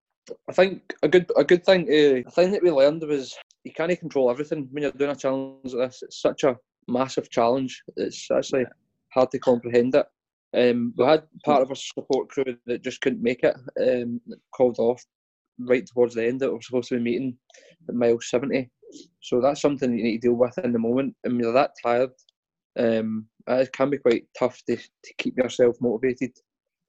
I 0.48 0.52
think 0.52 0.94
a 1.02 1.09
good 1.09 1.31
a 1.37 1.44
good 1.44 1.64
thing 1.64 1.87
to, 1.87 2.22
a 2.26 2.31
thing 2.31 2.52
that 2.52 2.62
we 2.62 2.70
learned 2.70 3.02
was 3.02 3.35
you 3.64 3.72
can't 3.72 3.98
control 3.98 4.31
everything 4.31 4.68
when 4.72 4.83
you're 4.83 4.92
doing 4.92 5.11
a 5.11 5.16
challenge 5.16 5.72
like 5.72 5.88
this. 5.88 6.02
It's 6.02 6.20
such 6.20 6.44
a 6.44 6.57
massive 6.87 7.31
challenge. 7.31 7.83
It's 7.96 8.31
actually 8.31 8.66
hard 9.12 9.31
to 9.33 9.38
comprehend 9.38 9.94
it. 9.94 10.07
Um, 10.55 10.92
we 10.96 11.05
had 11.07 11.22
part 11.44 11.62
of 11.62 11.70
our 11.70 11.77
support 11.77 12.29
crew 12.29 12.57
that 12.66 12.83
just 12.83 13.01
couldn't 13.01 13.22
make 13.22 13.42
it. 13.42 13.57
Um, 13.81 14.20
called 14.55 14.79
off 14.79 15.03
right 15.59 15.87
towards 15.87 16.14
the 16.14 16.27
end. 16.27 16.40
That 16.40 16.51
we 16.51 16.57
were 16.57 16.62
supposed 16.62 16.88
to 16.90 16.96
be 16.96 17.03
meeting 17.03 17.37
at 17.88 17.94
mile 17.94 18.20
seventy. 18.20 18.70
So 19.20 19.40
that's 19.40 19.62
something 19.62 19.96
you 19.96 20.05
need 20.05 20.20
to 20.20 20.29
deal 20.29 20.35
with 20.35 20.59
in 20.59 20.72
the 20.72 20.79
moment. 20.79 21.16
And 21.25 21.35
when 21.35 21.44
you're 21.44 21.53
that 21.55 21.72
tired, 21.83 22.11
um, 22.79 23.27
it 23.46 23.72
can 23.72 23.88
be 23.88 23.96
quite 23.96 24.25
tough 24.38 24.61
to, 24.68 24.77
to 24.77 25.14
keep 25.16 25.37
yourself 25.38 25.77
motivated. 25.81 26.37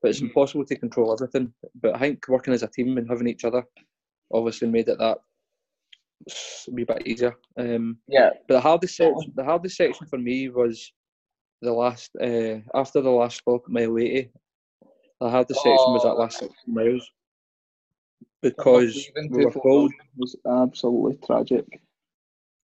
But 0.01 0.09
it's 0.09 0.21
impossible 0.21 0.65
to 0.65 0.75
control 0.75 1.13
everything. 1.13 1.53
But 1.81 1.95
I 1.95 1.99
think 1.99 2.27
working 2.27 2.53
as 2.53 2.63
a 2.63 2.67
team 2.67 2.97
and 2.97 3.09
having 3.09 3.27
each 3.27 3.45
other 3.45 3.63
obviously 4.33 4.67
made 4.67 4.89
it 4.89 4.97
that 4.99 5.19
a 6.67 6.71
wee 6.71 6.83
bit 6.83 7.07
easier. 7.07 7.35
Um, 7.57 7.99
Yeah, 8.07 8.31
but 8.47 8.55
the 8.55 8.61
hardest 8.61 8.97
section, 8.97 9.31
the 9.35 9.43
hardest 9.43 9.77
section 9.77 10.07
for 10.07 10.17
me 10.17 10.49
was 10.49 10.91
the 11.63 11.71
last 11.71 12.11
uh, 12.21 12.59
after 12.77 13.01
the 13.01 13.09
last 13.09 13.37
stop 13.37 13.63
at 13.65 13.71
mile 13.71 13.97
eighty. 13.97 14.29
The 15.21 15.29
hardest 15.29 15.61
section 15.61 15.93
was 15.93 16.03
that 16.03 16.19
last 16.19 16.39
six 16.39 16.53
miles 16.67 17.09
because 18.41 19.09
we 19.29 19.45
were 19.45 19.51
told 19.51 19.93
was 20.17 20.35
absolutely 20.45 21.17
tragic. 21.25 21.65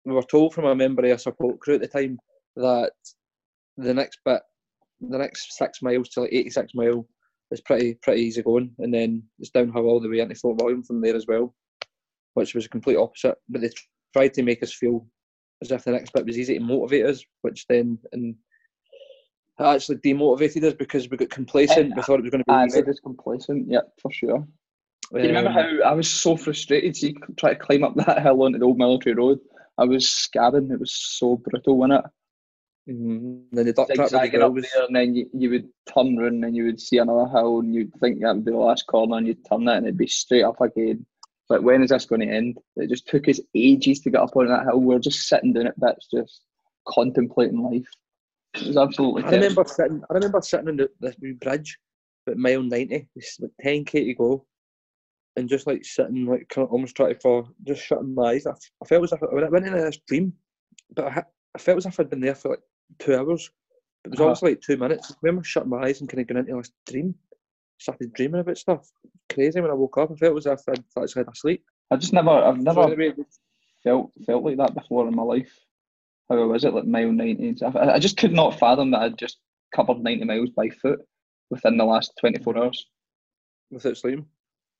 we 0.03 0.13
were 0.13 0.23
told 0.23 0.53
from 0.53 0.65
a 0.65 0.75
member 0.75 1.05
of 1.05 1.11
our 1.11 1.17
support 1.19 1.59
crew 1.59 1.75
at 1.75 1.81
the 1.81 1.87
time 1.87 2.17
that 2.55 2.93
the 3.77 3.93
next 3.93 4.19
bit, 4.25 4.41
the 4.99 5.17
next 5.17 5.55
six 5.55 5.81
miles 5.83 6.09
to 6.09 6.21
like 6.21 6.33
eighty 6.33 6.49
six 6.49 6.73
mile 6.73 7.07
is 7.51 7.61
pretty 7.61 7.93
pretty 8.01 8.21
easy 8.21 8.41
going, 8.41 8.73
and 8.79 8.91
then 8.91 9.23
it's 9.37 9.51
downhill 9.51 9.85
all 9.85 9.99
the 9.99 10.09
way 10.09 10.19
into 10.19 10.35
Fort 10.35 10.59
William 10.59 10.83
from 10.83 11.01
there 11.01 11.15
as 11.15 11.27
well, 11.27 11.53
which 12.33 12.55
was 12.55 12.65
a 12.65 12.69
complete 12.69 12.97
opposite. 12.97 13.37
But 13.47 13.61
they 13.61 13.69
tried 14.13 14.33
to 14.33 14.43
make 14.43 14.63
us 14.63 14.73
feel 14.73 15.05
as 15.61 15.71
if 15.71 15.83
the 15.83 15.91
next 15.91 16.13
bit 16.13 16.25
was 16.25 16.37
easy 16.39 16.57
to 16.57 16.63
motivate 16.63 17.05
us, 17.05 17.23
which 17.43 17.67
then 17.67 17.99
and 18.11 18.35
it 19.59 19.63
actually 19.63 19.97
demotivated 19.97 20.63
us 20.63 20.73
because 20.73 21.09
we 21.09 21.17
got 21.17 21.29
complacent. 21.29 21.95
We 21.95 22.01
thought 22.01 22.19
it 22.19 22.23
was 22.23 22.31
going 22.31 22.43
to 22.43 22.45
be 22.45 22.53
I 22.53 22.65
easy. 22.65 22.75
said 22.79 22.87
it's 22.87 22.99
complacent. 22.99 23.67
Yeah, 23.69 23.81
for 24.01 24.11
sure. 24.11 24.47
Do 25.11 25.19
you 25.21 25.27
remember 25.27 25.49
Um, 25.49 25.55
how 25.55 25.89
I 25.89 25.93
was 25.93 26.09
so 26.09 26.37
frustrated? 26.37 26.95
See, 26.95 27.15
try 27.37 27.53
to 27.53 27.59
climb 27.59 27.83
up 27.83 27.95
that 27.95 28.21
hill 28.21 28.43
onto 28.43 28.59
the 28.59 28.65
old 28.65 28.77
military 28.77 29.15
road. 29.15 29.39
I 29.77 29.85
was 29.85 30.05
scabbing. 30.05 30.71
It 30.71 30.79
was 30.79 30.93
so 30.93 31.37
brutal, 31.37 31.77
wasn't 31.77 32.05
it? 32.05 32.11
mhm. 32.93 33.43
Then 33.51 33.65
the 33.65 33.73
duck 33.73 33.87
trap 33.93 34.09
the 34.09 34.45
up 34.45 34.53
was 34.53 34.65
there, 34.73 34.85
and 34.85 34.95
then 34.95 35.15
you, 35.15 35.29
you 35.33 35.49
would 35.51 35.69
turn 35.93 36.17
round 36.17 36.43
and 36.43 36.55
you 36.55 36.65
would 36.65 36.79
see 36.79 36.97
another 36.97 37.27
hill, 37.29 37.59
and 37.59 37.73
you'd 37.73 37.93
think 37.95 38.19
that 38.21 38.35
would 38.35 38.45
be 38.45 38.51
the 38.51 38.57
last 38.57 38.87
corner, 38.87 39.17
and 39.17 39.27
you'd 39.27 39.45
turn 39.45 39.67
it, 39.67 39.77
and 39.77 39.85
it'd 39.85 39.97
be 39.97 40.07
straight 40.07 40.43
up 40.43 40.59
again. 40.61 41.05
Like, 41.49 41.61
when 41.61 41.81
is 41.81 41.89
this 41.89 42.05
going 42.05 42.21
to 42.21 42.27
end? 42.27 42.59
It 42.75 42.89
just 42.89 43.07
took 43.07 43.27
us 43.27 43.39
ages 43.55 44.01
to 44.01 44.11
get 44.11 44.21
up 44.21 44.35
on 44.35 44.47
that 44.47 44.65
hill. 44.65 44.79
We 44.79 44.93
were 44.93 44.99
just 44.99 45.27
sitting 45.27 45.53
down 45.53 45.67
at 45.67 45.79
bits, 45.79 46.07
just 46.13 46.41
contemplating 46.87 47.61
life. 47.63 47.87
It 48.55 48.67
was 48.67 48.77
absolutely. 48.77 49.23
I 49.23 49.31
remember 49.31 49.63
sitting. 49.65 50.01
I 50.09 50.13
remember 50.13 50.41
sitting 50.41 50.69
on 50.69 50.77
the, 50.77 50.89
this 50.99 51.15
wee 51.21 51.33
bridge 51.33 51.77
at 52.27 52.37
mile 52.37 52.63
ninety, 52.63 53.07
with 53.15 53.51
ten 53.61 53.85
k 53.85 54.05
to 54.05 54.13
go, 54.13 54.45
and 55.35 55.47
just 55.47 55.67
like 55.67 55.85
sitting, 55.85 56.25
like 56.25 56.49
kind 56.49 56.65
of 56.65 56.71
almost 56.71 56.95
trying 56.95 57.13
to 57.13 57.19
fall, 57.19 57.49
just 57.65 57.83
shutting 57.83 58.15
my 58.15 58.31
eyes. 58.31 58.47
I, 58.47 58.51
I 58.51 58.85
felt 58.85 59.03
as 59.03 59.13
if 59.13 59.23
I 59.23 59.49
went 59.49 59.65
into 59.65 59.79
this 59.79 59.99
dream, 60.07 60.33
but 60.95 61.05
I, 61.05 61.23
I 61.55 61.59
felt 61.59 61.77
as 61.77 61.85
if 61.85 61.99
I'd 61.99 62.09
been 62.09 62.21
there 62.21 62.35
for 62.35 62.49
like 62.49 62.61
two 62.97 63.15
hours. 63.15 63.49
It 64.05 64.11
was 64.11 64.19
Uh-huh. 64.19 64.23
almost 64.25 64.43
like 64.43 64.61
two 64.61 64.77
minutes. 64.77 65.11
I 65.11 65.15
remember 65.21 65.43
shutting 65.43 65.69
my 65.69 65.83
eyes 65.83 65.99
and 65.99 66.09
kind 66.09 66.21
of 66.21 66.27
going 66.27 66.39
into 66.39 66.55
this 66.57 66.71
dream. 66.87 67.15
Started 67.77 68.13
dreaming 68.13 68.41
about 68.41 68.57
stuff. 68.57 68.89
Crazy 69.29 69.61
when 69.61 69.71
I 69.71 69.73
woke 69.73 69.97
up. 69.97 70.11
I 70.11 70.15
felt 70.15 70.37
as 70.37 70.45
if 70.45 70.59
I'd 70.67 70.79
actually 71.01 71.21
had 71.21 71.27
a 71.31 71.35
sleep. 71.35 71.63
I 71.91 71.95
just 71.97 72.13
never, 72.13 72.29
I've 72.29 72.59
never 72.59 72.95
felt 73.83 74.11
felt 74.25 74.43
like 74.43 74.57
that 74.57 74.73
before 74.75 75.07
in 75.07 75.15
my 75.15 75.23
life. 75.23 75.57
How 76.29 76.45
was 76.45 76.63
it 76.63 76.73
like 76.73 76.85
mile 76.85 77.11
ninety? 77.11 77.55
I, 77.63 77.93
I 77.93 77.99
just 77.99 78.17
could 78.17 78.33
not 78.33 78.59
fathom 78.59 78.91
that 78.91 79.01
I'd 79.01 79.17
just 79.17 79.37
covered 79.75 79.99
ninety 79.99 80.25
miles 80.25 80.49
by 80.49 80.69
foot 80.69 80.99
within 81.49 81.77
the 81.77 81.85
last 81.85 82.13
twenty 82.19 82.41
four 82.43 82.57
hours 82.57 82.85
without 83.71 83.97
sleeping. 83.97 84.25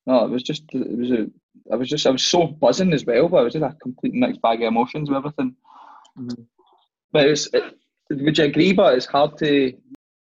No, 0.06 0.26
it 0.26 0.30
was 0.30 0.44
just 0.44 0.64
it 0.74 0.98
was 0.98 1.12
a 1.12 1.28
I 1.72 1.76
was 1.76 1.90
just 1.90 2.06
I 2.06 2.12
was 2.12 2.24
so 2.24 2.48
buzzing 2.48 2.94
as 2.94 3.06
well, 3.06 3.28
but 3.30 3.38
I 3.38 3.44
was 3.44 3.54
just 3.54 3.66
a 3.66 3.76
complete 3.82 4.14
mixed 4.14 4.42
bag 4.42 4.62
of 4.62 4.68
emotions 4.68 5.10
with 5.10 5.18
everything. 5.18 5.56
Mm-hmm. 6.18 6.44
But 7.12 7.26
it 7.26 7.30
was, 7.32 7.50
it, 7.54 7.78
would 8.12 8.38
you 8.38 8.46
agree? 8.46 8.74
But 8.74 8.96
it's 8.96 9.06
hard 9.06 9.38
to. 9.40 9.74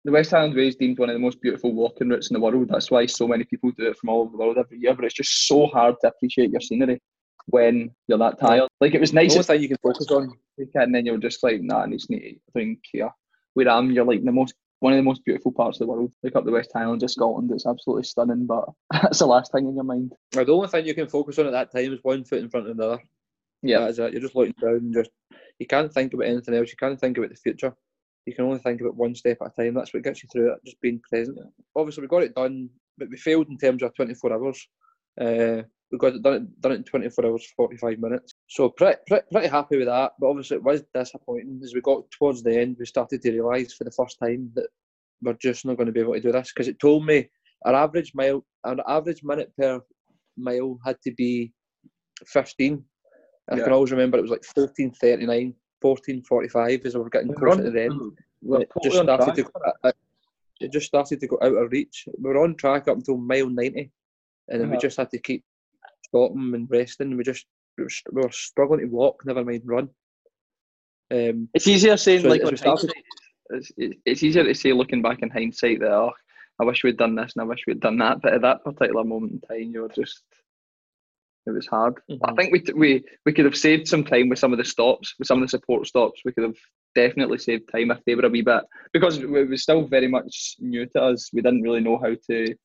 The 0.05 0.11
West 0.13 0.31
Highland 0.31 0.55
Way 0.55 0.69
is 0.69 0.77
deemed 0.77 0.99
one 0.99 1.09
of 1.09 1.15
the 1.15 1.19
most 1.19 1.41
beautiful 1.41 1.73
walking 1.73 2.07
routes 2.07 2.29
in 2.29 2.33
the 2.33 2.39
world. 2.39 2.69
That's 2.69 2.89
why 2.89 3.05
so 3.07 3.27
many 3.27 3.43
people 3.43 3.71
do 3.71 3.89
it 3.89 3.97
from 3.97 4.07
all 4.07 4.21
over 4.21 4.31
the 4.31 4.37
world 4.37 4.57
every 4.57 4.79
year. 4.79 4.93
But 4.93 5.03
it's 5.03 5.13
just 5.13 5.47
so 5.47 5.67
hard 5.67 5.95
to 6.01 6.07
appreciate 6.07 6.51
your 6.51 6.61
scenery 6.61 7.01
when 7.47 7.91
you're 8.07 8.17
that 8.17 8.39
tired. 8.39 8.69
Like 8.79 8.93
it 8.93 9.01
was 9.01 9.13
nice. 9.13 9.35
The 9.35 9.43
thing 9.43 9.61
you 9.61 9.67
can 9.67 9.77
focus 9.81 10.07
on. 10.11 10.33
And 10.75 10.93
then 10.93 11.05
you're 11.05 11.17
just 11.17 11.43
like, 11.43 11.61
nah, 11.61 11.83
I 11.83 11.85
need 11.87 11.99
to 11.99 12.35
drink 12.53 12.79
here. 12.91 13.09
Where 13.53 13.69
I'm, 13.69 13.91
you're 13.91 14.05
like 14.05 14.23
the 14.23 14.31
most 14.31 14.53
one 14.79 14.93
of 14.93 14.97
the 14.97 15.03
most 15.03 15.25
beautiful 15.25 15.51
parts 15.51 15.79
of 15.79 15.87
the 15.87 15.91
world. 15.91 16.13
Look 16.21 16.35
up 16.35 16.45
the 16.45 16.51
West 16.51 16.71
Highlands 16.73 17.03
of 17.03 17.09
Scotland. 17.09 17.51
It's 17.51 17.65
absolutely 17.65 18.03
stunning, 18.03 18.45
but 18.45 18.65
that's 18.91 19.19
the 19.19 19.25
last 19.25 19.51
thing 19.51 19.67
in 19.67 19.75
your 19.75 19.83
mind. 19.83 20.13
the 20.31 20.45
only 20.47 20.67
thing 20.67 20.85
you 20.85 20.93
can 20.93 21.07
focus 21.07 21.39
on 21.39 21.47
at 21.47 21.51
that 21.51 21.71
time 21.71 21.93
is 21.93 21.99
one 22.03 22.23
foot 22.23 22.39
in 22.39 22.49
front 22.49 22.69
of 22.69 22.77
another. 22.77 23.01
Yeah, 23.63 23.79
that 23.79 23.89
is 23.89 23.99
it. 23.99 24.13
You're 24.13 24.21
just 24.21 24.35
looking 24.35 24.53
down 24.61 24.75
and 24.75 24.93
just 24.93 25.09
you 25.59 25.65
can't 25.65 25.91
think 25.91 26.13
about 26.13 26.27
anything 26.27 26.53
else. 26.53 26.69
You 26.69 26.77
can't 26.77 26.99
think 26.99 27.17
about 27.17 27.31
the 27.31 27.35
future. 27.35 27.73
You 28.25 28.35
can 28.35 28.45
only 28.45 28.59
think 28.59 28.81
about 28.81 28.95
one 28.95 29.15
step 29.15 29.37
at 29.41 29.53
a 29.57 29.61
time. 29.61 29.73
That's 29.73 29.93
what 29.93 30.03
gets 30.03 30.21
you 30.21 30.29
through 30.31 30.53
it. 30.53 30.59
Just 30.65 30.81
being 30.81 31.01
present. 31.09 31.37
Yeah. 31.39 31.49
Obviously, 31.75 32.01
we 32.01 32.07
got 32.07 32.23
it 32.23 32.35
done, 32.35 32.69
but 32.97 33.09
we 33.09 33.17
failed 33.17 33.47
in 33.47 33.57
terms 33.57 33.81
of 33.81 33.95
24 33.95 34.33
hours. 34.33 34.67
Uh, 35.19 35.63
we 35.91 35.97
got 35.97 36.15
it 36.15 36.21
done, 36.21 36.33
it 36.33 36.61
done 36.61 36.71
it 36.73 36.75
in 36.75 36.83
24 36.83 37.25
hours 37.25 37.53
45 37.55 37.99
minutes. 37.99 38.33
So 38.47 38.69
pretty, 38.69 38.99
pretty, 39.07 39.25
pretty 39.31 39.47
happy 39.47 39.77
with 39.77 39.87
that 39.87 40.13
but 40.19 40.27
obviously 40.27 40.57
it 40.57 40.63
was 40.63 40.83
disappointing 40.93 41.59
as 41.63 41.73
we 41.73 41.81
got 41.81 42.09
towards 42.11 42.43
the 42.43 42.57
end 42.57 42.77
we 42.79 42.85
started 42.85 43.21
to 43.21 43.31
realise 43.31 43.73
for 43.73 43.83
the 43.83 43.91
first 43.91 44.17
time 44.19 44.51
that 44.55 44.67
we're 45.21 45.33
just 45.33 45.65
not 45.65 45.77
going 45.77 45.87
to 45.87 45.93
be 45.93 45.99
able 45.99 46.13
to 46.13 46.21
do 46.21 46.31
this 46.31 46.51
because 46.53 46.67
it 46.67 46.79
told 46.79 47.05
me 47.05 47.29
our 47.65 47.73
average 47.73 48.13
mile 48.13 48.45
our 48.63 48.77
average 48.87 49.23
minute 49.23 49.51
per 49.59 49.81
mile 50.37 50.77
had 50.85 50.97
to 51.03 51.11
be 51.13 51.51
15 52.25 52.83
I 53.49 53.59
can 53.59 53.71
always 53.71 53.91
remember 53.91 54.17
it 54.17 54.21
was 54.21 54.31
like 54.31 54.41
14.39 54.41 55.53
14.45 55.83 56.85
as 56.85 56.95
we 56.95 57.01
were 57.01 57.09
getting 57.09 57.33
closer 57.33 57.63
to 57.63 57.71
the 57.71 57.83
end. 57.83 58.17
it 58.41 58.69
just 58.83 58.97
started 58.97 59.35
to 59.35 59.43
go, 59.43 59.91
it 60.59 60.71
just 60.71 60.87
started 60.87 61.19
to 61.19 61.27
go 61.27 61.37
out 61.41 61.53
of 61.53 61.71
reach. 61.71 62.07
We 62.17 62.29
were 62.29 62.43
on 62.43 62.55
track 62.55 62.87
up 62.87 62.97
until 62.97 63.17
mile 63.17 63.49
90 63.49 63.91
and 64.49 64.61
then 64.61 64.69
yeah. 64.69 64.75
we 64.75 64.79
just 64.79 64.97
had 64.97 65.09
to 65.11 65.19
keep 65.19 65.43
stopping 66.09 66.51
and 66.53 66.69
resting. 66.69 67.17
We 67.17 67.23
just 67.23 67.45
we 67.77 67.85
were, 68.11 68.31
struggling 68.31 68.81
to 68.81 68.87
walk, 68.87 69.23
never 69.25 69.43
mind 69.43 69.61
run. 69.65 69.89
Um, 71.09 71.49
it's 71.53 71.67
easier 71.67 71.95
saying 71.95 72.23
so 72.23 72.29
like 72.29 72.41
it's, 72.43 73.71
it's 73.77 74.23
easier 74.23 74.43
to 74.43 74.53
say 74.53 74.73
looking 74.73 75.01
back 75.01 75.21
in 75.21 75.29
hindsight 75.29 75.79
that 75.79 75.91
oh, 75.91 76.11
I 76.59 76.65
wish 76.65 76.83
we'd 76.83 76.97
done 76.97 77.15
this 77.15 77.33
and 77.35 77.43
I 77.43 77.45
wish 77.45 77.63
we'd 77.65 77.79
done 77.79 77.97
that. 77.99 78.21
But 78.21 78.33
at 78.33 78.41
that 78.41 78.63
particular 78.63 79.03
moment 79.03 79.33
in 79.33 79.41
time, 79.41 79.71
you 79.71 79.81
were 79.83 79.89
just 79.89 80.23
it 81.47 81.51
was 81.51 81.67
hard. 81.67 81.95
Mm-hmm. 82.09 82.25
I 82.25 82.33
think 82.33 82.51
we 82.51 82.63
we 82.73 83.03
we 83.25 83.33
could 83.33 83.45
have 83.45 83.55
saved 83.55 83.87
some 83.87 84.03
time 84.03 84.29
with 84.29 84.39
some 84.39 84.51
of 84.51 84.57
the 84.57 84.65
stops, 84.65 85.15
with 85.17 85.27
some 85.27 85.41
of 85.41 85.47
the 85.47 85.49
support 85.49 85.87
stops. 85.87 86.21
We 86.25 86.33
could 86.33 86.43
have 86.43 86.57
definitely 86.93 87.37
saved 87.37 87.69
time 87.71 87.91
if 87.91 88.03
they 88.05 88.15
were 88.15 88.25
a 88.25 88.29
wee 88.29 88.41
bit 88.41 88.63
because 88.91 89.17
it 89.17 89.29
was 89.29 89.63
still 89.63 89.87
very 89.87 90.07
much 90.07 90.55
new 90.59 90.85
to 90.87 91.01
us. 91.01 91.29
We 91.31 91.41
didn't 91.41 91.61
really 91.61 91.79
know 91.79 91.97
how 91.97 92.15
to 92.29 92.55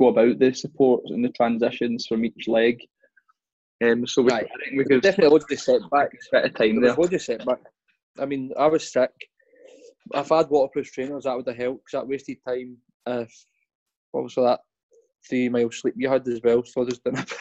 go 0.00 0.08
about 0.08 0.38
the 0.38 0.52
support 0.52 1.02
and 1.06 1.24
the 1.24 1.28
transitions 1.30 2.06
from 2.06 2.24
each 2.24 2.48
leg. 2.48 2.80
Um, 3.84 4.06
so 4.06 4.22
we, 4.22 4.30
right. 4.30 4.44
I 4.44 4.64
think 4.64 4.78
we 4.78 4.84
could 4.84 5.02
definitely 5.02 5.30
loads 5.30 5.46
of 5.50 5.60
setbacks. 5.60 6.28
Bit 6.32 6.44
of 6.46 6.54
time 6.54 6.80
there. 6.80 6.94
Loads 6.94 7.14
of 7.14 7.22
setbacks. 7.22 7.70
I 8.18 8.26
mean, 8.26 8.52
I 8.58 8.66
was 8.66 8.90
sick. 8.90 9.10
If 10.14 10.32
I 10.32 10.38
had 10.38 10.50
waterproof 10.50 10.90
trainers, 10.92 11.24
that 11.24 11.36
would 11.36 11.46
have 11.46 11.56
helped 11.56 11.84
because 11.84 12.00
that 12.00 12.08
wasted 12.08 12.38
time. 12.46 12.76
Obviously 14.12 14.44
that 14.44 14.60
three 15.28 15.48
mile 15.48 15.70
sleep 15.70 15.94
you 15.96 16.08
had 16.08 16.26
as 16.26 16.40
well, 16.42 16.64
so 16.64 16.82
I 16.82 16.86
just 16.86 17.04
didn't. 17.04 17.32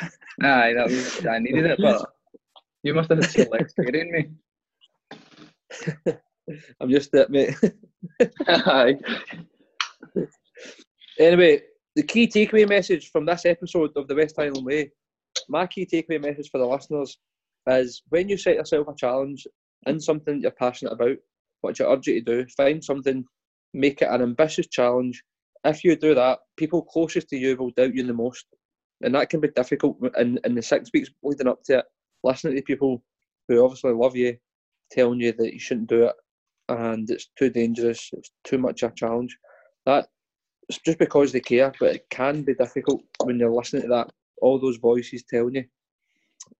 Aye, 0.44 0.74
that 0.76 0.86
was 0.86 1.26
I 1.26 1.40
needed 1.40 1.66
it, 1.66 1.80
but 1.82 2.06
you 2.84 2.94
must 2.94 3.10
have 3.10 3.24
had 3.24 3.50
legs 3.50 3.74
me. 3.78 4.30
I'm 6.80 6.90
just 6.90 7.14
it, 7.14 7.30
mate. 7.30 7.56
Aye. 8.48 8.98
Anyway, 11.20 11.62
the 12.00 12.06
key 12.06 12.26
takeaway 12.26 12.66
message 12.66 13.12
from 13.12 13.26
this 13.26 13.46
episode 13.46 13.92
of 13.98 14.08
the 14.08 14.16
West 14.16 14.38
Highland 14.38 14.66
Way, 14.66 14.90
my 15.50 15.68
key 15.68 15.86
takeaway 15.86 16.22
message 16.22 16.50
for 16.50 16.58
the 16.58 16.66
listeners 16.66 17.18
is 17.68 18.04
when 18.08 18.30
you 18.30 18.38
set 18.38 18.56
yourself 18.56 18.88
a 18.88 18.96
challenge 18.96 19.46
in 19.86 20.00
something 20.00 20.40
you're 20.40 20.52
passionate 20.52 20.94
about, 20.94 21.18
what 21.60 21.82
I 21.82 21.84
urge 21.84 22.08
you 22.08 22.24
to 22.24 22.44
do, 22.44 22.50
find 22.56 22.82
something, 22.82 23.26
make 23.74 24.02
it 24.02 24.08
an 24.10 24.22
ambitious 24.22 24.68
challenge. 24.68 25.22
If 25.66 25.84
you 25.84 25.98
do 25.98 26.16
that, 26.16 26.40
people 26.56 26.84
closest 26.84 27.28
to 27.32 27.38
you 27.38 27.58
will 27.58 27.72
doubt 27.72 27.94
you 27.94 28.08
the 28.08 28.14
most. 28.14 28.46
And 29.02 29.14
that 29.16 29.30
can 29.30 29.42
be 29.42 29.50
difficult 29.50 29.98
in, 30.18 30.40
in 30.46 30.56
the 30.56 30.62
six 30.62 30.90
weeks 30.94 31.10
leading 31.22 31.50
up 31.50 31.64
to 31.66 31.80
it. 31.80 31.86
Listening 32.24 32.56
to 32.56 32.62
people 32.62 33.04
who 33.50 33.62
obviously 33.62 33.92
love 33.92 34.16
you 34.16 34.38
telling 34.90 35.20
you 35.20 35.34
that 35.34 35.52
you 35.52 35.60
shouldn't 35.60 35.90
do 35.90 36.04
it 36.04 36.16
and 36.70 37.10
it's 37.10 37.30
too 37.38 37.50
dangerous, 37.50 38.10
it's 38.14 38.32
too 38.46 38.58
much 38.58 38.84
a 38.84 38.90
challenge. 38.96 39.38
That 39.86 40.08
it's 40.70 40.78
just 40.80 41.00
because 41.00 41.32
they 41.32 41.40
care, 41.40 41.74
but 41.80 41.96
it 41.96 42.10
can 42.10 42.44
be 42.44 42.54
difficult 42.54 43.02
when 43.24 43.40
you're 43.40 43.52
listening 43.52 43.82
to 43.82 43.88
that, 43.90 44.12
all 44.42 44.60
those 44.60 44.78
voices 44.78 45.24
telling 45.24 45.56
you. 45.56 45.66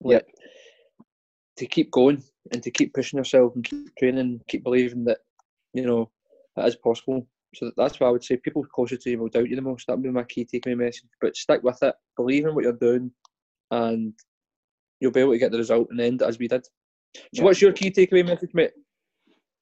Like, 0.02 0.28
To 1.58 1.66
keep 1.68 1.92
going 1.92 2.24
and 2.52 2.64
to 2.64 2.72
keep 2.72 2.94
pushing 2.94 3.18
yourself 3.18 3.54
and 3.56 3.64
keep 3.64 3.96
training, 3.98 4.42
keep 4.48 4.64
believing 4.64 5.04
that, 5.06 5.20
you 5.74 5.86
know, 5.86 6.10
it 6.58 6.66
is 6.66 6.76
possible. 6.76 7.28
So 7.54 7.72
that's 7.78 8.00
why 8.00 8.08
I 8.08 8.12
would 8.12 8.24
say 8.24 8.38
people 8.38 8.64
closer 8.64 8.98
to 8.98 9.10
you 9.10 9.20
will 9.20 9.30
doubt 9.30 9.50
you 9.50 9.56
the 9.56 9.62
most. 9.62 9.88
That 9.88 9.96
would 9.96 10.04
be 10.04 10.10
my 10.10 10.24
key 10.24 10.46
takeaway 10.46 10.78
message. 10.78 11.10
But 11.22 11.36
stick 11.36 11.62
with 11.64 11.82
it, 11.84 11.96
believe 12.16 12.46
in 12.46 12.56
what 12.56 12.64
you're 12.64 12.74
doing, 12.74 13.12
and 13.72 14.14
you'll 15.00 15.12
be 15.12 15.22
able 15.22 15.34
to 15.34 15.40
get 15.40 15.52
the 15.52 15.58
result 15.58 15.88
and 15.92 16.02
end 16.02 16.22
as 16.22 16.40
we 16.40 16.48
did. 16.48 16.66
So, 17.16 17.22
yeah. 17.34 17.44
what's 17.44 17.62
your 17.62 17.74
key 17.74 17.92
takeaway 17.92 18.26
message, 18.26 18.52
mate? 18.54 18.72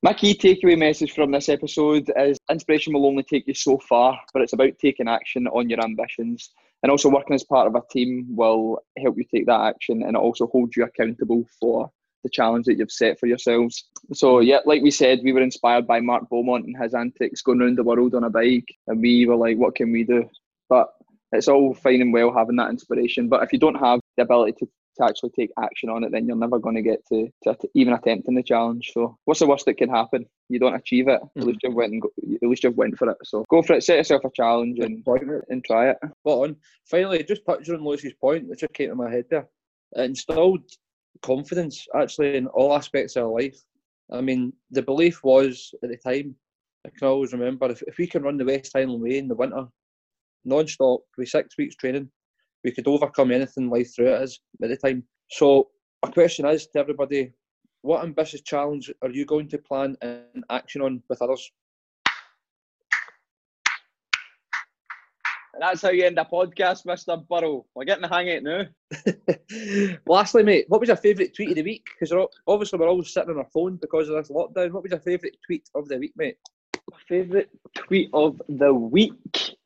My 0.03 0.13
key 0.13 0.35
takeaway 0.35 0.77
message 0.77 1.13
from 1.13 1.31
this 1.31 1.49
episode 1.49 2.11
is 2.15 2.37
inspiration 2.51 2.93
will 2.93 3.07
only 3.07 3.23
take 3.23 3.47
you 3.47 3.55
so 3.55 3.79
far, 3.79 4.19
but 4.31 4.43
it's 4.43 4.53
about 4.53 4.77
taking 4.79 5.07
action 5.07 5.47
on 5.47 5.69
your 5.69 5.83
ambitions. 5.83 6.51
And 6.83 6.91
also, 6.91 7.09
working 7.09 7.33
as 7.33 7.43
part 7.43 7.65
of 7.65 7.73
a 7.73 7.81
team 7.89 8.27
will 8.29 8.77
help 8.99 9.17
you 9.17 9.23
take 9.23 9.47
that 9.47 9.61
action 9.61 10.03
and 10.03 10.15
it 10.15 10.19
also 10.19 10.45
holds 10.45 10.77
you 10.77 10.83
accountable 10.83 11.43
for 11.59 11.89
the 12.23 12.29
challenge 12.29 12.65
that 12.65 12.77
you've 12.77 12.91
set 12.91 13.19
for 13.19 13.25
yourselves. 13.25 13.85
So, 14.13 14.39
yeah, 14.39 14.59
like 14.65 14.83
we 14.83 14.91
said, 14.91 15.21
we 15.23 15.33
were 15.33 15.41
inspired 15.41 15.87
by 15.87 15.99
Mark 15.99 16.29
Beaumont 16.29 16.65
and 16.67 16.77
his 16.79 16.93
antics 16.93 17.41
going 17.41 17.59
around 17.59 17.79
the 17.79 17.83
world 17.83 18.13
on 18.13 18.23
a 18.23 18.29
bike. 18.29 18.67
And 18.85 19.01
we 19.01 19.25
were 19.25 19.35
like, 19.35 19.57
what 19.57 19.73
can 19.73 19.91
we 19.91 20.03
do? 20.03 20.29
But 20.69 20.89
it's 21.31 21.47
all 21.47 21.73
fine 21.73 22.01
and 22.01 22.13
well 22.13 22.31
having 22.31 22.57
that 22.57 22.69
inspiration. 22.69 23.29
But 23.29 23.41
if 23.41 23.51
you 23.51 23.57
don't 23.57 23.75
have 23.75 23.99
the 24.15 24.23
ability 24.23 24.57
to 24.59 24.69
to 24.97 25.05
actually 25.05 25.31
take 25.31 25.51
action 25.59 25.89
on 25.89 26.03
it, 26.03 26.11
then 26.11 26.27
you're 26.27 26.35
never 26.35 26.59
going 26.59 26.75
to 26.75 26.81
get 26.81 27.05
to, 27.07 27.29
to 27.43 27.57
even 27.73 27.93
attempting 27.93 28.35
the 28.35 28.43
challenge. 28.43 28.91
So, 28.93 29.17
what's 29.25 29.39
the 29.39 29.47
worst 29.47 29.65
that 29.65 29.77
can 29.77 29.89
happen? 29.89 30.25
You 30.49 30.59
don't 30.59 30.75
achieve 30.75 31.07
it. 31.07 31.21
Mm-hmm. 31.21 31.39
At 31.41 31.47
least 31.47 31.59
you've 31.63 31.73
went 31.73 31.93
and 31.93 32.01
go, 32.01 32.09
at 32.41 32.49
least 32.49 32.63
you've 32.63 32.77
went 32.77 32.97
for 32.97 33.09
it. 33.09 33.17
So, 33.23 33.45
go 33.49 33.61
for 33.61 33.73
it. 33.73 33.83
Set 33.83 33.97
yourself 33.97 34.25
a 34.25 34.29
challenge 34.35 34.79
and 34.79 35.03
and 35.49 35.63
try 35.63 35.89
it. 35.89 35.97
Spot 36.19 36.49
on. 36.49 36.55
Finally, 36.85 37.23
just 37.23 37.45
touching 37.45 37.75
on 37.75 37.83
Lewis's 37.83 38.13
point, 38.13 38.47
which 38.47 38.61
just 38.61 38.73
came 38.73 38.89
to 38.89 38.95
my 38.95 39.09
head 39.09 39.25
there. 39.29 39.47
It 39.93 40.05
instilled 40.05 40.69
confidence 41.21 41.87
actually 41.95 42.37
in 42.37 42.47
all 42.47 42.75
aspects 42.75 43.15
of 43.15 43.23
our 43.23 43.31
life. 43.31 43.57
I 44.11 44.21
mean, 44.21 44.53
the 44.71 44.81
belief 44.81 45.23
was 45.23 45.73
at 45.83 45.89
the 45.89 45.97
time. 45.97 46.35
I 46.85 46.89
can 46.97 47.07
always 47.07 47.33
remember 47.33 47.69
if, 47.69 47.81
if 47.83 47.97
we 47.97 48.07
can 48.07 48.23
run 48.23 48.37
the 48.37 48.45
West 48.45 48.71
Highland 48.73 49.01
Way 49.01 49.17
in 49.17 49.27
the 49.27 49.35
winter, 49.35 49.65
non-stop, 50.45 51.01
with 51.17 51.27
six 51.27 51.57
weeks 51.57 51.75
training, 51.75 52.09
we 52.63 52.71
could 52.71 52.87
overcome 52.87 53.31
anything 53.31 53.69
life 53.69 53.95
threw 53.95 54.13
at 54.13 54.21
us 54.21 54.39
at 54.61 54.69
the 54.69 54.77
time. 54.77 55.03
So, 55.29 55.69
my 56.03 56.11
question 56.11 56.45
is 56.45 56.67
to 56.67 56.79
everybody: 56.79 57.33
What 57.81 58.03
ambitious 58.03 58.41
challenge 58.41 58.91
are 59.01 59.09
you 59.09 59.25
going 59.25 59.49
to 59.49 59.57
plan 59.57 59.95
and 60.01 60.43
action 60.49 60.81
on 60.81 61.03
with 61.09 61.21
others? 61.21 61.51
And 65.57 65.63
that's 65.63 65.81
how 65.81 65.89
you 65.89 66.05
end 66.05 66.19
a 66.19 66.23
podcast, 66.23 66.85
Mr. 66.85 67.27
Burrow. 67.27 67.65
We're 67.73 67.85
getting 67.85 68.03
the 68.03 68.07
hang 68.07 68.29
of 68.29 68.35
it 68.35 68.43
now. 68.43 69.97
Lastly, 70.05 70.43
mate, 70.43 70.65
what 70.67 70.79
was 70.79 70.87
your 70.87 70.97
favourite 70.97 71.35
tweet 71.35 71.49
of 71.49 71.55
the 71.55 71.63
week? 71.63 71.87
Because 71.99 72.27
obviously 72.45 72.77
we're 72.77 72.87
always 72.87 73.11
sitting 73.11 73.31
on 73.31 73.39
our 73.39 73.49
phone 73.51 73.77
because 73.77 74.07
of 74.07 74.17
this 74.17 74.29
lockdown. 74.29 74.71
What 74.71 74.83
was 74.83 74.91
your 74.91 74.99
favourite 74.99 75.35
tweet 75.43 75.67
of 75.73 75.87
the 75.87 75.97
week, 75.97 76.13
mate? 76.15 76.37
My 76.91 76.97
favourite 77.09 77.49
tweet 77.73 78.11
of 78.13 78.39
the 78.47 78.71
week? 78.71 79.56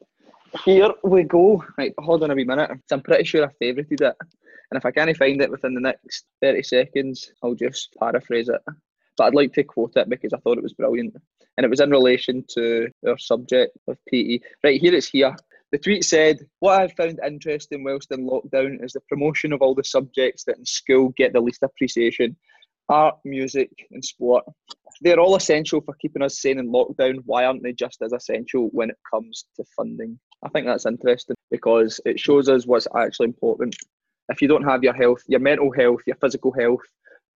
Here 0.65 0.89
we 1.03 1.23
go. 1.23 1.63
Right, 1.77 1.93
hold 1.97 2.23
on 2.23 2.31
a 2.31 2.35
wee 2.35 2.43
minute. 2.43 2.71
I'm 2.91 3.01
pretty 3.01 3.23
sure 3.23 3.45
I 3.45 3.49
favourited 3.59 4.01
it. 4.01 4.15
And 4.19 4.77
if 4.77 4.85
I 4.85 4.91
can't 4.91 5.15
find 5.17 5.41
it 5.41 5.51
within 5.51 5.73
the 5.73 5.81
next 5.81 6.25
30 6.41 6.63
seconds, 6.63 7.31
I'll 7.43 7.55
just 7.55 7.95
paraphrase 7.99 8.49
it. 8.49 8.61
But 9.17 9.23
I'd 9.25 9.35
like 9.35 9.53
to 9.53 9.63
quote 9.63 9.93
it 9.95 10.09
because 10.09 10.33
I 10.33 10.37
thought 10.37 10.57
it 10.57 10.63
was 10.63 10.73
brilliant. 10.73 11.15
And 11.57 11.65
it 11.65 11.69
was 11.69 11.79
in 11.79 11.89
relation 11.89 12.45
to 12.55 12.89
our 13.07 13.17
subject 13.17 13.77
of 13.87 13.97
PE. 14.09 14.39
Right, 14.63 14.79
here 14.79 14.93
it's 14.93 15.09
here. 15.09 15.35
The 15.71 15.77
tweet 15.77 16.03
said, 16.03 16.39
What 16.59 16.81
I've 16.81 16.93
found 16.93 17.19
interesting 17.25 17.83
whilst 17.83 18.11
in 18.11 18.27
lockdown 18.27 18.83
is 18.83 18.93
the 18.93 19.01
promotion 19.09 19.53
of 19.53 19.61
all 19.61 19.75
the 19.75 19.83
subjects 19.83 20.43
that 20.45 20.57
in 20.57 20.65
school 20.65 21.13
get 21.17 21.33
the 21.33 21.39
least 21.39 21.63
appreciation 21.63 22.35
art, 22.89 23.15
music, 23.23 23.71
and 23.91 24.03
sport. 24.03 24.43
They're 24.99 25.19
all 25.19 25.37
essential 25.37 25.81
for 25.81 25.95
keeping 25.95 26.21
us 26.21 26.41
sane 26.41 26.59
in 26.59 26.71
lockdown. 26.71 27.19
Why 27.25 27.45
aren't 27.45 27.63
they 27.63 27.71
just 27.71 28.01
as 28.01 28.11
essential 28.11 28.69
when 28.73 28.89
it 28.89 28.97
comes 29.09 29.45
to 29.55 29.63
funding? 29.75 30.19
I 30.43 30.49
think 30.49 30.65
that's 30.65 30.85
interesting 30.85 31.35
because 31.49 31.99
it 32.05 32.19
shows 32.19 32.49
us 32.49 32.65
what's 32.65 32.87
actually 32.95 33.27
important. 33.27 33.75
If 34.29 34.41
you 34.41 34.47
don't 34.47 34.63
have 34.63 34.83
your 34.83 34.93
health, 34.93 35.23
your 35.27 35.39
mental 35.39 35.71
health, 35.71 36.01
your 36.07 36.15
physical 36.15 36.51
health, 36.51 36.81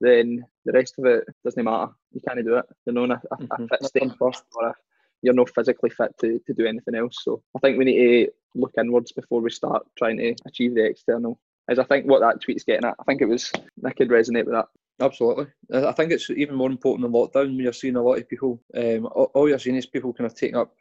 then 0.01 0.43
the 0.65 0.71
rest 0.73 0.95
of 0.97 1.05
it 1.05 1.23
doesn't 1.43 1.63
matter. 1.63 1.91
You 2.13 2.21
can't 2.27 2.43
do 2.43 2.55
it. 2.57 2.65
You 2.85 2.93
know, 2.93 3.05
a, 3.05 3.21
a, 3.31 3.63
a 3.63 3.67
fit 3.67 3.83
staying 3.83 4.15
first 4.19 4.43
or 4.55 4.69
if 4.69 4.75
you're 5.21 5.33
not 5.33 5.49
physically 5.49 5.89
fit 5.89 6.15
to, 6.21 6.39
to 6.45 6.53
do 6.53 6.65
anything 6.65 6.95
else. 6.95 7.17
So 7.21 7.41
I 7.55 7.59
think 7.59 7.77
we 7.77 7.85
need 7.85 8.25
to 8.25 8.31
look 8.55 8.73
inwards 8.77 9.11
before 9.11 9.41
we 9.41 9.49
start 9.49 9.85
trying 9.97 10.17
to 10.17 10.35
achieve 10.45 10.75
the 10.75 10.85
external. 10.85 11.39
As 11.67 11.79
I 11.79 11.83
think 11.83 12.05
what 12.05 12.21
that 12.21 12.41
tweet's 12.41 12.63
getting 12.63 12.85
at, 12.85 12.95
I 12.99 13.03
think 13.03 13.21
it 13.21 13.29
was 13.29 13.51
I 13.85 13.91
could 13.91 14.09
resonate 14.09 14.45
with 14.45 14.53
that. 14.53 14.67
Absolutely. 15.01 15.47
I 15.73 15.91
think 15.91 16.11
it's 16.11 16.29
even 16.29 16.55
more 16.55 16.69
important 16.69 17.05
in 17.05 17.11
lockdown 17.11 17.47
when 17.47 17.59
you're 17.59 17.73
seeing 17.73 17.97
a 17.97 18.01
lot 18.01 18.19
of 18.19 18.29
people. 18.29 18.61
Um, 18.75 19.07
all 19.07 19.49
you're 19.49 19.59
seeing 19.59 19.75
is 19.75 19.85
people 19.85 20.13
kind 20.13 20.29
of 20.29 20.35
taking 20.35 20.55
up 20.55 20.73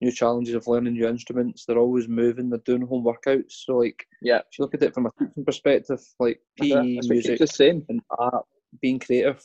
new 0.00 0.10
challenges 0.10 0.54
of 0.54 0.66
learning 0.66 0.94
new 0.94 1.06
instruments. 1.06 1.64
They're 1.64 1.78
always 1.78 2.08
moving. 2.08 2.48
They're 2.48 2.58
doing 2.60 2.86
home 2.86 3.04
workouts. 3.04 3.52
So, 3.64 3.78
like, 3.78 4.06
yeah, 4.22 4.38
if 4.38 4.58
you 4.58 4.64
look 4.64 4.74
at 4.74 4.82
it 4.82 4.94
from 4.94 5.06
a 5.06 5.10
teaching 5.18 5.44
perspective, 5.44 6.00
like 6.18 6.40
PE, 6.58 7.00
music, 7.04 7.38
the 7.38 7.46
same. 7.46 7.84
and 7.88 8.00
art, 8.18 8.46
being 8.80 8.98
creative 8.98 9.42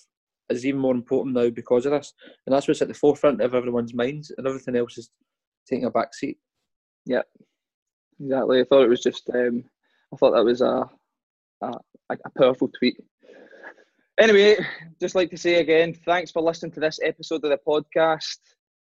is 0.49 0.65
even 0.65 0.79
more 0.79 0.93
important 0.93 1.35
now 1.35 1.49
because 1.49 1.85
of 1.85 1.91
this. 1.91 2.13
And 2.45 2.55
that's 2.55 2.67
what's 2.67 2.81
at 2.81 2.87
the 2.87 2.93
forefront 2.93 3.41
of 3.41 3.53
everyone's 3.53 3.93
minds, 3.93 4.31
and 4.37 4.47
everything 4.47 4.75
else 4.75 4.97
is 4.97 5.09
taking 5.67 5.85
a 5.85 5.91
back 5.91 6.13
seat. 6.13 6.37
Yeah, 7.05 7.23
exactly. 8.19 8.61
I 8.61 8.63
thought 8.63 8.83
it 8.83 8.89
was 8.89 9.03
just. 9.03 9.29
Um, 9.33 9.63
I 10.13 10.17
thought 10.17 10.31
that 10.31 10.45
was 10.45 10.61
a 10.61 10.89
a, 11.61 11.73
a 12.11 12.29
powerful 12.37 12.69
tweet. 12.77 12.97
Anyway, 14.17 14.55
just 15.01 15.15
like 15.15 15.29
to 15.31 15.37
say 15.37 15.55
again, 15.55 15.93
thanks 16.05 16.31
for 16.31 16.41
listening 16.41 16.71
to 16.73 16.79
this 16.79 16.99
episode 17.03 17.43
of 17.43 17.49
the 17.49 17.59
podcast. 17.67 18.37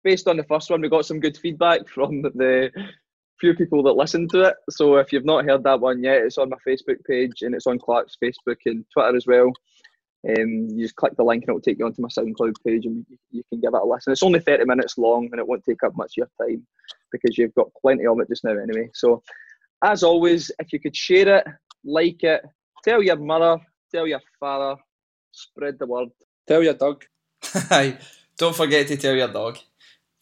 Based 0.03 0.27
on 0.27 0.37
the 0.37 0.43
first 0.43 0.69
one, 0.69 0.81
we 0.81 0.89
got 0.89 1.05
some 1.05 1.19
good 1.19 1.37
feedback 1.37 1.87
from 1.87 2.21
the 2.21 2.71
few 3.39 3.53
people 3.53 3.83
that 3.83 3.93
listened 3.93 4.29
to 4.31 4.41
it. 4.43 4.55
So 4.69 4.97
if 4.97 5.11
you've 5.11 5.25
not 5.25 5.45
heard 5.45 5.63
that 5.63 5.79
one 5.79 6.03
yet, 6.03 6.21
it's 6.21 6.37
on 6.37 6.49
my 6.49 6.57
Facebook 6.67 7.03
page 7.05 7.41
and 7.41 7.53
it's 7.53 7.67
on 7.67 7.79
Clark's 7.79 8.17
Facebook 8.23 8.57
and 8.65 8.85
Twitter 8.93 9.15
as 9.15 9.27
well. 9.27 9.51
Um, 10.25 10.69
you 10.69 10.85
just 10.85 10.95
click 10.95 11.15
the 11.17 11.23
link 11.23 11.43
and 11.43 11.49
it'll 11.49 11.61
take 11.61 11.77
you 11.77 11.85
onto 11.85 12.01
my 12.01 12.07
SoundCloud 12.07 12.55
page 12.65 12.85
and 12.85 13.05
you 13.31 13.43
can 13.49 13.59
give 13.59 13.73
it 13.73 13.81
a 13.81 13.85
listen. 13.85 14.13
It's 14.13 14.23
only 14.23 14.39
30 14.39 14.63
minutes 14.65 14.97
long 14.97 15.27
and 15.31 15.39
it 15.39 15.47
won't 15.47 15.65
take 15.65 15.83
up 15.83 15.95
much 15.97 16.13
of 16.17 16.27
your 16.39 16.47
time 16.47 16.65
because 17.11 17.37
you've 17.37 17.53
got 17.55 17.67
plenty 17.81 18.05
of 18.05 18.19
it 18.21 18.29
just 18.29 18.45
now 18.45 18.51
anyway. 18.57 18.89
So, 18.93 19.21
as 19.83 20.03
always, 20.03 20.49
if 20.59 20.71
you 20.71 20.79
could 20.79 20.95
share 20.95 21.39
it, 21.39 21.47
like 21.83 22.23
it, 22.23 22.45
tell 22.85 23.03
your 23.03 23.17
mother, 23.17 23.59
tell 23.91 24.07
your 24.07 24.21
father, 24.39 24.79
spread 25.33 25.77
the 25.79 25.85
word. 25.85 26.09
Tell 26.47 26.63
your 26.63 26.75
dog. 26.75 27.03
Don't 28.37 28.55
forget 28.55 28.87
to 28.87 28.95
tell 28.95 29.15
your 29.15 29.27
dog. 29.27 29.57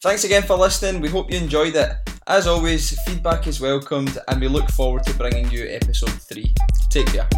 Thanks 0.02 0.24
again 0.24 0.42
for 0.42 0.56
listening. 0.56 1.00
We 1.00 1.08
hope 1.08 1.30
you 1.30 1.38
enjoyed 1.38 1.76
it. 1.76 1.92
As 2.26 2.48
always, 2.48 3.00
feedback 3.02 3.46
is 3.46 3.60
welcomed 3.60 4.18
and 4.26 4.40
we 4.40 4.48
look 4.48 4.68
forward 4.70 5.04
to 5.04 5.14
bringing 5.14 5.48
you 5.48 5.68
episode 5.68 6.10
3. 6.10 6.52
Take 6.90 7.06
care. 7.06 7.28